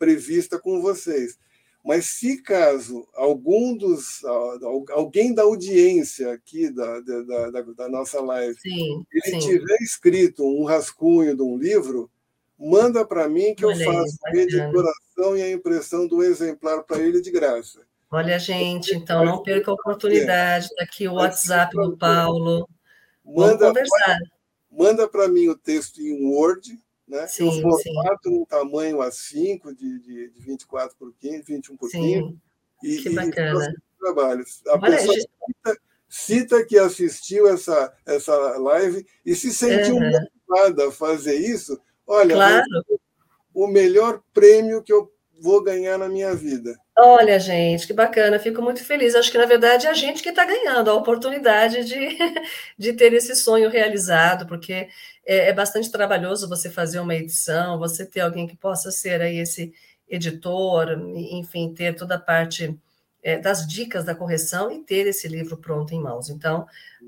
prevista 0.00 0.58
com 0.58 0.80
vocês. 0.80 1.38
Mas 1.84 2.06
se 2.06 2.42
caso 2.42 3.06
algum 3.14 3.76
dos 3.76 4.22
alguém 4.90 5.34
da 5.34 5.42
audiência 5.42 6.32
aqui 6.32 6.70
da, 6.70 7.00
da, 7.00 7.50
da, 7.50 7.60
da 7.62 7.88
nossa 7.88 8.20
live 8.20 8.58
sim, 8.60 9.04
ele 9.12 9.40
sim. 9.40 9.48
tiver 9.48 9.76
escrito 9.80 10.44
um 10.44 10.64
rascunho 10.64 11.34
de 11.34 11.42
um 11.42 11.56
livro, 11.56 12.10
manda 12.58 13.04
para 13.04 13.28
mim 13.28 13.54
que 13.54 13.64
Olha 13.64 13.82
eu 13.82 13.92
faço 13.92 14.18
a 14.26 14.36
editoração 14.36 15.36
e 15.36 15.42
a 15.42 15.50
impressão 15.50 16.06
do 16.06 16.22
exemplar 16.22 16.82
para 16.82 16.98
ele 16.98 17.20
de 17.20 17.30
graça. 17.30 17.80
Olha, 18.10 18.38
gente, 18.38 18.94
então 18.94 19.24
não 19.24 19.42
perca 19.42 19.70
a 19.70 19.74
oportunidade. 19.74 20.66
Está 20.66 20.82
aqui 20.82 21.06
o 21.06 21.14
WhatsApp 21.14 21.74
do 21.74 21.96
Paulo. 21.96 22.68
Vamos 23.24 23.52
manda, 23.52 23.68
conversar. 23.68 24.18
Manda 24.70 25.08
para 25.08 25.28
mim 25.28 25.48
o 25.48 25.56
texto 25.56 26.00
em 26.00 26.26
Word, 26.26 26.76
né? 27.10 27.26
Sim, 27.26 27.48
o 27.48 27.52
formato 27.52 28.28
sim. 28.28 28.40
um 28.40 28.44
tamanho 28.44 28.98
A5 28.98 29.74
de, 29.74 29.98
de, 29.98 30.30
de 30.30 30.40
24 30.40 30.96
por 30.96 31.12
15, 31.18 31.42
21 31.42 31.76
por 31.76 31.90
sim. 31.90 32.00
15. 32.00 32.38
E, 32.82 33.02
que 33.02 33.10
bacana. 33.10 33.74
E 33.76 33.98
trabalhos. 33.98 34.62
A 34.68 34.74
Olha, 34.74 34.96
pessoa 34.96 35.14
cita, 35.14 35.80
cita, 36.08 36.64
que 36.64 36.78
assistiu 36.78 37.48
essa, 37.48 37.92
essa 38.06 38.34
live 38.58 39.04
e 39.26 39.34
se 39.34 39.52
sentiu 39.52 39.96
uhum. 39.96 40.10
motivada 40.10 40.88
a 40.88 40.92
fazer 40.92 41.36
isso. 41.36 41.78
Olha, 42.06 42.34
claro. 42.34 42.64
o 43.52 43.66
melhor 43.66 44.22
prêmio 44.32 44.82
que 44.82 44.92
eu 44.92 45.12
vou 45.40 45.62
ganhar 45.62 45.98
na 45.98 46.08
minha 46.08 46.34
vida. 46.34 46.76
Olha, 46.96 47.40
gente, 47.40 47.86
que 47.86 47.92
bacana, 47.92 48.38
fico 48.38 48.60
muito 48.60 48.84
feliz. 48.84 49.14
Acho 49.14 49.32
que, 49.32 49.38
na 49.38 49.46
verdade, 49.46 49.86
é 49.86 49.90
a 49.90 49.94
gente 49.94 50.22
que 50.22 50.28
está 50.28 50.44
ganhando 50.44 50.90
a 50.90 50.94
oportunidade 50.94 51.84
de, 51.84 52.18
de 52.76 52.92
ter 52.92 53.12
esse 53.12 53.34
sonho 53.34 53.70
realizado, 53.70 54.46
porque 54.46 54.88
é, 55.24 55.48
é, 55.48 55.52
bastante 55.52 55.90
trabalhoso 55.90 56.48
você 56.48 56.68
fazer 56.68 57.00
uma 57.00 57.14
edição, 57.14 57.78
você 57.78 58.04
ter 58.04 58.20
alguém 58.20 58.46
que 58.46 58.56
possa 58.56 58.90
ser 58.90 59.22
aí 59.22 59.38
esse 59.38 59.72
editor, 60.08 60.90
enfim, 61.32 61.72
ter 61.72 61.94
toda 61.94 62.16
a 62.16 62.20
parte 62.20 62.76
é, 63.22 63.38
das 63.38 63.66
dicas 63.66 64.04
da 64.04 64.14
correção 64.14 64.70
e 64.70 64.82
ter 64.82 65.06
esse 65.06 65.28
livro 65.28 65.56
pronto 65.56 65.94
em 65.94 66.00
mãos. 66.00 66.30
Então, 66.30 66.66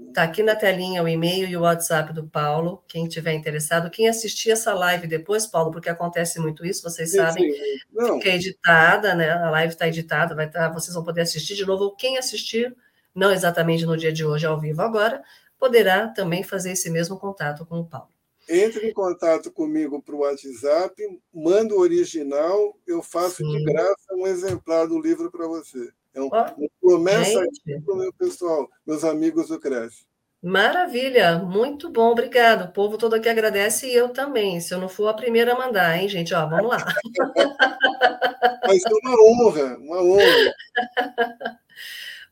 está 0.08 0.22
aqui 0.22 0.42
na 0.42 0.54
telinha 0.54 1.02
o 1.02 1.08
e-mail 1.08 1.48
e 1.48 1.56
o 1.56 1.62
WhatsApp 1.62 2.12
do 2.12 2.26
Paulo, 2.26 2.82
quem 2.86 3.08
tiver 3.08 3.32
interessado. 3.32 3.90
Quem 3.90 4.08
assistir 4.08 4.50
essa 4.50 4.74
live 4.74 5.06
depois, 5.06 5.46
Paulo, 5.46 5.70
porque 5.70 5.88
acontece 5.88 6.38
muito 6.38 6.64
isso, 6.64 6.82
vocês 6.82 7.10
sim, 7.10 7.16
sabem, 7.16 7.52
sim. 7.52 8.18
fica 8.18 8.28
editada, 8.28 9.14
né? 9.14 9.30
A 9.30 9.50
live 9.50 9.72
está 9.72 9.88
editada, 9.88 10.34
vai 10.34 10.50
tá, 10.50 10.68
vocês 10.68 10.94
vão 10.94 11.04
poder 11.04 11.22
assistir 11.22 11.54
de 11.54 11.64
novo. 11.64 11.96
Quem 11.96 12.18
assistir, 12.18 12.74
não 13.14 13.30
exatamente 13.30 13.86
no 13.86 13.96
dia 13.96 14.12
de 14.12 14.24
hoje, 14.24 14.46
ao 14.46 14.60
vivo 14.60 14.82
agora, 14.82 15.22
poderá 15.58 16.08
também 16.08 16.42
fazer 16.42 16.72
esse 16.72 16.90
mesmo 16.90 17.18
contato 17.18 17.64
com 17.64 17.80
o 17.80 17.86
Paulo. 17.86 18.08
Entre 18.48 18.88
em 18.88 18.92
contato 18.92 19.50
comigo 19.50 20.02
para 20.02 20.14
o 20.14 20.18
WhatsApp, 20.18 20.94
manda 21.32 21.74
o 21.74 21.78
original, 21.78 22.76
eu 22.86 23.00
faço 23.02 23.36
Sim. 23.36 23.50
de 23.50 23.64
graça 23.64 24.14
um 24.14 24.26
exemplar 24.26 24.88
do 24.88 25.00
livro 25.00 25.30
para 25.30 25.46
você. 25.46 25.90
É 26.14 26.20
um, 26.20 26.26
uma 26.26 26.54
promessa 26.80 27.44
para 27.84 27.94
o 27.94 27.98
meu 27.98 28.12
pessoal, 28.12 28.68
meus 28.86 29.04
amigos 29.04 29.48
do 29.48 29.58
Cresce. 29.58 30.04
Maravilha, 30.42 31.38
muito 31.38 31.88
bom, 31.88 32.10
obrigado. 32.10 32.64
O 32.64 32.72
povo 32.72 32.98
todo 32.98 33.14
aqui 33.14 33.28
agradece 33.28 33.86
e 33.86 33.94
eu 33.94 34.08
também. 34.08 34.60
Se 34.60 34.74
eu 34.74 34.78
não 34.78 34.88
for 34.88 35.06
a 35.06 35.14
primeira 35.14 35.52
a 35.52 35.58
mandar, 35.58 35.96
hein, 35.96 36.08
gente? 36.08 36.34
Ó, 36.34 36.48
vamos 36.48 36.68
lá. 36.68 36.78
Vai 38.66 38.76
ser 38.78 38.92
uma 38.92 39.14
honra, 39.22 39.76
uma 39.78 40.02
honra. 40.02 40.54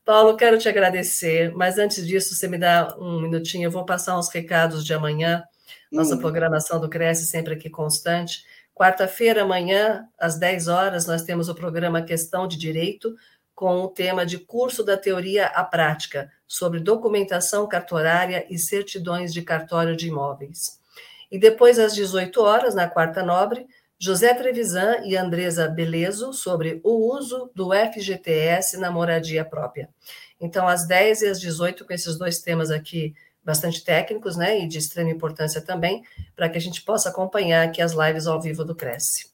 Paulo, 0.03 0.35
quero 0.35 0.57
te 0.57 0.67
agradecer, 0.67 1.53
mas 1.55 1.77
antes 1.77 2.05
disso, 2.05 2.35
você 2.35 2.49
me 2.49 2.57
dá 2.57 2.97
um 2.99 3.21
minutinho, 3.21 3.67
eu 3.67 3.71
vou 3.71 3.85
passar 3.85 4.19
uns 4.19 4.27
recados 4.27 4.83
de 4.83 4.93
amanhã. 4.93 5.43
Nossa 5.89 6.15
hum. 6.15 6.19
programação 6.19 6.81
do 6.81 6.89
Cresce 6.89 7.25
sempre 7.25 7.53
aqui 7.53 7.69
constante. 7.69 8.43
Quarta-feira, 8.73 9.43
amanhã, 9.43 10.05
às 10.19 10.37
10 10.37 10.67
horas, 10.67 11.05
nós 11.05 11.21
temos 11.21 11.47
o 11.47 11.55
programa 11.55 12.01
Questão 12.01 12.45
de 12.45 12.57
Direito, 12.57 13.15
com 13.61 13.83
o 13.83 13.87
tema 13.87 14.25
de 14.25 14.39
curso 14.39 14.83
da 14.83 14.97
teoria 14.97 15.45
à 15.45 15.63
prática, 15.63 16.31
sobre 16.47 16.79
documentação 16.79 17.67
cartorária 17.67 18.43
e 18.49 18.57
certidões 18.57 19.31
de 19.31 19.43
cartório 19.43 19.95
de 19.95 20.07
imóveis. 20.07 20.79
E 21.31 21.37
depois, 21.37 21.77
às 21.77 21.93
18 21.93 22.41
horas, 22.41 22.73
na 22.73 22.89
quarta 22.89 23.21
nobre, 23.21 23.67
José 23.99 24.33
Trevisan 24.33 25.01
e 25.05 25.15
Andresa 25.15 25.67
Belezo 25.67 26.33
sobre 26.33 26.81
o 26.83 27.15
uso 27.15 27.51
do 27.53 27.69
FGTS 27.71 28.79
na 28.79 28.89
moradia 28.89 29.45
própria. 29.45 29.89
Então, 30.39 30.67
às 30.67 30.87
10 30.87 31.21
e 31.21 31.27
às 31.27 31.39
18, 31.39 31.85
com 31.85 31.93
esses 31.93 32.17
dois 32.17 32.39
temas 32.39 32.71
aqui 32.71 33.13
bastante 33.43 33.83
técnicos, 33.83 34.35
né, 34.35 34.59
e 34.59 34.67
de 34.67 34.79
extrema 34.79 35.11
importância 35.11 35.61
também, 35.61 36.01
para 36.35 36.49
que 36.49 36.57
a 36.57 36.61
gente 36.61 36.81
possa 36.81 37.09
acompanhar 37.09 37.67
aqui 37.67 37.79
as 37.79 37.91
lives 37.91 38.25
ao 38.25 38.41
vivo 38.41 38.65
do 38.65 38.73
Cresce. 38.73 39.30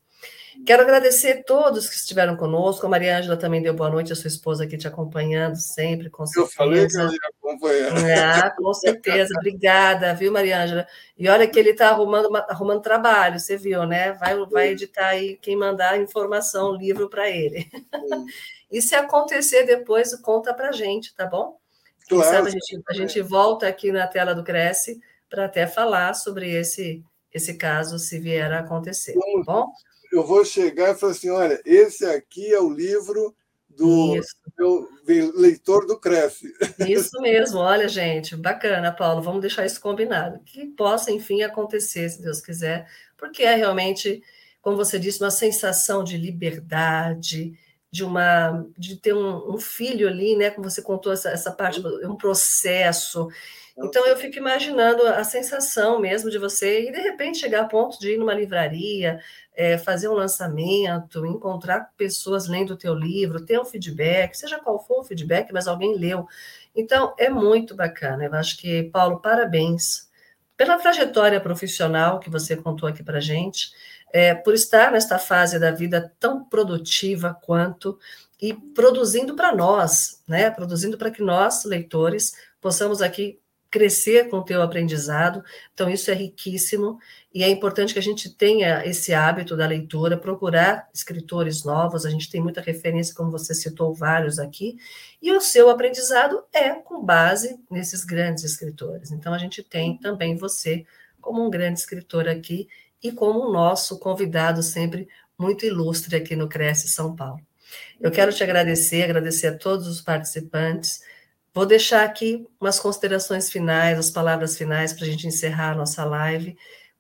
Quero 0.65 0.83
agradecer 0.83 1.43
todos 1.43 1.87
que 1.87 1.95
estiveram 1.95 2.35
conosco. 2.35 2.85
A 2.85 2.89
Maria 2.89 3.17
Ângela 3.17 3.37
também 3.37 3.61
deu 3.61 3.73
boa 3.73 3.89
noite, 3.89 4.11
a 4.11 4.15
sua 4.15 4.27
esposa 4.27 4.63
aqui 4.63 4.77
te 4.77 4.87
acompanhando 4.87 5.55
sempre, 5.55 6.09
com 6.09 6.25
certeza. 6.25 6.45
Eu 6.45 6.51
falei 6.51 6.87
que 6.87 6.97
eu 6.97 7.11
ia 7.11 7.19
acompanhar. 7.39 8.45
Ah, 8.45 8.49
com 8.51 8.73
certeza. 8.73 9.33
Obrigada, 9.37 10.13
viu, 10.13 10.31
Maria 10.31 10.61
Ângela? 10.61 10.87
E 11.17 11.27
olha 11.29 11.47
que 11.47 11.57
ele 11.57 11.69
está 11.69 11.89
arrumando, 11.89 12.35
arrumando 12.35 12.81
trabalho, 12.81 13.39
você 13.39 13.57
viu, 13.57 13.85
né? 13.85 14.13
Vai, 14.13 14.37
vai 14.45 14.69
editar 14.69 15.07
aí 15.07 15.37
quem 15.37 15.55
mandar 15.55 15.99
informação, 15.99 16.75
livro 16.75 17.09
para 17.09 17.29
ele. 17.29 17.67
E 18.69 18.81
se 18.81 18.95
acontecer 18.95 19.65
depois, 19.65 20.13
conta 20.21 20.53
para 20.53 20.73
gente, 20.73 21.15
tá 21.15 21.25
bom? 21.25 21.57
Quem 22.07 22.17
claro. 22.19 22.35
sabe 22.35 22.49
a 22.49 22.51
gente, 22.51 22.83
a 22.89 22.93
gente 22.93 23.21
volta 23.21 23.67
aqui 23.67 23.91
na 23.91 24.07
tela 24.07 24.35
do 24.35 24.43
Cresce 24.43 24.99
para 25.29 25.45
até 25.45 25.67
falar 25.67 26.13
sobre 26.13 26.51
esse, 26.51 27.03
esse 27.33 27.53
caso, 27.55 27.99
se 27.99 28.19
vier 28.19 28.51
a 28.51 28.59
acontecer, 28.59 29.13
tá 29.13 29.43
bom? 29.45 29.67
Eu 30.17 30.25
vou 30.25 30.43
chegar 30.43 30.91
e 30.91 30.95
falar 30.95 31.11
assim: 31.11 31.29
olha, 31.29 31.61
esse 31.65 32.05
aqui 32.05 32.53
é 32.53 32.59
o 32.59 32.69
livro 32.69 33.35
do 33.69 34.19
meu 34.57 35.31
leitor 35.35 35.85
do 35.85 35.99
Cresce. 35.99 36.51
Isso 36.89 37.21
mesmo, 37.21 37.59
olha, 37.59 37.87
gente, 37.87 38.35
bacana, 38.35 38.91
Paulo. 38.91 39.21
Vamos 39.21 39.41
deixar 39.41 39.65
isso 39.65 39.79
combinado. 39.79 40.39
Que 40.43 40.65
possa, 40.65 41.11
enfim, 41.11 41.43
acontecer, 41.43 42.09
se 42.09 42.21
Deus 42.21 42.41
quiser, 42.41 42.87
porque 43.15 43.43
é 43.43 43.53
realmente, 43.55 44.23
como 44.61 44.75
você 44.75 44.97
disse, 44.97 45.21
uma 45.21 45.29
sensação 45.29 46.03
de 46.03 46.17
liberdade, 46.17 47.53
de 47.91 48.03
uma 48.03 48.65
de 48.77 48.97
ter 48.97 49.13
um, 49.13 49.55
um 49.55 49.57
filho 49.59 50.07
ali, 50.07 50.35
né? 50.35 50.49
Como 50.49 50.69
você 50.69 50.81
contou 50.81 51.11
essa, 51.13 51.29
essa 51.29 51.51
parte, 51.51 51.81
um 52.05 52.15
processo. 52.15 53.27
Então 53.77 54.05
eu 54.07 54.17
fico 54.17 54.37
imaginando 54.37 55.05
a 55.07 55.23
sensação 55.23 55.99
mesmo 55.99 56.31
de 56.31 56.39
você 56.39 56.87
e 56.87 56.91
de 56.91 56.99
repente 56.99 57.37
chegar 57.37 57.61
a 57.61 57.67
ponto 57.67 57.99
de 57.99 58.13
ir 58.13 58.17
numa 58.17 58.33
livraria, 58.33 59.19
é, 59.55 59.77
fazer 59.77 60.07
um 60.09 60.13
lançamento, 60.13 61.25
encontrar 61.25 61.91
pessoas 61.95 62.47
lendo 62.47 62.71
o 62.71 62.77
teu 62.77 62.95
livro, 62.95 63.45
ter 63.45 63.59
um 63.59 63.65
feedback, 63.65 64.35
seja 64.35 64.59
qual 64.59 64.83
for 64.83 65.01
o 65.01 65.03
feedback, 65.03 65.51
mas 65.53 65.67
alguém 65.67 65.95
leu. 65.95 66.27
Então 66.75 67.13
é 67.17 67.29
muito 67.29 67.75
bacana. 67.75 68.25
Eu 68.25 68.33
acho 68.33 68.57
que 68.57 68.83
Paulo, 68.83 69.19
parabéns 69.19 70.07
pela 70.57 70.77
trajetória 70.77 71.39
profissional 71.39 72.19
que 72.19 72.29
você 72.31 72.57
contou 72.57 72.89
aqui 72.89 73.03
para 73.03 73.19
gente, 73.19 73.71
é, 74.17 74.33
por 74.33 74.55
estar 74.55 74.91
nesta 74.91 75.19
fase 75.19 75.59
da 75.59 75.69
vida 75.69 76.11
tão 76.19 76.43
produtiva 76.43 77.37
quanto 77.43 77.99
e 78.41 78.51
produzindo 78.51 79.35
para 79.35 79.55
nós, 79.55 80.23
né? 80.27 80.49
Produzindo 80.49 80.97
para 80.97 81.11
que 81.11 81.21
nós 81.21 81.63
leitores 81.63 82.33
possamos 82.59 82.99
aqui 82.99 83.39
crescer 83.69 84.27
com 84.29 84.37
o 84.37 84.43
teu 84.43 84.63
aprendizado. 84.63 85.43
Então, 85.71 85.87
isso 85.87 86.09
é 86.09 86.15
riquíssimo 86.15 86.97
e 87.31 87.43
é 87.43 87.49
importante 87.49 87.93
que 87.93 87.99
a 87.99 88.03
gente 88.03 88.27
tenha 88.29 88.83
esse 88.85 89.13
hábito 89.13 89.55
da 89.55 89.67
leitura, 89.67 90.17
procurar 90.17 90.89
escritores 90.91 91.63
novos. 91.63 92.03
A 92.03 92.09
gente 92.09 92.27
tem 92.27 92.41
muita 92.41 92.59
referência, 92.59 93.13
como 93.13 93.29
você 93.29 93.53
citou 93.53 93.93
vários 93.93 94.39
aqui, 94.39 94.77
e 95.21 95.31
o 95.31 95.39
seu 95.39 95.69
aprendizado 95.69 96.43
é 96.51 96.71
com 96.71 97.03
base 97.03 97.59
nesses 97.69 98.03
grandes 98.03 98.43
escritores. 98.43 99.11
Então, 99.11 99.31
a 99.31 99.37
gente 99.37 99.61
tem 99.61 99.95
também 99.97 100.35
você 100.35 100.87
como 101.21 101.45
um 101.45 101.51
grande 101.51 101.77
escritor 101.79 102.27
aqui 102.27 102.67
e 103.03 103.11
como 103.11 103.41
o 103.41 103.51
nosso 103.51 103.99
convidado 103.99 104.63
sempre 104.63 105.07
muito 105.37 105.65
ilustre 105.65 106.15
aqui 106.15 106.35
no 106.35 106.49
Cresce 106.49 106.87
São 106.87 107.15
Paulo. 107.15 107.41
Eu 107.99 108.11
quero 108.11 108.33
te 108.33 108.43
agradecer, 108.43 109.03
agradecer 109.03 109.47
a 109.47 109.57
todos 109.57 109.87
os 109.87 110.01
participantes. 110.01 111.01
Vou 111.53 111.65
deixar 111.65 112.03
aqui 112.03 112.47
umas 112.59 112.79
considerações 112.79 113.49
finais, 113.49 113.97
as 113.97 114.09
palavras 114.09 114.57
finais 114.57 114.93
para 114.93 115.05
a 115.05 115.07
gente 115.07 115.27
encerrar 115.27 115.71
a 115.71 115.75
nossa 115.75 116.05
live. 116.05 116.57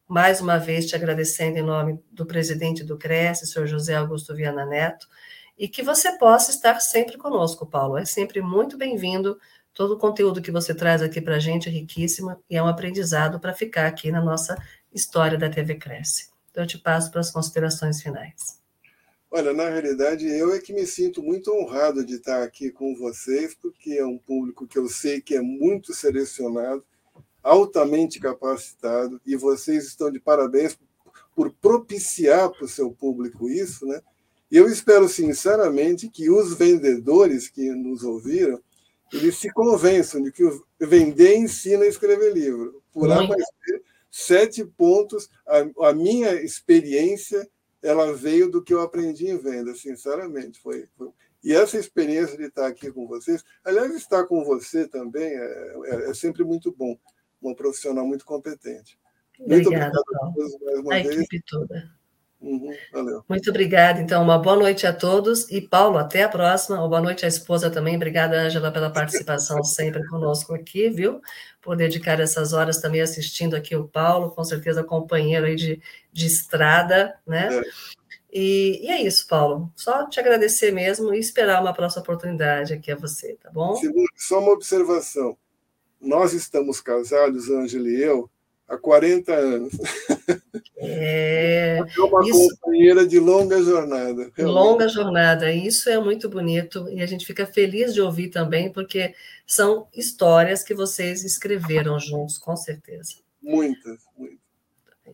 Mais 0.07 0.39
uma 0.41 0.57
vez 0.57 0.85
te 0.87 0.95
agradecendo 0.95 1.57
em 1.57 1.63
nome 1.63 1.99
do 2.11 2.25
presidente 2.25 2.83
do 2.83 2.97
Cresce, 2.97 3.45
senhor 3.45 3.67
José 3.67 3.95
Augusto 3.95 4.35
Viana 4.35 4.65
Neto, 4.65 5.07
e 5.57 5.67
que 5.67 5.83
você 5.83 6.17
possa 6.17 6.51
estar 6.51 6.79
sempre 6.79 7.17
conosco, 7.17 7.65
Paulo. 7.65 7.97
É 7.97 8.05
sempre 8.05 8.41
muito 8.41 8.77
bem-vindo. 8.77 9.37
Todo 9.73 9.93
o 9.93 9.97
conteúdo 9.97 10.41
que 10.41 10.51
você 10.51 10.73
traz 10.73 11.01
aqui 11.01 11.21
para 11.21 11.35
a 11.35 11.39
gente 11.39 11.69
é 11.69 11.71
riquíssimo 11.71 12.35
e 12.49 12.55
é 12.55 12.63
um 12.63 12.67
aprendizado 12.67 13.39
para 13.39 13.53
ficar 13.53 13.85
aqui 13.85 14.11
na 14.11 14.21
nossa 14.21 14.57
história 14.93 15.37
da 15.37 15.49
TV 15.49 15.75
Cresce. 15.75 16.29
Então, 16.51 16.63
eu 16.63 16.67
te 16.67 16.77
passo 16.77 17.11
para 17.11 17.21
as 17.21 17.31
considerações 17.31 18.01
finais. 18.01 18.59
Olha, 19.29 19.53
na 19.53 19.69
realidade, 19.69 20.25
eu 20.25 20.53
é 20.53 20.59
que 20.59 20.73
me 20.73 20.85
sinto 20.85 21.21
muito 21.21 21.53
honrado 21.53 22.03
de 22.05 22.15
estar 22.15 22.41
aqui 22.43 22.71
com 22.71 22.95
vocês, 22.95 23.53
porque 23.53 23.91
é 23.93 24.05
um 24.05 24.17
público 24.17 24.65
que 24.65 24.79
eu 24.79 24.87
sei 24.87 25.21
que 25.21 25.35
é 25.35 25.41
muito 25.41 25.93
selecionado, 25.93 26.83
altamente 27.43 28.19
capacitado, 28.19 29.21
e 29.25 29.35
vocês 29.35 29.85
estão 29.85 30.09
de 30.09 30.19
parabéns 30.19 30.77
por 31.35 31.51
propiciar 31.51 32.49
para 32.49 32.65
o 32.65 32.67
seu 32.67 32.89
público 32.91 33.49
isso, 33.49 33.85
né? 33.85 34.01
Eu 34.49 34.67
espero 34.69 35.09
sinceramente 35.09 36.09
que 36.09 36.29
os 36.29 36.57
vendedores 36.57 37.49
que 37.49 37.69
nos 37.71 38.03
ouviram, 38.03 38.59
eles 39.11 39.37
se 39.37 39.51
convençam 39.51 40.21
de 40.21 40.31
que 40.31 40.43
vender 40.79 41.35
ensina 41.35 41.83
a 41.83 41.87
escrever 41.87 42.33
livro. 42.33 42.81
Por 42.93 43.11
A 43.11 43.15
mais 43.27 43.43
B, 43.67 43.83
sete 44.17 44.65
pontos, 44.65 45.29
a, 45.45 45.89
a 45.89 45.93
minha 45.93 46.33
experiência 46.33 47.47
ela 47.83 48.11
veio 48.13 48.49
do 48.49 48.63
que 48.63 48.73
eu 48.73 48.81
aprendi 48.81 49.27
em 49.27 49.37
venda, 49.37 49.75
sinceramente. 49.75 50.59
Foi, 50.59 50.87
foi, 50.97 51.09
E 51.43 51.53
essa 51.53 51.77
experiência 51.77 52.35
de 52.35 52.45
estar 52.45 52.65
aqui 52.65 52.91
com 52.91 53.07
vocês, 53.07 53.43
aliás, 53.63 53.93
estar 53.95 54.25
com 54.25 54.43
você 54.43 54.87
também 54.87 55.27
é, 55.27 55.75
é, 55.85 56.09
é 56.09 56.13
sempre 56.15 56.43
muito 56.43 56.71
bom. 56.71 56.97
Uma 57.39 57.55
profissional 57.55 58.07
muito 58.07 58.25
competente. 58.25 58.99
Muito 59.39 59.67
obrigado 59.67 59.95
a 59.95 60.31
todos 60.33 60.59
mais 60.61 60.79
uma 60.79 60.95
a 60.95 61.03
vez. 61.03 61.15
equipe 61.15 61.43
toda. 61.47 61.96
Uhum, 62.39 62.71
valeu. 62.91 63.23
Muito 63.27 63.49
obrigada. 63.49 63.99
Então, 63.99 64.23
uma 64.23 64.37
boa 64.37 64.55
noite 64.55 64.85
a 64.85 64.93
todos. 64.93 65.49
E, 65.51 65.59
Paulo, 65.59 65.97
até 65.97 66.23
a 66.23 66.29
próxima. 66.29 66.77
Uma 66.77 66.87
boa 66.87 67.01
noite 67.01 67.25
à 67.25 67.27
esposa 67.27 67.69
também. 67.69 67.95
Obrigada, 67.95 68.39
Ângela, 68.39 68.71
pela 68.71 68.91
participação 68.91 69.61
sempre 69.65 70.05
conosco 70.07 70.53
aqui, 70.53 70.89
viu? 70.89 71.19
Por 71.61 71.75
dedicar 71.75 72.19
essas 72.19 72.53
horas 72.53 72.79
também 72.79 73.01
assistindo 73.01 73.55
aqui 73.55 73.75
o 73.75 73.87
Paulo, 73.87 74.31
com 74.31 74.43
certeza 74.43 74.83
companheiro 74.83 75.45
aí 75.45 75.55
de, 75.55 75.81
de 76.13 76.27
estrada, 76.27 77.17
né? 77.25 77.49
É. 77.51 77.61
E, 78.31 78.85
e, 78.85 78.91
é 78.91 79.01
isso, 79.01 79.27
Paulo. 79.27 79.71
Só 79.75 80.07
te 80.07 80.19
agradecer 80.19 80.71
mesmo 80.71 81.13
e 81.13 81.19
esperar 81.19 81.61
uma 81.61 81.73
próxima 81.73 82.03
oportunidade 82.03 82.73
aqui 82.73 82.91
a 82.91 82.95
você, 82.95 83.35
tá 83.41 83.49
bom? 83.49 83.75
Só 84.15 84.39
uma 84.39 84.51
observação. 84.51 85.35
Nós 85.99 86.33
estamos 86.33 86.79
casados, 86.79 87.49
Ângela 87.49 87.87
e 87.87 87.99
eu, 87.99 88.29
há 88.67 88.77
40 88.77 89.33
anos. 89.33 89.73
É, 90.79 91.79
é 91.79 92.01
uma 92.01 92.27
isso, 92.27 92.55
companheira 92.55 93.05
de 93.05 93.19
longa 93.19 93.61
jornada. 93.63 94.31
Realmente. 94.35 94.43
Longa 94.43 94.87
jornada, 94.87 95.51
isso 95.51 95.89
é 95.89 95.99
muito 95.99 96.29
bonito 96.29 96.87
e 96.89 97.01
a 97.01 97.05
gente 97.05 97.25
fica 97.25 97.45
feliz 97.45 97.93
de 97.93 98.01
ouvir 98.01 98.29
também, 98.29 98.71
porque 98.71 99.13
são 99.45 99.87
histórias 99.93 100.63
que 100.63 100.73
vocês 100.73 101.23
escreveram 101.23 101.99
juntos, 101.99 102.37
com 102.37 102.55
certeza. 102.55 103.15
Muitas, 103.41 103.99
muitas. 104.17 104.37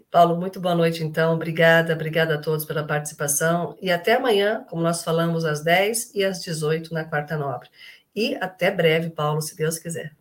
Paulo, 0.10 0.40
muito 0.40 0.60
boa 0.60 0.76
noite, 0.76 1.04
então. 1.04 1.34
Obrigada, 1.34 1.94
obrigada 1.94 2.36
a 2.36 2.38
todos 2.38 2.66
pela 2.66 2.84
participação. 2.84 3.76
E 3.82 3.92
até 3.92 4.14
amanhã, 4.14 4.64
como 4.70 4.82
nós 4.82 5.04
falamos, 5.04 5.44
às 5.44 5.64
10 5.64 6.14
e 6.14 6.24
às 6.24 6.40
18 6.42 6.94
na 6.94 7.04
Quarta 7.04 7.36
Nobre. 7.36 7.70
E 8.16 8.36
até 8.36 8.70
breve, 8.70 9.10
Paulo, 9.10 9.42
se 9.42 9.56
Deus 9.56 9.80
quiser. 9.80 10.16